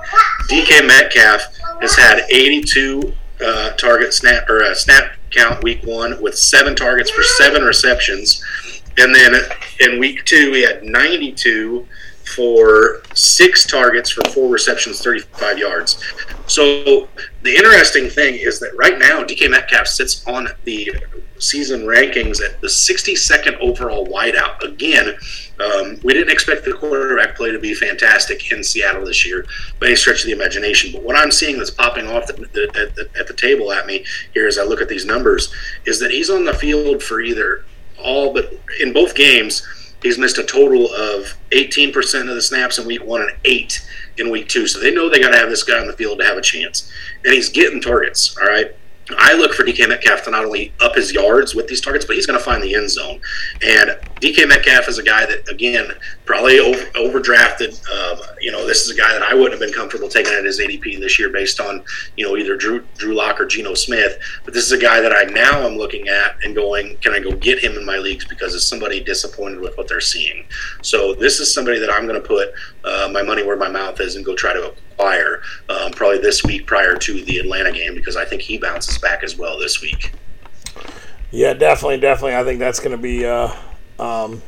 DK 0.49 0.87
Metcalf 0.87 1.41
has 1.81 1.95
had 1.95 2.21
82 2.29 3.13
uh, 3.43 3.71
target 3.71 4.13
snap 4.13 4.49
or 4.49 4.63
uh, 4.63 4.73
snap 4.73 5.13
count 5.31 5.63
week 5.63 5.83
one 5.83 6.19
with 6.21 6.37
seven 6.37 6.75
targets 6.75 7.11
for 7.11 7.21
seven 7.21 7.63
receptions, 7.63 8.43
and 8.97 9.13
then 9.13 9.35
in 9.81 9.99
week 9.99 10.25
two 10.25 10.53
he 10.53 10.63
had 10.63 10.83
92 10.83 11.85
for 12.35 13.01
six 13.13 13.65
targets 13.65 14.09
for 14.09 14.21
four 14.29 14.49
receptions, 14.49 15.01
35 15.01 15.57
yards. 15.57 16.03
So 16.47 17.07
the 17.43 17.55
interesting 17.55 18.09
thing 18.09 18.35
is 18.35 18.59
that 18.59 18.75
right 18.77 18.97
now 18.97 19.23
DK 19.23 19.49
Metcalf 19.49 19.87
sits 19.87 20.25
on 20.27 20.49
the 20.63 20.91
season 21.39 21.81
rankings 21.81 22.41
at 22.41 22.59
the 22.61 22.67
62nd 22.67 23.59
overall 23.59 24.07
wideout. 24.07 24.61
Again, 24.63 25.15
um, 25.59 25.99
we 26.03 26.13
didn't 26.13 26.31
expect 26.31 26.65
the 26.65 26.73
quarterback 26.73 27.35
play 27.35 27.51
to 27.51 27.59
be 27.59 27.73
fantastic 27.73 28.51
in 28.51 28.63
Seattle 28.63 29.05
this 29.05 29.25
year 29.25 29.45
by 29.79 29.87
any 29.87 29.95
stretch 29.95 30.21
of 30.21 30.25
the 30.25 30.31
imagination. 30.31 30.91
But 30.91 31.03
what 31.03 31.15
I'm 31.15 31.31
seeing 31.31 31.57
that's 31.57 31.71
popping 31.71 32.07
off 32.07 32.27
the, 32.27 32.33
the, 32.33 32.91
the, 32.95 33.09
at 33.19 33.27
the 33.27 33.33
table 33.33 33.71
at 33.71 33.85
me 33.85 34.05
here 34.33 34.47
as 34.47 34.57
I 34.57 34.63
look 34.63 34.81
at 34.81 34.89
these 34.89 35.05
numbers 35.05 35.53
is 35.85 35.99
that 35.99 36.11
he's 36.11 36.29
on 36.29 36.45
the 36.45 36.53
field 36.53 37.03
for 37.03 37.21
either 37.21 37.65
all 37.99 38.33
but 38.33 38.53
in 38.79 38.93
both 38.93 39.15
games 39.15 39.67
He's 40.01 40.17
missed 40.17 40.37
a 40.37 40.43
total 40.43 40.93
of 40.93 41.33
18% 41.51 42.21
of 42.21 42.35
the 42.35 42.41
snaps 42.41 42.77
in 42.77 42.85
week 42.85 43.03
one 43.03 43.21
and 43.21 43.31
eight 43.45 43.85
in 44.17 44.29
week 44.29 44.47
two. 44.47 44.67
So 44.67 44.79
they 44.79 44.93
know 44.93 45.09
they 45.09 45.19
got 45.19 45.31
to 45.31 45.37
have 45.37 45.49
this 45.49 45.63
guy 45.63 45.79
on 45.79 45.87
the 45.87 45.93
field 45.93 46.19
to 46.19 46.25
have 46.25 46.37
a 46.37 46.41
chance. 46.41 46.91
And 47.23 47.33
he's 47.33 47.49
getting 47.49 47.81
targets, 47.81 48.37
all 48.37 48.47
right? 48.47 48.75
I 49.17 49.35
look 49.35 49.53
for 49.53 49.63
DK 49.63 49.87
Metcalf 49.87 50.23
to 50.23 50.31
not 50.31 50.43
only 50.43 50.73
up 50.81 50.95
his 50.95 51.13
yards 51.13 51.55
with 51.55 51.67
these 51.67 51.79
targets, 51.79 52.05
but 52.05 52.15
he's 52.15 52.25
going 52.25 52.37
to 52.37 52.43
find 52.43 52.61
the 52.61 52.75
end 52.75 52.89
zone. 52.89 53.21
And 53.61 53.91
DK 54.19 54.47
Metcalf 54.47 54.89
is 54.89 54.97
a 54.97 55.03
guy 55.03 55.25
that, 55.25 55.47
again, 55.49 55.91
probably 56.25 56.59
over, 56.59 56.83
overdrafted. 56.91 57.79
Um, 57.89 58.19
you 58.41 58.51
know, 58.51 58.67
this 58.67 58.81
is 58.81 58.89
a 58.89 58.95
guy 58.95 59.13
that 59.13 59.23
I 59.23 59.33
wouldn't 59.33 59.51
have 59.51 59.61
been 59.61 59.73
comfortable 59.73 60.09
taking 60.09 60.33
at 60.33 60.43
his 60.43 60.59
ADP 60.59 60.99
this 60.99 61.17
year 61.17 61.29
based 61.29 61.61
on, 61.61 61.85
you 62.17 62.25
know, 62.25 62.35
either 62.35 62.57
Drew 62.57 62.85
Drew 62.97 63.13
Lock 63.13 63.39
or 63.39 63.45
Geno 63.45 63.75
Smith. 63.75 64.19
But 64.43 64.53
this 64.53 64.65
is 64.65 64.73
a 64.73 64.77
guy 64.77 64.99
that 64.99 65.13
I 65.13 65.23
now 65.31 65.65
am 65.65 65.77
looking 65.77 66.09
at 66.09 66.35
and 66.43 66.53
going, 66.53 66.97
can 66.97 67.13
I 67.13 67.19
go 67.19 67.31
get 67.31 67.59
him 67.59 67.77
in 67.77 67.85
my 67.85 67.97
leagues 67.97 68.25
because 68.25 68.55
it's 68.55 68.67
somebody 68.67 69.01
disappointed 69.01 69.61
with 69.61 69.77
what 69.77 69.87
they're 69.87 70.01
seeing. 70.01 70.45
So 70.81 71.13
this 71.13 71.39
is 71.39 71.53
somebody 71.53 71.79
that 71.79 71.89
I'm 71.89 72.07
going 72.07 72.21
to 72.21 72.27
put 72.27 72.49
uh, 72.83 73.09
my 73.11 73.23
money 73.23 73.43
where 73.43 73.57
my 73.57 73.69
mouth 73.69 74.01
is 74.01 74.17
and 74.17 74.25
go 74.25 74.35
try 74.35 74.53
to 74.53 74.73
acquire 74.97 75.41
um, 75.69 75.91
probably 75.91 76.19
this 76.19 76.43
week 76.43 76.65
prior 76.65 76.95
to 76.97 77.23
the 77.25 77.37
Atlanta 77.37 77.71
game 77.71 77.93
because 77.93 78.15
I 78.15 78.25
think 78.25 78.41
he 78.41 78.57
bounces 78.57 78.97
back 78.97 79.23
as 79.23 79.37
well 79.37 79.57
this 79.59 79.81
week. 79.81 80.11
Yeah, 81.31 81.53
definitely, 81.53 81.99
definitely. 81.99 82.35
I 82.35 82.43
think 82.43 82.59
that's 82.59 82.79
going 82.79 82.91
to 82.91 82.97
be 82.97 83.25
uh, 83.25 83.53
um, 83.99 84.41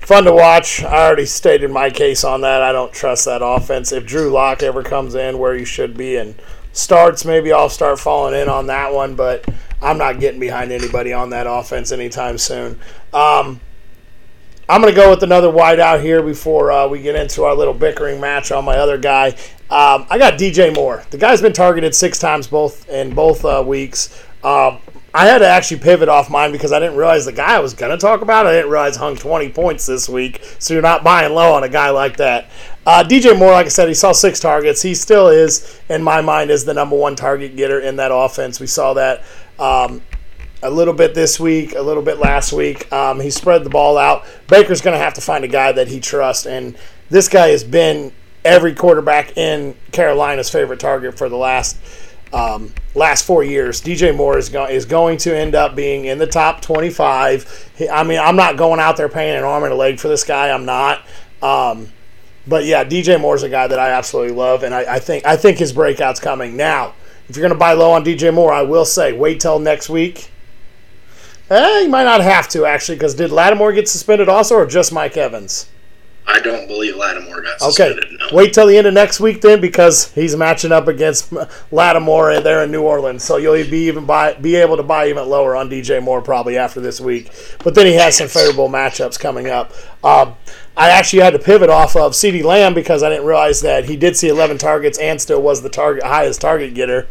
fun 0.00 0.24
to 0.24 0.32
watch. 0.32 0.82
I 0.82 1.06
already 1.06 1.26
stated 1.26 1.70
my 1.70 1.90
case 1.90 2.24
on 2.24 2.42
that. 2.42 2.62
I 2.62 2.72
don't 2.72 2.92
trust 2.92 3.24
that 3.24 3.40
offense. 3.42 3.90
If 3.90 4.06
Drew 4.06 4.30
Lock 4.30 4.62
ever 4.62 4.82
comes 4.82 5.14
in 5.14 5.38
where 5.38 5.54
he 5.54 5.64
should 5.64 5.96
be 5.96 6.16
and 6.16 6.34
starts, 6.72 7.24
maybe 7.24 7.52
I'll 7.52 7.70
start 7.70 7.98
falling 7.98 8.38
in 8.40 8.48
on 8.48 8.66
that 8.66 8.92
one. 8.92 9.16
But 9.16 9.48
I'm 9.80 9.98
not 9.98 10.20
getting 10.20 10.40
behind 10.40 10.72
anybody 10.72 11.12
on 11.12 11.30
that 11.30 11.46
offense 11.48 11.90
anytime 11.90 12.38
soon. 12.38 12.78
Um, 13.12 13.60
I'm 14.68 14.80
going 14.80 14.94
to 14.94 14.98
go 14.98 15.10
with 15.10 15.22
another 15.22 15.48
wideout 15.48 16.02
here 16.02 16.22
before 16.22 16.72
uh, 16.72 16.88
we 16.88 17.02
get 17.02 17.14
into 17.16 17.44
our 17.44 17.54
little 17.54 17.74
bickering 17.74 18.18
match 18.18 18.50
on 18.50 18.64
my 18.64 18.76
other 18.76 18.96
guy. 18.96 19.28
Um, 19.68 20.06
I 20.08 20.16
got 20.18 20.38
DJ 20.38 20.74
Moore. 20.74 21.04
The 21.10 21.18
guy's 21.18 21.42
been 21.42 21.52
targeted 21.52 21.94
six 21.94 22.18
times 22.18 22.46
both 22.46 22.88
in 22.88 23.14
both 23.14 23.44
uh, 23.44 23.62
weeks. 23.66 24.24
Um, 24.42 24.78
I 25.12 25.26
had 25.26 25.38
to 25.38 25.46
actually 25.46 25.80
pivot 25.80 26.08
off 26.08 26.30
mine 26.30 26.50
because 26.50 26.72
I 26.72 26.80
didn't 26.80 26.96
realize 26.96 27.24
the 27.24 27.32
guy 27.32 27.54
I 27.54 27.60
was 27.60 27.74
going 27.74 27.92
to 27.92 27.98
talk 27.98 28.22
about. 28.22 28.46
I 28.46 28.52
didn't 28.52 28.70
realize 28.70 28.96
hung 28.96 29.16
20 29.16 29.50
points 29.50 29.86
this 29.86 30.08
week. 30.08 30.42
So 30.58 30.74
you're 30.74 30.82
not 30.82 31.04
buying 31.04 31.32
low 31.34 31.52
on 31.54 31.62
a 31.62 31.68
guy 31.68 31.90
like 31.90 32.16
that. 32.16 32.50
Uh, 32.86 33.04
DJ 33.06 33.38
Moore, 33.38 33.52
like 33.52 33.66
I 33.66 33.68
said, 33.68 33.86
he 33.86 33.94
saw 33.94 34.12
six 34.12 34.40
targets. 34.40 34.82
He 34.82 34.94
still 34.94 35.28
is, 35.28 35.80
in 35.88 36.02
my 36.02 36.20
mind, 36.20 36.50
is 36.50 36.64
the 36.64 36.74
number 36.74 36.96
one 36.96 37.16
target 37.16 37.54
getter 37.54 37.80
in 37.80 37.96
that 37.96 38.10
offense. 38.12 38.58
We 38.60 38.66
saw 38.66 38.94
that 38.94 39.22
um, 39.58 40.02
a 40.64 40.70
little 40.70 40.94
bit 40.94 41.14
this 41.14 41.38
week, 41.38 41.74
a 41.74 41.82
little 41.82 42.02
bit 42.02 42.18
last 42.18 42.52
week. 42.52 42.90
Um, 42.92 43.20
he 43.20 43.30
spread 43.30 43.64
the 43.64 43.70
ball 43.70 43.98
out. 43.98 44.24
Baker's 44.48 44.80
going 44.80 44.98
to 44.98 45.02
have 45.02 45.14
to 45.14 45.20
find 45.20 45.44
a 45.44 45.48
guy 45.48 45.72
that 45.72 45.88
he 45.88 46.00
trusts, 46.00 46.46
and 46.46 46.76
this 47.10 47.28
guy 47.28 47.48
has 47.48 47.62
been 47.62 48.12
every 48.44 48.74
quarterback 48.74 49.36
in 49.36 49.76
Carolina's 49.92 50.50
favorite 50.50 50.80
target 50.80 51.16
for 51.16 51.28
the 51.28 51.36
last 51.36 51.76
um, 52.32 52.74
last 52.94 53.24
four 53.24 53.44
years. 53.44 53.80
DJ 53.80 54.14
Moore 54.14 54.38
is, 54.38 54.48
go- 54.48 54.66
is 54.66 54.86
going 54.86 55.18
to 55.18 55.36
end 55.36 55.54
up 55.54 55.76
being 55.76 56.06
in 56.06 56.18
the 56.18 56.26
top 56.26 56.60
25. 56.62 57.70
He, 57.76 57.88
I 57.88 58.02
mean, 58.02 58.18
I'm 58.18 58.34
not 58.34 58.56
going 58.56 58.80
out 58.80 58.96
there 58.96 59.08
paying 59.08 59.36
an 59.36 59.44
arm 59.44 59.62
and 59.62 59.72
a 59.72 59.76
leg 59.76 60.00
for 60.00 60.08
this 60.08 60.24
guy. 60.24 60.50
I'm 60.50 60.64
not. 60.64 61.02
Um, 61.40 61.92
but 62.46 62.64
yeah, 62.64 62.84
DJ 62.84 63.20
Moore's 63.20 63.44
a 63.44 63.48
guy 63.48 63.68
that 63.68 63.78
I 63.78 63.90
absolutely 63.90 64.34
love, 64.34 64.64
and 64.64 64.74
I, 64.74 64.94
I 64.94 64.98
think 64.98 65.24
I 65.24 65.36
think 65.36 65.58
his 65.58 65.72
breakout's 65.72 66.20
coming 66.20 66.56
now. 66.56 66.94
If 67.28 67.36
you're 67.36 67.42
going 67.42 67.54
to 67.54 67.58
buy 67.58 67.72
low 67.72 67.92
on 67.92 68.04
DJ 68.04 68.34
Moore, 68.34 68.52
I 68.52 68.62
will 68.62 68.84
say 68.84 69.12
wait 69.12 69.40
till 69.40 69.58
next 69.58 69.88
week. 69.88 70.30
Eh, 71.50 71.80
you 71.80 71.88
might 71.88 72.04
not 72.04 72.20
have 72.22 72.48
to 72.48 72.64
actually, 72.64 72.96
because 72.96 73.14
did 73.14 73.30
Lattimore 73.30 73.72
get 73.72 73.88
suspended 73.88 74.28
also, 74.28 74.54
or 74.56 74.66
just 74.66 74.92
Mike 74.92 75.16
Evans? 75.16 75.68
I 76.26 76.40
don't 76.40 76.66
believe 76.66 76.96
Lattimore 76.96 77.42
got 77.42 77.60
Okay, 77.60 77.70
suspended. 77.90 78.06
No. 78.18 78.28
wait 78.32 78.54
till 78.54 78.66
the 78.66 78.78
end 78.78 78.86
of 78.86 78.94
next 78.94 79.20
week 79.20 79.42
then, 79.42 79.60
because 79.60 80.10
he's 80.14 80.34
matching 80.34 80.72
up 80.72 80.88
against 80.88 81.30
Lattimore 81.70 82.40
there 82.40 82.62
in 82.62 82.70
New 82.70 82.80
Orleans. 82.82 83.22
So 83.22 83.36
you'll 83.36 83.52
be 83.68 83.88
even 83.88 84.06
buy, 84.06 84.32
be 84.32 84.56
able 84.56 84.78
to 84.78 84.82
buy 84.82 85.08
even 85.08 85.28
lower 85.28 85.54
on 85.54 85.68
DJ 85.68 86.02
Moore 86.02 86.22
probably 86.22 86.56
after 86.56 86.80
this 86.80 86.98
week. 86.98 87.30
But 87.62 87.74
then 87.74 87.84
he 87.84 87.92
has 87.94 88.16
some 88.16 88.28
favorable 88.28 88.70
matchups 88.70 89.20
coming 89.20 89.48
up. 89.48 89.72
Um, 90.02 90.34
I 90.78 90.88
actually 90.88 91.22
had 91.22 91.34
to 91.34 91.38
pivot 91.38 91.68
off 91.68 91.94
of 91.94 92.12
CeeDee 92.12 92.42
Lamb 92.42 92.72
because 92.72 93.02
I 93.02 93.10
didn't 93.10 93.26
realize 93.26 93.60
that 93.60 93.84
he 93.84 93.96
did 93.96 94.16
see 94.16 94.28
11 94.28 94.56
targets 94.56 94.98
and 94.98 95.20
still 95.20 95.42
was 95.42 95.60
the 95.60 95.68
target 95.68 96.04
highest 96.04 96.40
target 96.40 96.72
getter. 96.72 97.06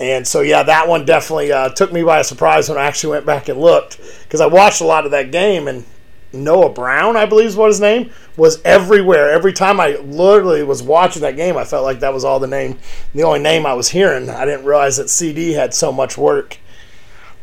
And 0.00 0.26
so, 0.26 0.40
yeah, 0.40 0.62
that 0.64 0.88
one 0.88 1.04
definitely 1.04 1.52
uh, 1.52 1.68
took 1.68 1.92
me 1.92 2.02
by 2.02 2.22
surprise 2.22 2.68
when 2.68 2.78
I 2.78 2.84
actually 2.84 3.12
went 3.12 3.26
back 3.26 3.48
and 3.48 3.60
looked 3.60 4.00
because 4.24 4.40
I 4.40 4.46
watched 4.46 4.80
a 4.80 4.86
lot 4.86 5.04
of 5.04 5.12
that 5.12 5.30
game 5.30 5.68
and 5.68 5.84
Noah 6.32 6.70
Brown, 6.70 7.16
I 7.16 7.26
believe 7.26 7.46
is 7.46 7.56
what 7.56 7.68
his 7.68 7.80
name 7.80 8.10
was 8.36 8.60
everywhere. 8.64 9.30
Every 9.30 9.52
time 9.52 9.78
I 9.80 9.96
literally 9.96 10.64
was 10.64 10.82
watching 10.82 11.22
that 11.22 11.36
game, 11.36 11.56
I 11.56 11.64
felt 11.64 11.84
like 11.84 12.00
that 12.00 12.12
was 12.12 12.24
all 12.24 12.40
the 12.40 12.48
name, 12.48 12.78
the 13.14 13.22
only 13.22 13.38
name 13.38 13.64
I 13.66 13.74
was 13.74 13.90
hearing. 13.90 14.28
I 14.28 14.44
didn't 14.44 14.64
realize 14.64 14.96
that 14.96 15.06
CeeDee 15.06 15.54
had 15.54 15.72
so 15.74 15.92
much 15.92 16.18
work. 16.18 16.58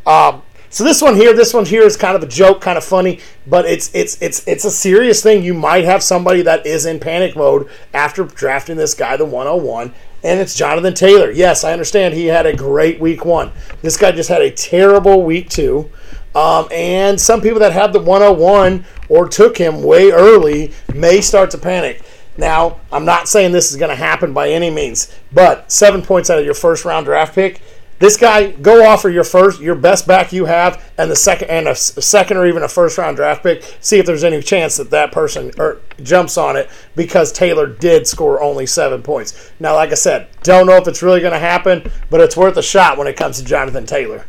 Um, 0.06 0.42
So 0.70 0.86
this 0.86 1.02
one 1.02 1.16
here, 1.16 1.34
this 1.34 1.54
one 1.54 1.66
here 1.66 1.84
is 1.84 1.98
kind 1.98 2.16
of 2.16 2.24
a 2.24 2.28
joke, 2.28 2.62
kind 2.62 2.78
of 2.78 2.84
funny, 2.84 3.20
but 3.46 3.66
it's 3.66 3.92
it's 3.94 4.22
it's 4.22 4.48
it's 4.48 4.64
a 4.64 4.72
serious 4.72 5.22
thing. 5.22 5.44
You 5.44 5.54
might 5.54 5.84
have 5.84 6.02
somebody 6.02 6.42
that 6.44 6.66
is 6.66 6.86
in 6.86 6.98
panic 7.00 7.36
mode 7.36 7.70
after 7.94 8.24
drafting 8.24 8.78
this 8.78 8.94
guy, 8.94 9.18
the 9.18 9.26
101, 9.26 9.94
and 10.24 10.40
it's 10.40 10.56
Jonathan 10.56 10.94
Taylor. 10.94 11.32
Yes, 11.32 11.64
I 11.64 11.74
understand 11.74 12.14
he 12.14 12.28
had 12.28 12.46
a 12.46 12.56
great 12.56 13.00
week 13.00 13.26
one. 13.26 13.52
This 13.82 13.98
guy 13.98 14.12
just 14.12 14.30
had 14.30 14.42
a 14.42 14.52
terrible 14.52 15.24
week 15.24 15.50
two. 15.50 15.90
Um, 16.34 16.68
and 16.72 17.20
some 17.20 17.42
people 17.42 17.60
that 17.60 17.74
have 17.74 17.92
the 17.92 18.00
101 18.00 18.86
or 19.10 19.28
took 19.28 19.58
him 19.58 19.84
way 19.84 20.12
early 20.12 20.72
may 20.94 21.20
start 21.20 21.52
to 21.52 21.58
panic. 21.58 22.02
Now, 22.38 22.80
I'm 22.92 23.04
not 23.04 23.28
saying 23.28 23.52
this 23.52 23.72
is 23.72 23.78
going 23.78 23.90
to 23.90 23.96
happen 23.96 24.32
by 24.32 24.50
any 24.50 24.70
means, 24.70 25.14
but 25.34 25.70
seven 25.72 26.02
points 26.02 26.30
out 26.30 26.40
of 26.40 26.46
your 26.46 26.54
first 26.54 26.86
round 26.86 27.06
draft 27.06 27.36
pick 27.36 27.62
this 28.02 28.18
guy, 28.18 28.50
go 28.50 28.84
offer 28.84 29.10
your 29.10 29.24
first, 29.24 29.62
your 29.62 29.76
best 29.76 30.08
back 30.08 30.34
you 30.34 30.46
have, 30.46 30.92
and 30.98 31.10
the 31.10 31.16
second, 31.16 31.52
and 31.52 31.68
a 31.68 31.76
second 31.76 32.38
or 32.38 32.48
even 32.48 32.64
a 32.64 32.68
first 32.68 32.98
round 32.98 33.16
draft 33.16 33.44
pick. 33.44 33.64
See 33.80 34.00
if 34.00 34.08
there's 34.08 34.24
any 34.24 34.42
chance 34.42 34.78
that 34.78 34.90
that 34.90 35.12
person 35.12 35.52
or 35.60 35.66
er, 35.66 35.82
jumps 36.02 36.36
on 36.36 36.58
it 36.58 36.68
because 36.96 37.32
Taylor 37.32 37.68
did 37.68 38.08
score 38.08 38.42
only 38.42 38.66
seven 38.66 39.04
points. 39.04 39.52
Now, 39.60 39.76
like 39.76 39.92
I 39.92 39.96
said, 39.96 40.30
don't 40.42 40.66
know 40.66 40.78
if 40.78 40.88
it's 40.88 41.04
really 41.04 41.22
going 41.22 41.34
to 41.34 41.40
happen, 41.40 41.92
but 42.10 42.20
it's 42.22 42.36
worth 42.36 42.58
a 42.58 42.64
shot 42.64 42.98
when 42.98 43.06
it 43.06 43.16
comes 43.16 43.38
to 43.38 43.46
Jonathan 43.46 43.86
Taylor. 43.86 44.26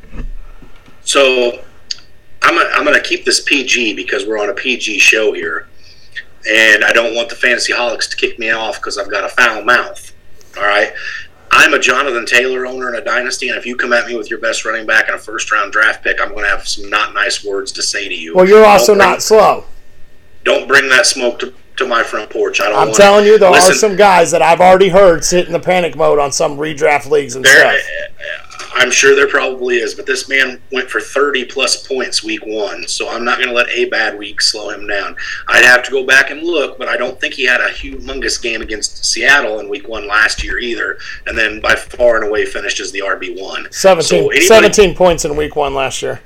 So, 1.00 1.64
I'm 2.42 2.54
gonna, 2.54 2.70
I'm 2.74 2.84
going 2.84 3.00
to 3.00 3.02
keep 3.02 3.24
this 3.24 3.40
PG 3.40 3.94
because 3.96 4.26
we're 4.26 4.38
on 4.38 4.50
a 4.50 4.54
PG 4.54 4.98
show 4.98 5.32
here, 5.32 5.66
and 6.46 6.84
I 6.84 6.92
don't 6.92 7.14
want 7.14 7.30
the 7.30 7.36
fantasy 7.36 7.72
holics 7.72 8.10
to 8.10 8.16
kick 8.18 8.38
me 8.38 8.50
off 8.50 8.76
because 8.76 8.98
I've 8.98 9.10
got 9.10 9.24
a 9.24 9.30
foul 9.30 9.64
mouth. 9.64 10.12
All 10.58 10.64
right. 10.64 10.92
I'm 11.54 11.74
a 11.74 11.78
Jonathan 11.78 12.24
Taylor 12.24 12.66
owner 12.66 12.88
in 12.88 12.94
a 12.94 13.04
dynasty, 13.04 13.50
and 13.50 13.58
if 13.58 13.66
you 13.66 13.76
come 13.76 13.92
at 13.92 14.06
me 14.06 14.16
with 14.16 14.30
your 14.30 14.40
best 14.40 14.64
running 14.64 14.86
back 14.86 15.08
and 15.08 15.16
a 15.16 15.18
first 15.18 15.52
round 15.52 15.70
draft 15.70 16.02
pick, 16.02 16.18
I'm 16.18 16.30
going 16.30 16.44
to 16.44 16.50
have 16.50 16.66
some 16.66 16.88
not 16.88 17.12
nice 17.12 17.44
words 17.44 17.70
to 17.72 17.82
say 17.82 18.08
to 18.08 18.14
you. 18.14 18.34
Well, 18.34 18.48
you're 18.48 18.64
also 18.64 18.94
bring, 18.94 19.06
not 19.06 19.22
slow. 19.22 19.64
Don't 20.44 20.66
bring 20.66 20.88
that 20.88 21.04
smoke 21.04 21.38
to, 21.40 21.52
to 21.76 21.86
my 21.86 22.02
front 22.02 22.30
porch. 22.30 22.62
I 22.62 22.70
don't. 22.70 22.88
I'm 22.88 22.94
telling 22.94 23.26
you, 23.26 23.38
there 23.38 23.50
listen, 23.50 23.72
are 23.72 23.74
some 23.74 23.96
guys 23.96 24.30
that 24.30 24.40
I've 24.40 24.62
already 24.62 24.88
heard 24.88 25.24
sit 25.24 25.46
in 25.46 25.52
the 25.52 25.60
panic 25.60 25.94
mode 25.94 26.18
on 26.18 26.32
some 26.32 26.56
redraft 26.56 27.10
leagues 27.10 27.36
and 27.36 27.44
stuff. 27.44 27.58
Eh, 27.58 27.76
eh, 27.76 28.51
I'm 28.74 28.90
sure 28.90 29.14
there 29.14 29.28
probably 29.28 29.76
is, 29.76 29.94
but 29.94 30.06
this 30.06 30.28
man 30.28 30.60
went 30.70 30.90
for 30.90 31.00
30 31.00 31.44
plus 31.46 31.86
points 31.86 32.24
week 32.24 32.44
one, 32.46 32.86
so 32.88 33.08
I'm 33.08 33.24
not 33.24 33.38
going 33.38 33.48
to 33.48 33.54
let 33.54 33.68
a 33.68 33.84
bad 33.86 34.18
week 34.18 34.40
slow 34.40 34.70
him 34.70 34.86
down. 34.86 35.16
I'd 35.48 35.64
have 35.64 35.82
to 35.84 35.90
go 35.90 36.04
back 36.04 36.30
and 36.30 36.42
look, 36.42 36.78
but 36.78 36.88
I 36.88 36.96
don't 36.96 37.20
think 37.20 37.34
he 37.34 37.44
had 37.44 37.60
a 37.60 37.68
humongous 37.68 38.40
game 38.40 38.62
against 38.62 39.04
Seattle 39.04 39.60
in 39.60 39.68
week 39.68 39.88
one 39.88 40.06
last 40.06 40.42
year 40.42 40.58
either, 40.58 40.98
and 41.26 41.36
then 41.36 41.60
by 41.60 41.74
far 41.74 42.16
and 42.16 42.26
away 42.26 42.46
finished 42.46 42.80
as 42.80 42.92
the 42.92 43.00
RB1. 43.00 43.72
17, 43.72 44.02
so 44.02 44.16
anybody, 44.16 44.40
17 44.40 44.94
points 44.94 45.24
in 45.24 45.36
week 45.36 45.54
one 45.54 45.74
last 45.74 46.02
year. 46.02 46.20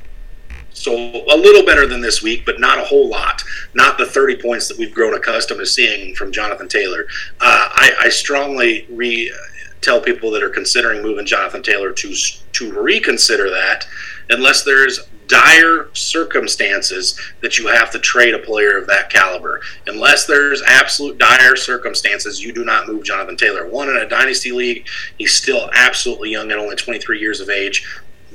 So 0.77 0.93
a 0.93 1.37
little 1.37 1.65
better 1.65 1.87
than 1.87 2.03
this 2.03 2.23
week, 2.23 2.45
but 2.45 2.61
not 2.61 2.79
a 2.79 2.83
whole 2.83 3.09
lot. 3.09 3.43
Not 3.75 3.97
the 3.97 4.05
30 4.05 4.43
points 4.43 4.69
that 4.69 4.77
we've 4.77 4.95
grown 4.95 5.15
accustomed 5.15 5.61
to 5.61 5.67
seeing 5.67 6.15
from 6.15 6.33
Jonathan 6.33 6.69
Taylor. 6.69 7.07
Uh, 7.41 7.69
I, 7.73 7.93
I 8.03 8.09
strongly 8.11 8.87
re 8.91 9.33
tell 9.81 10.01
people 10.01 10.31
that 10.33 10.43
are 10.43 10.51
considering 10.51 11.03
moving 11.03 11.27
Jonathan 11.27 11.63
Taylor 11.63 11.93
to 11.93 12.15
to 12.53 12.73
reconsider 12.73 13.51
that, 13.51 13.87
unless 14.31 14.65
there's 14.65 15.01
dire 15.29 15.89
circumstances 15.93 17.19
that 17.41 17.59
you 17.59 17.67
have 17.67 17.91
to 17.91 17.99
trade 17.99 18.35
a 18.35 18.39
player 18.39 18.79
of 18.79 18.87
that 18.87 19.11
caliber. 19.11 19.61
Unless 19.87 20.27
there's 20.27 20.63
absolute 20.67 21.19
dire 21.19 21.57
circumstances, 21.57 22.43
you 22.43 22.53
do 22.53 22.65
not 22.65 22.87
move 22.87 23.05
Jonathan 23.05 23.37
Taylor. 23.37 23.69
One 23.69 23.89
in 23.89 23.97
a 23.97 24.09
dynasty 24.09 24.53
league, 24.53 24.87
he's 25.19 25.35
still 25.35 25.69
absolutely 25.73 26.31
young 26.31 26.51
at 26.51 26.59
only 26.59 26.77
23 26.77 27.19
years 27.19 27.41
of 27.41 27.51
age 27.51 27.85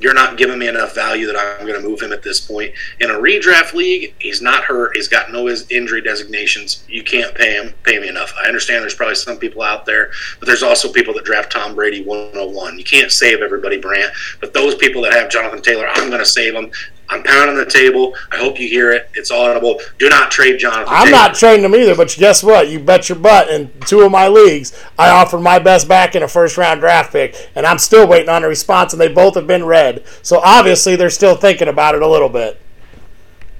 you're 0.02 0.14
not 0.14 0.36
giving 0.36 0.58
me 0.58 0.66
enough 0.66 0.94
value 0.94 1.26
that 1.26 1.36
I'm 1.36 1.66
going 1.66 1.80
to 1.80 1.88
move 1.88 2.00
him 2.00 2.12
at 2.12 2.22
this 2.22 2.40
point. 2.40 2.72
In 3.00 3.10
a 3.10 3.14
redraft 3.14 3.72
league, 3.72 4.14
he's 4.18 4.42
not 4.42 4.64
hurt. 4.64 4.96
He's 4.96 5.06
got 5.06 5.30
no 5.30 5.48
injury 5.48 6.00
designations. 6.00 6.84
You 6.88 7.04
can't 7.04 7.34
pay 7.34 7.54
him 7.54 7.72
pay 7.84 8.00
me 8.00 8.08
enough. 8.08 8.34
I 8.42 8.48
understand 8.48 8.82
there's 8.82 8.94
probably 8.94 9.14
some 9.14 9.38
people 9.38 9.62
out 9.62 9.86
there, 9.86 10.10
but 10.40 10.46
there's 10.46 10.62
also 10.62 10.92
people 10.92 11.14
that 11.14 11.24
draft 11.24 11.52
Tom 11.52 11.74
Brady 11.74 12.02
101. 12.02 12.78
You 12.78 12.84
can't 12.84 13.12
save 13.12 13.42
everybody, 13.42 13.78
Brant. 13.78 14.12
But 14.40 14.52
those 14.52 14.74
people 14.74 15.02
that 15.02 15.12
have 15.12 15.30
Jonathan 15.30 15.62
Taylor, 15.62 15.86
I'm 15.88 16.08
going 16.08 16.20
to 16.20 16.26
save 16.26 16.54
them. 16.54 16.72
I'm 17.12 17.22
pounding 17.22 17.56
the 17.56 17.66
table. 17.66 18.14
I 18.30 18.38
hope 18.38 18.58
you 18.58 18.68
hear 18.68 18.90
it. 18.92 19.10
It's 19.14 19.30
audible. 19.30 19.80
Do 19.98 20.08
not 20.08 20.30
trade 20.30 20.58
Jonathan. 20.58 20.86
I'm 20.88 21.06
Taylor. 21.06 21.16
not 21.18 21.34
trading 21.34 21.64
him 21.64 21.74
either. 21.74 21.94
But 21.94 22.14
guess 22.18 22.42
what? 22.42 22.68
You 22.70 22.78
bet 22.78 23.08
your 23.08 23.18
butt. 23.18 23.48
In 23.50 23.70
two 23.86 24.00
of 24.00 24.10
my 24.10 24.28
leagues, 24.28 24.72
I 24.98 25.10
offered 25.10 25.40
my 25.40 25.58
best 25.58 25.86
back 25.88 26.14
in 26.14 26.22
a 26.22 26.28
first 26.28 26.56
round 26.56 26.80
draft 26.80 27.12
pick, 27.12 27.50
and 27.54 27.66
I'm 27.66 27.78
still 27.78 28.06
waiting 28.08 28.30
on 28.30 28.44
a 28.44 28.48
response. 28.48 28.92
And 28.94 29.00
they 29.00 29.08
both 29.12 29.34
have 29.34 29.46
been 29.46 29.64
read. 29.64 30.04
So 30.22 30.40
obviously, 30.42 30.96
they're 30.96 31.10
still 31.10 31.36
thinking 31.36 31.68
about 31.68 31.94
it 31.94 32.02
a 32.02 32.08
little 32.08 32.30
bit. 32.30 32.58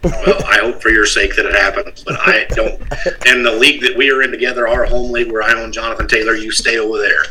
well, 0.02 0.42
I 0.46 0.58
hope 0.58 0.82
for 0.82 0.88
your 0.88 1.06
sake 1.06 1.36
that 1.36 1.46
it 1.46 1.54
happens, 1.54 2.02
but 2.02 2.18
I 2.20 2.46
don't. 2.50 2.80
And 3.26 3.44
the 3.44 3.52
league 3.52 3.82
that 3.82 3.96
we 3.96 4.10
are 4.10 4.22
in 4.22 4.30
together, 4.30 4.66
our 4.68 4.84
home 4.84 5.10
league 5.12 5.30
where 5.30 5.42
I 5.42 5.52
own 5.54 5.72
Jonathan 5.72 6.06
Taylor, 6.08 6.34
you 6.34 6.50
stay 6.50 6.78
over 6.78 6.98
there. 6.98 7.24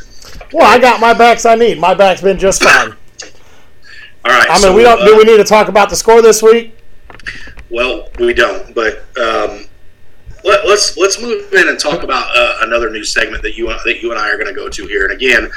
Well, 0.53 0.65
I 0.65 0.79
got 0.79 0.99
my 0.99 1.13
backs 1.13 1.45
I 1.45 1.55
need. 1.55 1.79
My 1.79 1.93
back's 1.93 2.21
been 2.21 2.37
just 2.39 2.63
fine. 2.63 2.95
All 4.23 4.31
right. 4.31 4.47
I 4.49 4.53
mean, 4.53 4.61
so, 4.61 4.75
we 4.75 4.83
don't. 4.83 5.01
Uh, 5.01 5.05
do 5.05 5.17
we 5.17 5.23
need 5.23 5.37
to 5.37 5.43
talk 5.43 5.67
about 5.67 5.89
the 5.89 5.95
score 5.95 6.21
this 6.21 6.43
week? 6.43 6.77
Well, 7.69 8.09
we 8.19 8.33
don't. 8.33 8.73
But 8.75 8.99
um, 9.17 9.65
let, 10.43 10.59
us 10.61 10.95
let's, 10.95 10.97
let's 10.97 11.21
move 11.21 11.53
in 11.53 11.67
and 11.67 11.79
talk 11.79 12.03
about 12.03 12.35
uh, 12.35 12.57
another 12.61 12.89
new 12.89 13.03
segment 13.03 13.41
that 13.43 13.57
you 13.57 13.67
that 13.67 14.01
you 14.01 14.11
and 14.11 14.19
I 14.19 14.29
are 14.29 14.37
going 14.37 14.47
to 14.47 14.53
go 14.53 14.69
to 14.69 14.87
here. 14.87 15.05
And 15.05 15.13
again, 15.13 15.49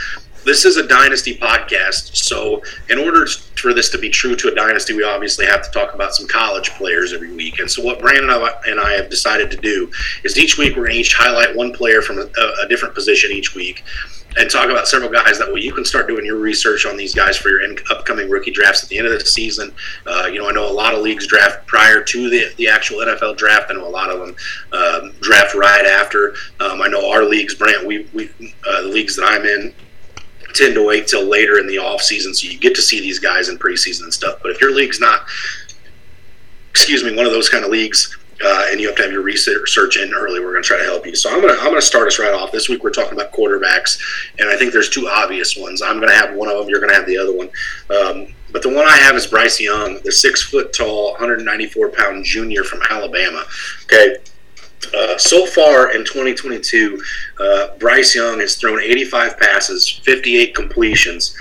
this 0.45 0.65
is 0.65 0.77
a 0.77 0.87
dynasty 0.87 1.37
podcast. 1.37 2.17
So, 2.17 2.63
in 2.89 2.99
order 2.99 3.27
for 3.57 3.75
this 3.75 3.91
to 3.91 3.99
be 3.99 4.09
true 4.09 4.37
to 4.37 4.49
a 4.49 4.55
dynasty, 4.55 4.95
we 4.95 5.03
obviously 5.03 5.47
have 5.47 5.63
to 5.63 5.71
talk 5.71 5.95
about 5.95 6.15
some 6.15 6.27
college 6.27 6.71
players 6.71 7.13
every 7.13 7.33
week. 7.33 7.59
And 7.59 7.71
so, 7.71 7.83
what 7.83 7.99
Brandon 7.99 8.31
and 8.67 8.81
I 8.81 8.93
have 8.93 9.11
decided 9.11 9.51
to 9.51 9.57
do 9.57 9.91
is 10.23 10.39
each 10.39 10.57
week 10.57 10.77
we're 10.77 10.85
going 10.85 10.95
to 10.95 11.01
each 11.01 11.15
highlight 11.15 11.55
one 11.55 11.73
player 11.73 12.03
from 12.03 12.19
a, 12.19 12.53
a 12.63 12.69
different 12.69 12.95
position 12.95 13.31
each 13.33 13.55
week 13.55 13.85
and 14.37 14.51
talk 14.51 14.71
about 14.71 14.89
several 14.89 15.11
guys 15.11 15.39
that 15.39 15.53
way 15.53 15.61
you 15.61 15.73
can 15.73 15.85
start 15.85 16.09
doing 16.09 16.25
your 16.25 16.39
research 16.39 16.87
on 16.87 16.97
these 16.97 17.15
guys 17.15 17.37
for 17.37 17.49
your 17.49 17.63
in- 17.63 17.79
upcoming 17.91 18.29
rookie 18.29 18.51
drafts 18.51 18.83
at 18.83 18.89
the 18.89 18.99
end 18.99 19.07
of 19.07 19.13
the 19.13 19.25
season. 19.25 19.75
Uh, 20.07 20.27
you 20.27 20.39
know, 20.39 20.49
I 20.49 20.53
know 20.53 20.69
a 20.69 20.73
lot 20.73 20.95
of 20.95 21.03
leagues 21.03 21.27
draft 21.27 21.67
prior 21.67 22.03
to 22.03 22.31
the, 22.31 22.53
the 22.57 22.69
actual 22.69 22.99
NFL 22.99 23.37
draft. 23.37 23.71
I 23.71 23.75
know 23.75 23.87
a 23.87 23.89
lot 23.89 24.11
of 24.11 24.21
them 24.21 24.37
um, 24.73 25.13
draft 25.21 25.55
right 25.55 25.87
after. 25.87 26.35
Um, 26.61 26.83
I 26.83 26.89
know 26.89 27.11
our 27.11 27.25
leagues, 27.25 27.55
Brant, 27.55 27.87
we, 27.87 28.09
we 28.13 28.31
uh, 28.69 28.83
the 28.83 28.89
leagues 28.89 29.17
that 29.17 29.25
I'm 29.25 29.45
in, 29.45 29.75
tend 30.55 30.75
to 30.75 30.87
wait 30.87 31.07
till 31.07 31.25
later 31.25 31.59
in 31.59 31.67
the 31.67 31.79
off 31.79 32.01
season, 32.01 32.35
so 32.35 32.49
you 32.49 32.59
get 32.59 32.75
to 32.77 32.83
see 32.83 33.01
these 33.01 33.19
guys 33.19 33.49
in 33.49 33.59
preseason 33.59 34.05
and 34.05 34.15
stuff. 34.15 34.39
But 34.43 34.53
if 34.53 34.61
your 34.61 34.73
league's 34.73 35.01
not, 35.01 35.27
excuse 36.71 37.05
me, 37.05 37.15
one 37.15 37.27
of 37.27 37.33
those 37.33 37.49
kind 37.49 37.65
of 37.65 37.71
leagues, 37.71 38.17
uh, 38.45 38.67
and 38.71 38.81
you 38.81 38.87
have 38.87 38.97
to 38.97 39.03
have 39.03 39.13
your 39.13 39.23
research 39.23 39.97
in 39.97 40.13
early. 40.13 40.41
We're 40.41 40.53
going 40.53 40.63
to 40.63 40.67
try 40.67 40.79
to 40.79 40.85
help 40.85 41.07
you. 41.07 41.15
So 41.15 41.31
I'm 41.31 41.41
going 41.41 41.55
to 41.55 41.61
I'm 41.61 41.69
going 41.69 41.81
to 41.81 41.87
start 41.87 42.07
us 42.07 42.19
right 42.19 42.33
off. 42.33 42.53
This 42.53 42.69
week 42.69 42.83
we're 42.83 42.91
talking 42.91 43.13
about 43.13 43.33
quarterbacks, 43.33 44.01
and 44.39 44.49
I 44.49 44.57
think 44.57 44.73
there's 44.73 44.91
two 44.91 45.09
obvious 45.09 45.57
ones. 45.57 45.83
I'm 45.83 45.99
going 45.99 46.11
to 46.11 46.17
have 46.17 46.35
one 46.35 46.49
of 46.49 46.59
them. 46.59 46.69
You're 46.69 46.81
going 46.81 46.91
to 46.91 46.97
have 46.97 47.07
the 47.07 47.19
other 47.19 47.35
one. 47.35 47.51
Um, 47.91 48.35
but 48.53 48.63
the 48.63 48.69
one 48.69 48.87
I 48.87 48.97
have 48.99 49.17
is 49.17 49.27
Bryce 49.27 49.61
Young, 49.61 50.01
the 50.05 50.13
six 50.13 50.43
foot 50.43 50.73
tall, 50.73 51.13
194 51.13 51.91
pound 51.91 52.25
junior 52.25 52.65
from 52.65 52.81
Alabama. 52.89 53.45
Okay. 53.85 54.17
Uh, 54.95 55.17
so 55.17 55.47
far 55.47 55.93
in 55.93 56.05
2022, 56.05 57.03
uh, 57.41 57.69
Bryce 57.79 58.15
Young 58.15 58.41
has 58.41 58.57
thrown 58.57 58.81
85 58.81 59.39
passes, 59.39 59.89
58 59.89 60.55
completions, 60.55 61.37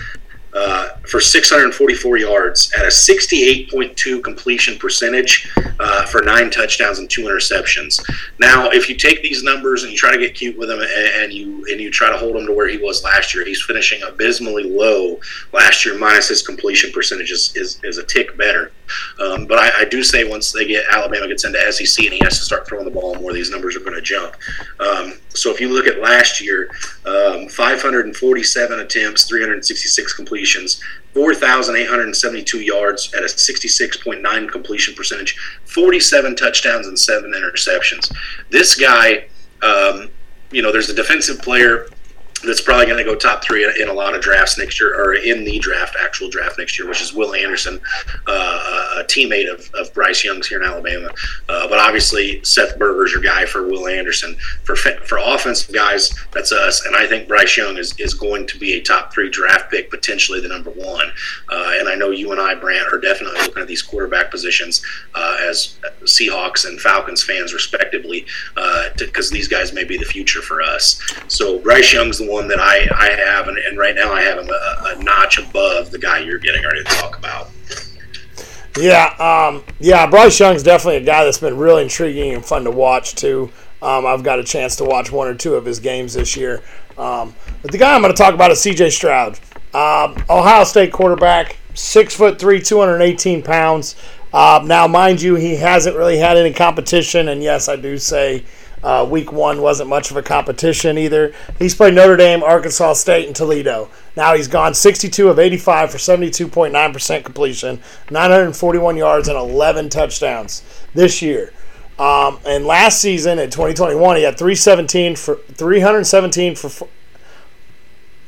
uh, 0.56 0.90
for 1.08 1.20
644 1.20 2.18
yards 2.18 2.72
at 2.74 2.84
a 2.84 2.90
68.2 2.90 4.24
completion 4.24 4.78
percentage 4.78 5.52
uh, 5.80 6.06
for 6.06 6.22
nine 6.22 6.50
touchdowns 6.52 7.00
and 7.00 7.10
two 7.10 7.24
interceptions. 7.24 8.04
Now, 8.40 8.70
if 8.70 8.88
you 8.88 8.96
take 8.96 9.22
these 9.22 9.44
numbers 9.44 9.84
and 9.84 9.92
you 9.92 9.98
try 9.98 10.12
to 10.12 10.18
get 10.18 10.36
cute 10.36 10.58
with 10.58 10.70
him 10.70 10.80
and 10.82 11.34
you 11.34 11.66
and 11.72 11.82
you 11.82 11.90
try 11.92 12.10
to 12.10 12.18
hold 12.18 12.36
him 12.36 12.46
to 12.46 12.54
where 12.54 12.68
he 12.68 12.78
was 12.78 13.04
last 13.04 13.34
year, 13.34 13.46
he's 13.46 13.62
finishing 13.62 14.02
abysmally 14.04 14.64
low 14.64 15.20
last 15.52 15.86
year. 15.86 15.98
Minus 15.98 16.28
his 16.28 16.42
completion 16.42 16.92
percentage 16.92 17.32
is, 17.32 17.56
is, 17.56 17.80
is 17.84 17.98
a 17.98 18.04
tick 18.04 18.38
better. 18.38 18.72
Um, 19.20 19.46
but 19.46 19.60
I, 19.60 19.82
I, 19.82 19.86
do 19.86 20.04
say 20.04 20.24
once 20.24 20.52
they 20.52 20.66
get 20.66 20.86
Alabama 20.92 21.28
gets 21.28 21.46
into 21.46 21.60
SEC 21.72 22.06
and 22.06 22.14
he 22.14 22.20
has 22.24 22.38
to 22.40 22.44
start 22.44 22.68
throwing 22.68 22.86
the 22.86 22.92
ball 22.92 23.16
more, 23.16 23.34
these 23.34 23.50
numbers 23.50 23.76
are 23.76 23.80
going 23.80 23.96
to 23.96 24.02
jump. 24.02 24.36
Um, 24.80 25.14
so 25.30 25.52
if 25.52 25.60
you 25.60 25.70
look 25.70 25.88
at 25.88 26.00
last 26.00 26.42
year, 26.42 26.70
um, 27.06 27.48
547 27.48 28.80
attempts, 28.80 29.26
366 29.26 30.14
completions, 30.14 30.82
4,872 31.14 32.62
yards 32.62 33.14
at 33.14 33.22
a 33.22 33.26
66.9 33.26 34.50
completion 34.50 34.96
percentage, 34.96 35.38
47 35.66 36.36
touchdowns 36.36 36.88
and 36.88 37.00
seven 37.00 37.34
interceptions. 37.34 38.12
This 38.50 38.76
guy, 38.76 39.28
um, 39.62 40.10
you 40.52 40.62
know, 40.62 40.72
there's 40.72 40.90
a 40.90 40.96
defensive 40.96 41.42
player 41.42 41.88
that's 42.46 42.62
probably 42.62 42.86
going 42.86 42.98
to 42.98 43.04
go 43.04 43.16
top 43.16 43.44
three 43.44 43.64
in, 43.64 43.82
in, 43.82 43.90
a 43.90 43.94
lot 43.94 44.16
of 44.16 44.22
drafts 44.22 44.58
next 44.58 44.80
year, 44.80 45.00
or 45.00 45.14
in 45.14 45.44
the 45.44 45.60
draft, 45.60 45.96
actual 46.02 46.30
draft 46.30 46.58
next 46.58 46.78
year, 46.78 46.88
which 46.88 47.02
is 47.02 47.14
Will 47.14 47.34
Anderson, 47.34 47.80
uh, 48.28 48.96
a 49.00 49.04
teammate 49.04 49.52
of, 49.52 49.70
of 49.76 49.94
Bryce 49.94 50.24
Young's 50.24 50.48
here 50.48 50.62
in 50.62 50.68
Alabama. 50.68 51.10
Uh, 51.50 51.68
but 51.68 51.80
obviously, 51.80 52.44
Seth 52.44 52.78
Berger's 52.78 53.12
your 53.12 53.22
guy 53.22 53.46
for 53.46 53.64
Will 53.68 53.88
Anderson. 53.88 54.36
For 54.64 54.76
for 54.76 55.20
offensive 55.22 55.74
guys, 55.74 56.14
that's 56.32 56.52
us. 56.52 56.86
And 56.86 56.96
I 56.96 57.08
think 57.08 57.28
Bryce 57.28 57.56
Young 57.56 57.78
is, 57.78 57.98
is 58.00 58.14
going 58.14 58.48
to 58.48 58.58
be 58.58 58.74
a 58.74 58.82
top 58.82 59.14
three 59.14 59.30
draft 59.30 59.72
pick, 59.72 59.90
potentially 59.90 60.42
the 60.42 60.48
number 60.48 60.72
one. 60.72 61.12
Uh, 61.50 61.74
and 61.78 61.88
I 61.88 61.96
know 61.96 62.10
you 62.10 62.32
and 62.32 62.42
I, 62.42 62.56
Brant, 62.56 62.92
are 62.92 63.00
definitely 63.00 63.40
looking 63.42 63.62
at 63.62 63.68
these 63.68 63.82
quarterback 63.82 64.32
positions 64.32 64.84
uh, 65.16 65.38
as 65.42 65.78
Seahawks 66.04 66.68
and 66.68 66.80
Falcons 66.80 67.24
fans, 67.24 67.54
respectively, 67.54 68.26
because 68.98 69.32
uh, 69.32 69.34
these 69.34 69.48
guys 69.48 69.74
may 69.74 69.84
be 69.84 69.98
the 69.98 70.06
future 70.06 70.42
for 70.42 70.62
us. 70.62 71.02
So 71.28 71.60
Bryce 71.60 71.94
Young's 71.94 72.18
the 72.18 72.28
one 72.28 72.33
that 72.42 72.60
I, 72.60 72.88
I 72.96 73.12
have, 73.12 73.48
and, 73.48 73.58
and 73.58 73.78
right 73.78 73.96
now 73.96 74.12
I 74.12 74.22
have 74.22 74.40
him 74.40 74.50
a, 74.50 74.84
a, 74.88 75.04
notch 75.04 75.38
above 75.38 75.92
the 75.92 76.00
guy 76.00 76.20
you're 76.20 76.40
getting 76.40 76.64
ready 76.64 76.84
to 76.84 76.90
talk 76.96 77.18
about. 77.18 77.50
Yeah, 78.78 79.14
um, 79.20 79.64
yeah, 79.80 80.08
Bryce 80.08 80.40
Young's 80.40 80.64
definitely 80.64 80.98
a 80.98 81.06
guy 81.06 81.24
that's 81.24 81.38
been 81.38 81.58
really 81.58 81.84
intriguing 81.84 82.34
and 82.34 82.44
fun 82.44 82.64
to 82.64 82.72
watch 82.72 83.14
too. 83.16 83.52
Um, 83.82 84.06
I've 84.06 84.24
got 84.24 84.40
a 84.40 84.44
chance 84.44 84.76
to 84.78 84.84
watch 84.84 85.12
one 85.12 85.28
or 85.28 85.36
two 85.36 85.56
of 85.56 85.66
his 85.66 85.80
games 85.80 86.14
this 86.14 86.36
year. 86.36 86.64
Um, 86.98 87.36
but 87.62 87.72
the 87.72 87.78
guy 87.78 87.94
I'm 87.94 88.02
going 88.02 88.14
to 88.14 88.18
talk 88.18 88.34
about 88.34 88.50
is 88.50 88.60
C.J. 88.62 88.90
Stroud, 88.90 89.40
um, 89.74 90.16
Ohio 90.30 90.64
State 90.64 90.92
quarterback, 90.92 91.58
six 91.74 92.16
foot 92.16 92.40
three, 92.40 92.62
218 92.62 93.44
pounds. 93.44 93.96
Uh, 94.32 94.64
now, 94.66 94.88
mind 94.88 95.22
you, 95.22 95.36
he 95.36 95.56
hasn't 95.56 95.96
really 95.96 96.18
had 96.18 96.38
any 96.38 96.52
competition, 96.52 97.28
and 97.28 97.44
yes, 97.44 97.70
I 97.70 97.76
do 97.76 97.98
say 98.00 98.44
uh, 98.84 99.08
week 99.10 99.32
one 99.32 99.62
wasn't 99.62 99.90
much 99.90 100.12
of 100.12 100.18
a 100.18 100.22
competition 100.22 100.98
either. 100.98 101.34
He's 101.58 101.74
played 101.74 101.94
Notre 101.94 102.18
Dame, 102.18 102.44
Arkansas 102.44 102.94
State, 102.94 103.28
and 103.28 103.36
Toledo. 103.36 103.90
Now 104.16 104.36
he's 104.36 104.48
gone 104.48 104.74
62 104.74 105.30
of 105.30 105.40
85 105.40 105.92
for 105.92 105.98
72.9% 105.98 107.24
completion, 107.24 107.80
941 108.12 108.98
yards, 108.98 109.28
and 109.28 109.38
11 109.38 109.90
touchdowns 109.90 110.64
this 110.94 111.22
year. 111.22 111.54
Um, 111.98 112.40
and 112.46 112.66
last 112.66 113.00
season 113.00 113.40
in 113.40 113.50
2021, 113.50 114.18
he 114.18 114.24
had 114.24 114.38
317 114.38 115.16
for 115.16 115.36
317 115.36 116.56
for 116.56 116.88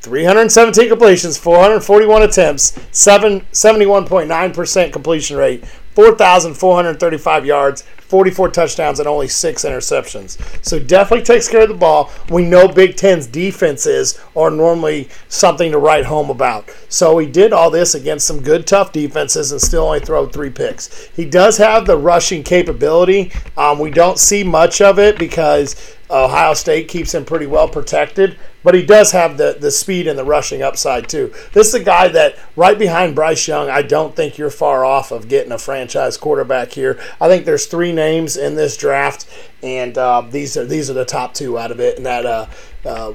317 0.01 0.88
completions, 0.88 1.38
441 1.38 2.22
attempts, 2.22 2.80
7 2.91 3.41
71.9% 3.41 4.93
completion 4.93 5.36
rate, 5.36 5.66
4,435 5.66 7.45
yards, 7.45 7.84
44 8.08 8.49
touchdowns, 8.49 8.99
and 8.99 9.08
only 9.08 9.28
six 9.28 9.64
interceptions. 9.66 10.38
So 10.64 10.80
definitely 10.80 11.26
takes 11.26 11.47
care 11.47 11.64
of 11.64 11.70
the 11.70 11.76
ball. 11.76 12.12
We 12.30 12.45
know 12.45 12.68
Big 12.68 12.95
Ten's 12.95 13.28
defenses 13.28 14.20
are 14.36 14.51
normally 14.51 15.10
something 15.28 15.72
to 15.72 15.78
write 15.78 16.06
home 16.06 16.30
about. 16.30 16.70
So 16.89 17.18
he 17.18 17.28
did 17.28 17.51
all 17.51 17.72
this 17.72 17.95
against 17.95 18.28
some 18.28 18.41
good, 18.41 18.68
tough 18.68 18.91
defenses 18.91 19.51
and 19.51 19.62
still 19.62 19.86
only 19.86 19.99
throw 19.99 20.28
three 20.28 20.49
picks. 20.49 21.08
He 21.16 21.26
does 21.26 21.58
have 21.58 21.86
the 21.86 21.97
rushing 21.97 22.43
capability. 22.43 23.32
Um, 23.58 23.80
we 23.80 23.91
don't 23.91 24.20
see 24.20 24.43
much 24.43 24.82
of 24.82 24.99
it 24.99 25.18
because 25.18 25.95
Ohio 26.10 26.53
State 26.53 26.88
keeps 26.88 27.14
him 27.14 27.26
pretty 27.26 27.47
well 27.47 27.68
protected, 27.68 28.38
but 28.64 28.76
he 28.76 28.86
does 28.86 29.12
have 29.12 29.38
the, 29.38 29.58
the 29.60 29.72
speed 29.72 30.08
and 30.08 30.20
the 30.20 30.24
rushing 30.24 30.62
upside 30.62 31.10
too. 31.10 31.34
This 31.53 31.70
is 31.70 31.74
a 31.74 31.84
guy 31.84 32.08
that 32.10 32.38
right 32.56 32.78
behind 32.78 33.16
Bryce 33.16 33.47
Young, 33.47 33.70
I 33.70 33.82
don't 33.82 34.16
think 34.16 34.38
you're 34.38 34.51
far 34.51 34.86
off 34.86 35.12
of 35.12 35.28
getting 35.28 35.51
a 35.51 35.58
franchise 35.58 36.18
quarterback 36.18 36.72
here. 36.72 36.99
I 37.20 37.28
think 37.28 37.45
there's 37.45 37.66
three 37.66 37.91
names 37.91 38.38
in 38.38 38.56
this 38.56 38.78
draft, 38.78 39.28
and 39.64 39.97
uh, 39.97 40.22
these 40.30 40.56
are 40.58 40.66
these 40.66 40.89
are 40.89 40.93
the 40.93 41.06
top 41.06 41.34
two 41.34 41.58
out 41.58 41.72
of 41.72 41.80
it. 41.80 41.97
And 41.97 42.06
that 42.06 42.26
uh, 42.26 42.47
uh, 42.86 43.14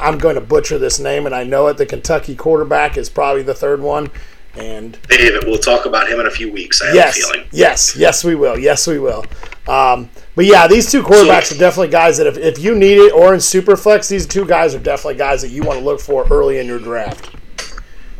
I'm 0.00 0.18
going 0.18 0.34
to 0.34 0.40
butcher 0.40 0.78
this 0.78 0.98
name, 0.98 1.26
and 1.26 1.34
I 1.34 1.44
know 1.44 1.68
it. 1.68 1.76
The 1.76 1.86
Kentucky 1.86 2.34
quarterback 2.34 2.96
is 2.96 3.08
probably 3.08 3.42
the 3.42 3.54
third 3.54 3.80
one. 3.80 4.10
And 4.56 4.98
David, 5.08 5.44
we'll 5.46 5.58
talk 5.58 5.86
about 5.86 6.08
him 6.08 6.20
in 6.20 6.26
a 6.26 6.30
few 6.30 6.52
weeks. 6.52 6.80
I 6.80 6.86
have 6.86 6.94
yes, 6.94 7.16
a 7.16 7.20
feeling. 7.20 7.48
Yes, 7.52 7.96
yes, 7.96 8.24
we 8.24 8.34
will. 8.34 8.58
Yes, 8.58 8.86
we 8.86 8.98
will. 8.98 9.24
Um, 9.66 10.10
but 10.36 10.44
yeah, 10.44 10.66
these 10.66 10.90
two 10.90 11.02
quarterbacks 11.02 11.46
so, 11.46 11.56
are 11.56 11.58
definitely 11.58 11.88
guys 11.88 12.18
that 12.18 12.26
if, 12.26 12.36
if 12.36 12.58
you 12.58 12.74
need 12.74 12.98
it 12.98 13.12
or 13.12 13.34
in 13.34 13.40
Superflex, 13.40 14.08
these 14.08 14.26
two 14.26 14.44
guys 14.44 14.74
are 14.74 14.78
definitely 14.78 15.16
guys 15.16 15.42
that 15.42 15.48
you 15.48 15.62
want 15.62 15.78
to 15.78 15.84
look 15.84 16.00
for 16.00 16.26
early 16.28 16.58
in 16.58 16.66
your 16.66 16.78
draft. 16.78 17.34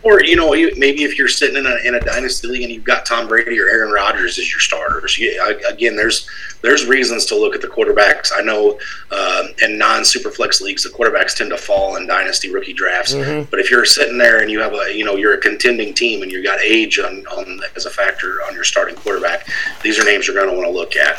Or 0.05 0.23
you 0.23 0.37
know, 0.37 0.51
maybe 0.51 1.03
if 1.05 1.19
you're 1.19 1.29
sitting 1.29 1.57
in 1.57 1.67
a, 1.67 1.77
in 1.85 1.95
a 1.95 2.01
dynasty 2.01 2.47
league 2.47 2.63
and 2.63 2.71
you've 2.71 2.85
got 2.85 3.07
Tom 3.07 3.27
Brady 3.27 3.59
or 3.59 3.69
Aaron 3.69 3.91
Rodgers 3.91 4.39
as 4.39 4.53
your 4.53 4.61
starters, 4.61 5.19
you, 5.19 5.43
again, 5.67 5.97
there's 5.97 6.29
there's 6.61 6.87
reasons 6.87 7.25
to 7.27 7.37
look 7.37 7.55
at 7.55 7.63
the 7.63 7.69
quarterbacks. 7.69 8.31
I 8.35 8.43
know 8.43 8.79
uh, 9.11 9.49
in 9.63 9.79
non 9.79 10.03
superflex 10.03 10.61
leagues, 10.61 10.83
the 10.83 10.91
quarterbacks 10.91 11.35
tend 11.37 11.51
to 11.51 11.57
fall 11.57 11.97
in 11.97 12.07
dynasty 12.07 12.53
rookie 12.53 12.75
drafts. 12.75 13.15
Mm-hmm. 13.15 13.51
But 13.51 13.61
if 13.61 13.71
you're 13.71 13.87
sitting 13.87 14.19
there 14.19 14.43
and 14.43 14.51
you 14.51 14.61
have 14.61 14.75
a 14.75 14.95
you 14.95 15.07
know 15.07 15.17
you're 15.17 15.35
a 15.35 15.41
contending 15.41 15.95
team 15.95 16.23
and 16.23 16.31
you've 16.31 16.45
got 16.45 16.61
age 16.61 16.99
on, 16.99 17.27
on 17.29 17.61
as 17.75 17.87
a 17.87 17.91
factor 17.91 18.43
on 18.47 18.55
your 18.55 18.65
starting 18.65 18.97
quarterback, 18.97 19.49
these 19.83 19.99
are 19.99 20.05
names 20.05 20.27
you're 20.27 20.37
going 20.37 20.51
to 20.51 20.55
want 20.55 20.67
to 20.67 20.73
look 20.73 20.97
at. 20.97 21.19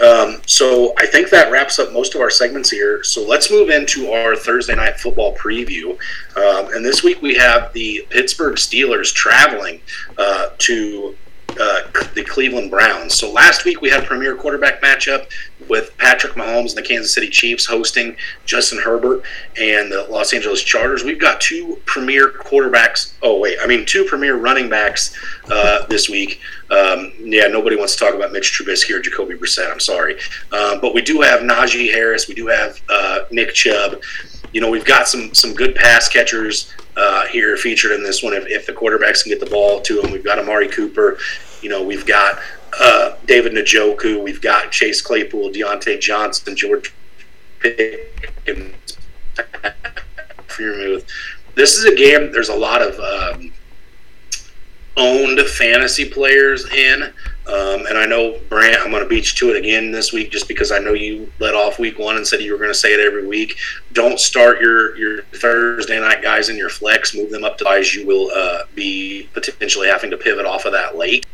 Um, 0.00 0.42
so 0.46 0.92
I 0.98 1.06
think 1.06 1.30
that 1.30 1.52
wraps 1.52 1.78
up 1.78 1.92
most 1.92 2.14
of 2.14 2.20
our 2.20 2.30
segments 2.30 2.70
here. 2.70 3.02
So 3.04 3.22
let's 3.24 3.50
move 3.50 3.70
into 3.70 4.10
our 4.10 4.34
Thursday 4.34 4.74
night 4.74 4.98
football 4.98 5.36
preview. 5.36 5.90
Um, 6.36 6.72
and 6.74 6.84
this 6.84 7.02
week 7.02 7.22
we 7.22 7.34
have 7.36 7.72
the 7.72 8.06
Pittsburgh 8.10 8.56
Steelers 8.56 9.12
traveling 9.12 9.80
uh, 10.18 10.50
to 10.58 11.16
uh, 11.60 11.82
the 12.14 12.24
Cleveland 12.24 12.70
Browns. 12.70 13.14
So 13.14 13.30
last 13.30 13.64
week 13.64 13.80
we 13.80 13.88
had 13.90 14.02
a 14.02 14.06
premier 14.06 14.34
quarterback 14.34 14.82
matchup 14.82 15.30
with 15.68 15.96
Patrick 15.98 16.34
Mahomes 16.34 16.70
and 16.70 16.78
the 16.78 16.82
Kansas 16.82 17.14
City 17.14 17.28
Chiefs 17.28 17.66
hosting 17.66 18.16
Justin 18.44 18.78
Herbert 18.78 19.22
and 19.56 19.90
the 19.90 20.06
Los 20.10 20.32
Angeles 20.32 20.62
Chargers. 20.62 21.04
We've 21.04 21.20
got 21.20 21.40
two 21.40 21.80
premier 21.86 22.28
quarterbacks. 22.28 23.12
Oh 23.22 23.38
wait, 23.38 23.58
I 23.62 23.66
mean 23.66 23.86
two 23.86 24.04
premier 24.04 24.36
running 24.36 24.68
backs 24.68 25.16
uh, 25.50 25.86
this 25.86 26.08
week. 26.08 26.40
Um, 26.74 27.12
yeah, 27.20 27.46
nobody 27.46 27.76
wants 27.76 27.94
to 27.94 28.04
talk 28.04 28.14
about 28.14 28.32
Mitch 28.32 28.52
Trubisky 28.52 28.96
or 28.96 29.00
Jacoby 29.00 29.34
Brissett. 29.34 29.70
I'm 29.70 29.80
sorry, 29.80 30.16
um, 30.52 30.80
but 30.80 30.94
we 30.94 31.02
do 31.02 31.20
have 31.20 31.40
Najee 31.40 31.92
Harris. 31.92 32.26
We 32.26 32.34
do 32.34 32.48
have 32.48 32.80
uh, 32.88 33.20
Nick 33.30 33.54
Chubb. 33.54 34.02
You 34.52 34.60
know, 34.60 34.70
we've 34.70 34.84
got 34.84 35.06
some 35.06 35.32
some 35.34 35.54
good 35.54 35.74
pass 35.74 36.08
catchers 36.08 36.72
uh, 36.96 37.26
here 37.26 37.56
featured 37.56 37.92
in 37.92 38.02
this 38.02 38.22
one. 38.22 38.32
If, 38.34 38.46
if 38.46 38.66
the 38.66 38.72
quarterbacks 38.72 39.22
can 39.22 39.30
get 39.30 39.40
the 39.40 39.50
ball 39.50 39.80
to 39.82 40.00
them, 40.00 40.10
we've 40.10 40.24
got 40.24 40.38
Amari 40.38 40.68
Cooper. 40.68 41.18
You 41.62 41.68
know, 41.68 41.82
we've 41.82 42.06
got 42.06 42.40
uh, 42.80 43.16
David 43.26 43.52
Njoku, 43.52 44.22
we've 44.22 44.40
got 44.40 44.72
Chase 44.72 45.00
Claypool, 45.00 45.50
Diontae 45.50 46.00
Johnson, 46.00 46.56
George 46.56 46.92
Pickens. 47.60 48.98
This 51.54 51.76
is 51.76 51.84
a 51.84 51.94
game. 51.94 52.32
There's 52.32 52.48
a 52.48 52.56
lot 52.56 52.82
of 52.82 52.98
um, 52.98 53.52
owned 54.96 55.40
fantasy 55.40 56.08
players 56.08 56.70
in. 56.72 57.02
Um, 57.46 57.86
and 57.86 57.98
I 57.98 58.06
know, 58.06 58.38
Brant, 58.48 58.78
I'm 58.80 58.90
going 58.90 59.02
to 59.02 59.08
beat 59.08 59.32
you 59.32 59.38
to 59.38 59.54
it 59.54 59.58
again 59.58 59.90
this 59.90 60.12
week 60.12 60.30
just 60.30 60.48
because 60.48 60.72
I 60.72 60.78
know 60.78 60.94
you 60.94 61.30
let 61.40 61.54
off 61.54 61.78
week 61.78 61.98
one 61.98 62.16
and 62.16 62.26
said 62.26 62.40
you 62.40 62.52
were 62.52 62.58
going 62.58 62.70
to 62.70 62.74
say 62.74 62.94
it 62.94 63.00
every 63.00 63.26
week. 63.26 63.56
Don't 63.92 64.18
start 64.18 64.60
your, 64.60 64.96
your 64.96 65.22
Thursday 65.24 66.00
night 66.00 66.22
guys 66.22 66.48
in 66.48 66.56
your 66.56 66.70
flex. 66.70 67.14
Move 67.14 67.30
them 67.30 67.44
up 67.44 67.58
to 67.58 67.64
guys 67.64 67.94
you 67.94 68.06
will 68.06 68.30
uh, 68.34 68.62
be 68.74 69.28
potentially 69.34 69.88
having 69.88 70.10
to 70.10 70.16
pivot 70.16 70.46
off 70.46 70.64
of 70.64 70.72
that 70.72 70.96
late. 70.96 71.26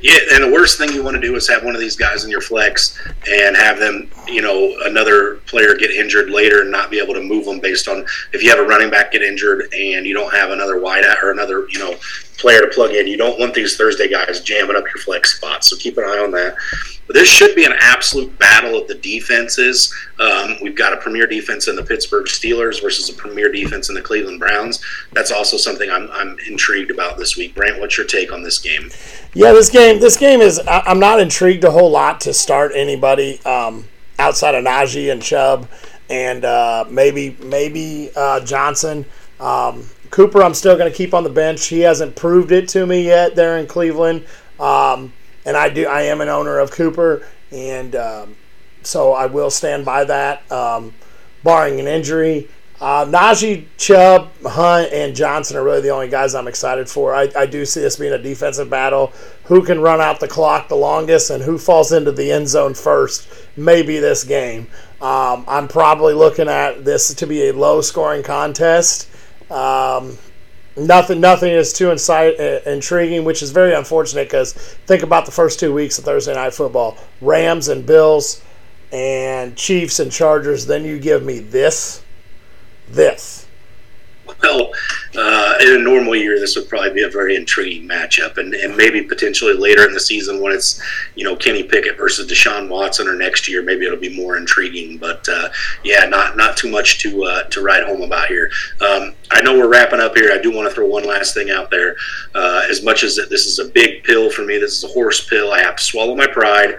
Yeah, 0.00 0.18
and 0.32 0.44
the 0.44 0.50
worst 0.50 0.78
thing 0.78 0.92
you 0.92 1.02
want 1.02 1.16
to 1.16 1.20
do 1.20 1.34
is 1.34 1.48
have 1.48 1.64
one 1.64 1.74
of 1.74 1.80
these 1.80 1.96
guys 1.96 2.24
in 2.24 2.30
your 2.30 2.40
flex 2.40 2.98
and 3.28 3.56
have 3.56 3.78
them, 3.78 4.08
you 4.28 4.40
know, 4.40 4.76
another 4.84 5.36
player 5.46 5.74
get 5.74 5.90
injured 5.90 6.30
later 6.30 6.62
and 6.62 6.70
not 6.70 6.90
be 6.90 7.00
able 7.00 7.14
to 7.14 7.22
move 7.22 7.44
them 7.44 7.58
based 7.58 7.88
on 7.88 8.06
if 8.32 8.42
you 8.42 8.50
have 8.50 8.60
a 8.60 8.62
running 8.62 8.90
back 8.90 9.12
get 9.12 9.22
injured 9.22 9.62
and 9.74 10.06
you 10.06 10.14
don't 10.14 10.32
have 10.32 10.50
another 10.50 10.80
wide 10.80 11.04
or 11.22 11.32
another, 11.32 11.68
you 11.70 11.78
know, 11.78 11.96
player 12.38 12.60
to 12.60 12.68
plug 12.68 12.92
in. 12.92 13.06
You 13.06 13.16
don't 13.16 13.38
want 13.38 13.52
these 13.52 13.76
Thursday 13.76 14.08
guys 14.08 14.40
jamming 14.40 14.76
up 14.76 14.84
your 14.84 15.02
flex 15.02 15.36
spots. 15.36 15.68
So 15.68 15.76
keep 15.76 15.98
an 15.98 16.04
eye 16.04 16.18
on 16.18 16.30
that. 16.32 16.56
But 17.06 17.14
this 17.14 17.28
should 17.28 17.56
be 17.56 17.64
an 17.64 17.72
absolute 17.80 18.38
battle 18.38 18.80
of 18.80 18.86
the 18.86 18.94
defenses. 18.94 19.92
Um, 20.20 20.56
we've 20.62 20.76
got 20.76 20.92
a 20.92 20.98
premier 20.98 21.26
defense 21.26 21.66
in 21.66 21.74
the 21.74 21.82
Pittsburgh 21.82 22.26
Steelers 22.26 22.82
versus 22.82 23.08
a 23.08 23.14
premier 23.14 23.50
defense 23.50 23.88
in 23.88 23.94
the 23.94 24.02
Cleveland 24.02 24.38
Browns. 24.38 24.84
That's 25.12 25.32
also 25.32 25.56
something 25.56 25.90
I'm, 25.90 26.10
I'm 26.12 26.36
intrigued 26.46 26.90
about 26.90 27.16
this 27.16 27.36
week. 27.36 27.54
Brant, 27.54 27.80
what's 27.80 27.96
your 27.96 28.06
take 28.06 28.32
on 28.32 28.42
this 28.42 28.58
game? 28.58 28.90
Yeah, 29.34 29.52
this 29.52 29.70
game 29.70 30.00
this 30.00 30.16
game 30.16 30.40
is 30.40 30.60
I'm 30.66 31.00
not 31.00 31.18
intrigued 31.18 31.64
a 31.64 31.70
whole 31.70 31.90
lot 31.90 32.20
to 32.22 32.34
start 32.34 32.72
anybody 32.74 33.40
um, 33.44 33.86
outside 34.18 34.54
of 34.54 34.64
Najee 34.64 35.10
and 35.10 35.22
Chubb 35.22 35.66
and 36.10 36.44
uh, 36.44 36.84
maybe 36.90 37.36
maybe 37.42 38.10
uh, 38.14 38.40
Johnson. 38.40 39.04
Um, 39.40 39.84
Cooper, 40.10 40.42
I'm 40.42 40.54
still 40.54 40.76
going 40.76 40.90
to 40.90 40.96
keep 40.96 41.14
on 41.14 41.24
the 41.24 41.30
bench. 41.30 41.66
He 41.66 41.80
hasn't 41.80 42.16
proved 42.16 42.52
it 42.52 42.68
to 42.70 42.86
me 42.86 43.04
yet 43.04 43.36
there 43.36 43.58
in 43.58 43.66
Cleveland. 43.66 44.24
Um, 44.58 45.12
and 45.44 45.56
I 45.56 45.68
do. 45.68 45.86
I 45.86 46.02
am 46.02 46.20
an 46.20 46.28
owner 46.28 46.58
of 46.58 46.70
Cooper, 46.70 47.26
and 47.50 47.96
um, 47.96 48.36
so 48.82 49.12
I 49.12 49.26
will 49.26 49.50
stand 49.50 49.84
by 49.84 50.04
that, 50.04 50.50
um, 50.52 50.94
barring 51.42 51.80
an 51.80 51.86
injury. 51.86 52.48
Uh, 52.80 53.04
Najee, 53.04 53.66
Chubb, 53.76 54.30
Hunt, 54.44 54.92
and 54.92 55.16
Johnson 55.16 55.56
are 55.56 55.64
really 55.64 55.80
the 55.80 55.88
only 55.88 56.08
guys 56.08 56.34
I'm 56.36 56.46
excited 56.46 56.88
for. 56.88 57.12
I, 57.12 57.28
I 57.36 57.46
do 57.46 57.64
see 57.64 57.80
this 57.80 57.96
being 57.96 58.12
a 58.12 58.18
defensive 58.18 58.70
battle. 58.70 59.12
Who 59.44 59.64
can 59.64 59.80
run 59.80 60.00
out 60.00 60.20
the 60.20 60.28
clock 60.28 60.68
the 60.68 60.76
longest 60.76 61.30
and 61.30 61.42
who 61.42 61.58
falls 61.58 61.90
into 61.90 62.12
the 62.12 62.30
end 62.30 62.46
zone 62.46 62.74
first 62.74 63.28
may 63.56 63.82
be 63.82 63.98
this 63.98 64.22
game. 64.22 64.68
Um, 65.00 65.44
I'm 65.48 65.66
probably 65.66 66.14
looking 66.14 66.48
at 66.48 66.84
this 66.84 67.12
to 67.14 67.26
be 67.26 67.48
a 67.48 67.52
low 67.52 67.80
scoring 67.80 68.22
contest. 68.22 69.08
Um, 69.50 70.18
nothing, 70.76 71.20
nothing 71.20 71.52
is 71.52 71.72
too 71.72 71.90
insight, 71.90 72.38
uh, 72.38 72.60
intriguing, 72.66 73.24
which 73.24 73.42
is 73.42 73.50
very 73.50 73.74
unfortunate 73.74 74.24
because 74.24 74.52
think 74.52 75.02
about 75.02 75.26
the 75.26 75.32
first 75.32 75.58
two 75.58 75.72
weeks 75.74 75.98
of 75.98 76.04
Thursday 76.04 76.34
Night 76.34 76.54
Football 76.54 76.96
Rams 77.20 77.68
and 77.68 77.84
Bills 77.86 78.42
and 78.92 79.56
Chiefs 79.56 80.00
and 80.00 80.12
Chargers. 80.12 80.66
Then 80.66 80.84
you 80.84 80.98
give 80.98 81.24
me 81.24 81.40
this 81.40 82.02
this? 82.88 83.47
Well, 84.42 84.72
uh, 85.16 85.54
in 85.60 85.74
a 85.74 85.78
normal 85.78 86.14
year, 86.14 86.38
this 86.38 86.54
would 86.56 86.68
probably 86.68 86.90
be 86.90 87.02
a 87.02 87.08
very 87.08 87.34
intriguing 87.34 87.88
matchup, 87.88 88.38
and, 88.38 88.54
and 88.54 88.76
maybe 88.76 89.02
potentially 89.02 89.54
later 89.54 89.84
in 89.84 89.92
the 89.92 90.00
season 90.00 90.40
when 90.40 90.52
it's 90.52 90.80
you 91.16 91.24
know 91.24 91.34
Kenny 91.34 91.64
Pickett 91.64 91.96
versus 91.96 92.30
Deshaun 92.30 92.68
Watson, 92.68 93.08
or 93.08 93.14
next 93.14 93.48
year 93.48 93.62
maybe 93.62 93.84
it'll 93.84 93.98
be 93.98 94.14
more 94.14 94.36
intriguing. 94.36 94.96
But 94.96 95.28
uh, 95.28 95.48
yeah, 95.82 96.04
not 96.04 96.36
not 96.36 96.56
too 96.56 96.70
much 96.70 97.00
to 97.00 97.24
uh, 97.24 97.42
to 97.44 97.62
write 97.62 97.84
home 97.84 98.02
about 98.02 98.28
here. 98.28 98.50
Um, 98.80 99.14
I 99.30 99.42
know 99.42 99.58
we're 99.58 99.68
wrapping 99.68 100.00
up 100.00 100.16
here. 100.16 100.30
I 100.32 100.38
do 100.38 100.54
want 100.54 100.68
to 100.68 100.74
throw 100.74 100.86
one 100.86 101.04
last 101.04 101.34
thing 101.34 101.50
out 101.50 101.70
there. 101.70 101.96
Uh, 102.34 102.66
as 102.70 102.84
much 102.84 103.02
as 103.02 103.16
this 103.16 103.46
is 103.46 103.58
a 103.58 103.64
big 103.64 104.04
pill 104.04 104.30
for 104.30 104.42
me, 104.42 104.58
this 104.58 104.78
is 104.78 104.84
a 104.84 104.92
horse 104.92 105.26
pill. 105.26 105.52
I 105.52 105.60
have 105.60 105.76
to 105.76 105.82
swallow 105.82 106.14
my 106.14 106.26
pride. 106.26 106.76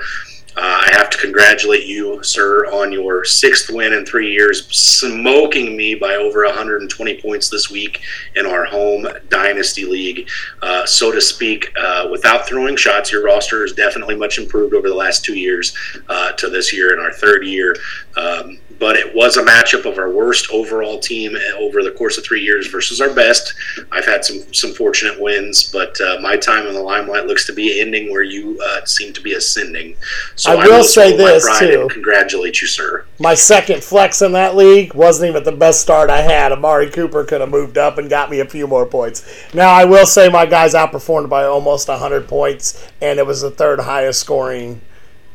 Uh, 0.55 0.83
I 0.85 0.89
have 0.93 1.09
to 1.11 1.17
congratulate 1.17 1.85
you, 1.85 2.21
sir, 2.23 2.65
on 2.71 2.91
your 2.91 3.23
sixth 3.23 3.69
win 3.69 3.93
in 3.93 4.05
three 4.05 4.31
years, 4.31 4.67
smoking 4.67 5.77
me 5.77 5.95
by 5.95 6.15
over 6.15 6.45
120 6.45 7.21
points 7.21 7.49
this 7.49 7.69
week 7.69 8.01
in 8.35 8.45
our 8.45 8.65
home 8.65 9.07
dynasty 9.29 9.85
league, 9.85 10.27
uh, 10.61 10.85
so 10.85 11.11
to 11.11 11.21
speak. 11.21 11.71
Uh, 11.77 12.07
without 12.11 12.47
throwing 12.47 12.75
shots, 12.75 13.11
your 13.11 13.23
roster 13.23 13.63
is 13.63 13.73
definitely 13.73 14.15
much 14.15 14.37
improved 14.37 14.73
over 14.73 14.89
the 14.89 14.95
last 14.95 15.23
two 15.23 15.37
years 15.37 15.75
uh, 16.09 16.31
to 16.33 16.49
this 16.49 16.73
year 16.73 16.93
in 16.93 16.99
our 16.99 17.13
third 17.13 17.45
year. 17.45 17.75
Um, 18.17 18.59
but 18.80 18.95
it 18.95 19.13
was 19.13 19.38
a 19.38 19.43
matchup 19.43 19.86
of 19.86 19.97
our 19.97 20.09
worst 20.09 20.49
overall 20.51 20.99
team 20.99 21.36
over 21.57 21.84
the 21.84 21.91
course 21.91 22.17
of 22.17 22.23
three 22.23 22.41
years 22.41 22.67
versus 22.67 23.01
our 23.01 23.13
best. 23.13 23.53
I've 23.91 24.05
had 24.05 24.23
some 24.23 24.53
some 24.53 24.73
fortunate 24.73 25.19
wins, 25.19 25.69
but 25.71 25.99
uh, 26.01 26.19
my 26.21 26.38
time 26.38 26.65
in 26.65 26.73
the 26.73 26.82
limelight 26.82 27.25
looks 27.25 27.45
to 27.47 27.53
be 27.53 27.82
ending 27.82 28.11
where 28.11 28.23
you 28.23 28.59
uh, 28.63 28.86
seem 28.86 29.13
to 29.13 29.21
be 29.21 29.34
ascending. 29.34 29.95
So 30.36 30.51
I 30.51 30.55
will, 30.55 30.73
I 30.73 30.77
will 30.77 30.84
say 30.84 31.15
this 31.15 31.59
too. 31.59 31.88
congratulate 31.91 32.61
you, 32.61 32.67
sir. 32.67 33.05
My 33.19 33.34
second 33.34 33.84
flex 33.84 34.21
in 34.21 34.32
that 34.32 34.55
league 34.55 34.93
wasn't 34.93 35.30
even 35.30 35.43
the 35.43 35.51
best 35.51 35.82
start 35.82 36.09
I 36.09 36.21
had. 36.21 36.51
Amari 36.51 36.89
Cooper 36.89 37.23
could 37.25 37.41
have 37.41 37.49
moved 37.49 37.77
up 37.77 37.97
and 37.97 38.09
got 38.09 38.32
me 38.32 38.39
a 38.39 38.45
few 38.45 38.65
more 38.65 38.86
points. 38.86 39.25
Now 39.53 39.69
I 39.69 39.86
will 39.86 40.05
say 40.05 40.30
my 40.30 40.45
guys 40.45 40.73
outperformed 40.73 41.30
by 41.30 41.43
almost 41.43 41.89
100 41.89 42.27
points, 42.27 42.88
and 43.01 43.19
it 43.19 43.25
was 43.25 43.41
the 43.41 43.51
third 43.51 43.82
highest 43.82 44.21
scoring 44.21 44.82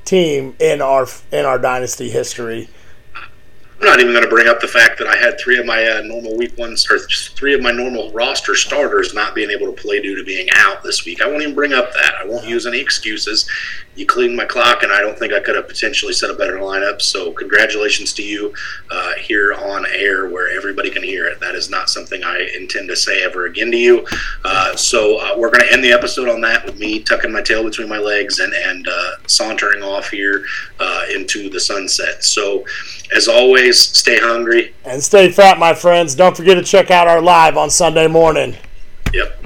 team 0.05 0.55
in 0.59 0.81
our 0.81 1.07
in 1.33 1.45
our 1.45 1.59
dynasty 1.59 2.11
history. 2.11 2.69
I'm 3.85 3.91
not 3.91 4.01
even 4.01 4.13
going 4.15 4.25
to 4.25 4.31
bring 4.31 4.49
up 4.49 4.61
the 4.61 4.67
fact 4.67 4.97
that 4.97 5.07
I 5.07 5.15
had 5.15 5.39
three 5.39 5.59
of 5.59 5.67
my 5.67 5.87
uh, 5.87 6.01
normal 6.01 6.39
week 6.39 6.57
ones 6.57 6.91
or 6.91 6.99
three 7.01 7.53
of 7.53 7.61
my 7.61 7.71
normal 7.71 8.11
roster 8.13 8.55
starters 8.55 9.13
not 9.13 9.35
being 9.35 9.51
able 9.51 9.67
to 9.67 9.79
play 9.79 10.01
due 10.01 10.17
to 10.17 10.25
being 10.25 10.49
out 10.55 10.83
this 10.83 11.05
week. 11.05 11.21
I 11.21 11.29
won't 11.29 11.43
even 11.43 11.55
bring 11.55 11.75
up 11.75 11.93
that. 11.93 12.15
I 12.19 12.25
won't 12.25 12.47
use 12.47 12.67
any 12.67 12.81
excuses. 12.81 13.47
You 13.97 14.07
cleaned 14.07 14.37
my 14.37 14.45
clock, 14.45 14.83
and 14.83 14.93
I 14.93 15.01
don't 15.01 15.19
think 15.19 15.33
I 15.33 15.41
could 15.41 15.55
have 15.55 15.69
potentially 15.69 16.13
set 16.13 16.31
a 16.31 16.35
better 16.35 16.59
lineup. 16.59 17.01
So, 17.01 17.33
congratulations 17.33 18.13
to 18.15 18.23
you 18.23 18.53
uh, 18.91 19.13
here 19.15 19.55
on 19.55 19.87
air 19.87 20.29
where 20.29 20.57
everybody 20.57 20.91
can 20.91 21.03
hear 21.03 21.27
it. 21.27 21.41
That 21.41 21.55
is 21.55 21.71
not 21.71 21.89
something 21.89 22.25
I 22.25 22.51
intend 22.57 22.89
to 22.89 22.97
say 22.97 23.23
ever 23.23 23.47
again 23.47 23.71
to 23.71 23.77
you. 23.77 24.07
Uh, 24.45 24.75
so, 24.77 25.19
uh, 25.19 25.35
we're 25.37 25.51
going 25.51 25.67
to 25.67 25.73
end 25.73 25.85
the 25.85 25.93
episode 25.93 26.29
on 26.29 26.41
that 26.43 26.65
with 26.65 26.79
me 26.79 27.01
tucking 27.01 27.33
my 27.33 27.43
tail 27.43 27.63
between 27.63 27.89
my 27.89 27.99
legs 27.99 28.41
and, 28.41 28.53
and 28.53 28.89
uh, 28.89 29.11
sauntering 29.27 29.83
off 29.83 30.11
here 30.11 30.45
uh, 30.81 31.05
into 31.15 31.49
the 31.49 31.61
sunset. 31.61 32.25
So, 32.25 32.65
as 33.15 33.29
always, 33.29 33.79
stay 33.79 34.19
hungry 34.19 34.75
and 34.85 35.03
stay 35.03 35.31
fat, 35.31 35.59
my 35.59 35.75
friends. 35.75 36.15
Don't 36.15 36.37
forget 36.37 36.57
to 36.57 36.63
check 36.63 36.91
out 36.91 37.09
our 37.09 37.21
live 37.21 37.57
on 37.57 37.71
Sunday 37.71 38.07
morning. 38.07 38.57
Yep. 39.13 39.41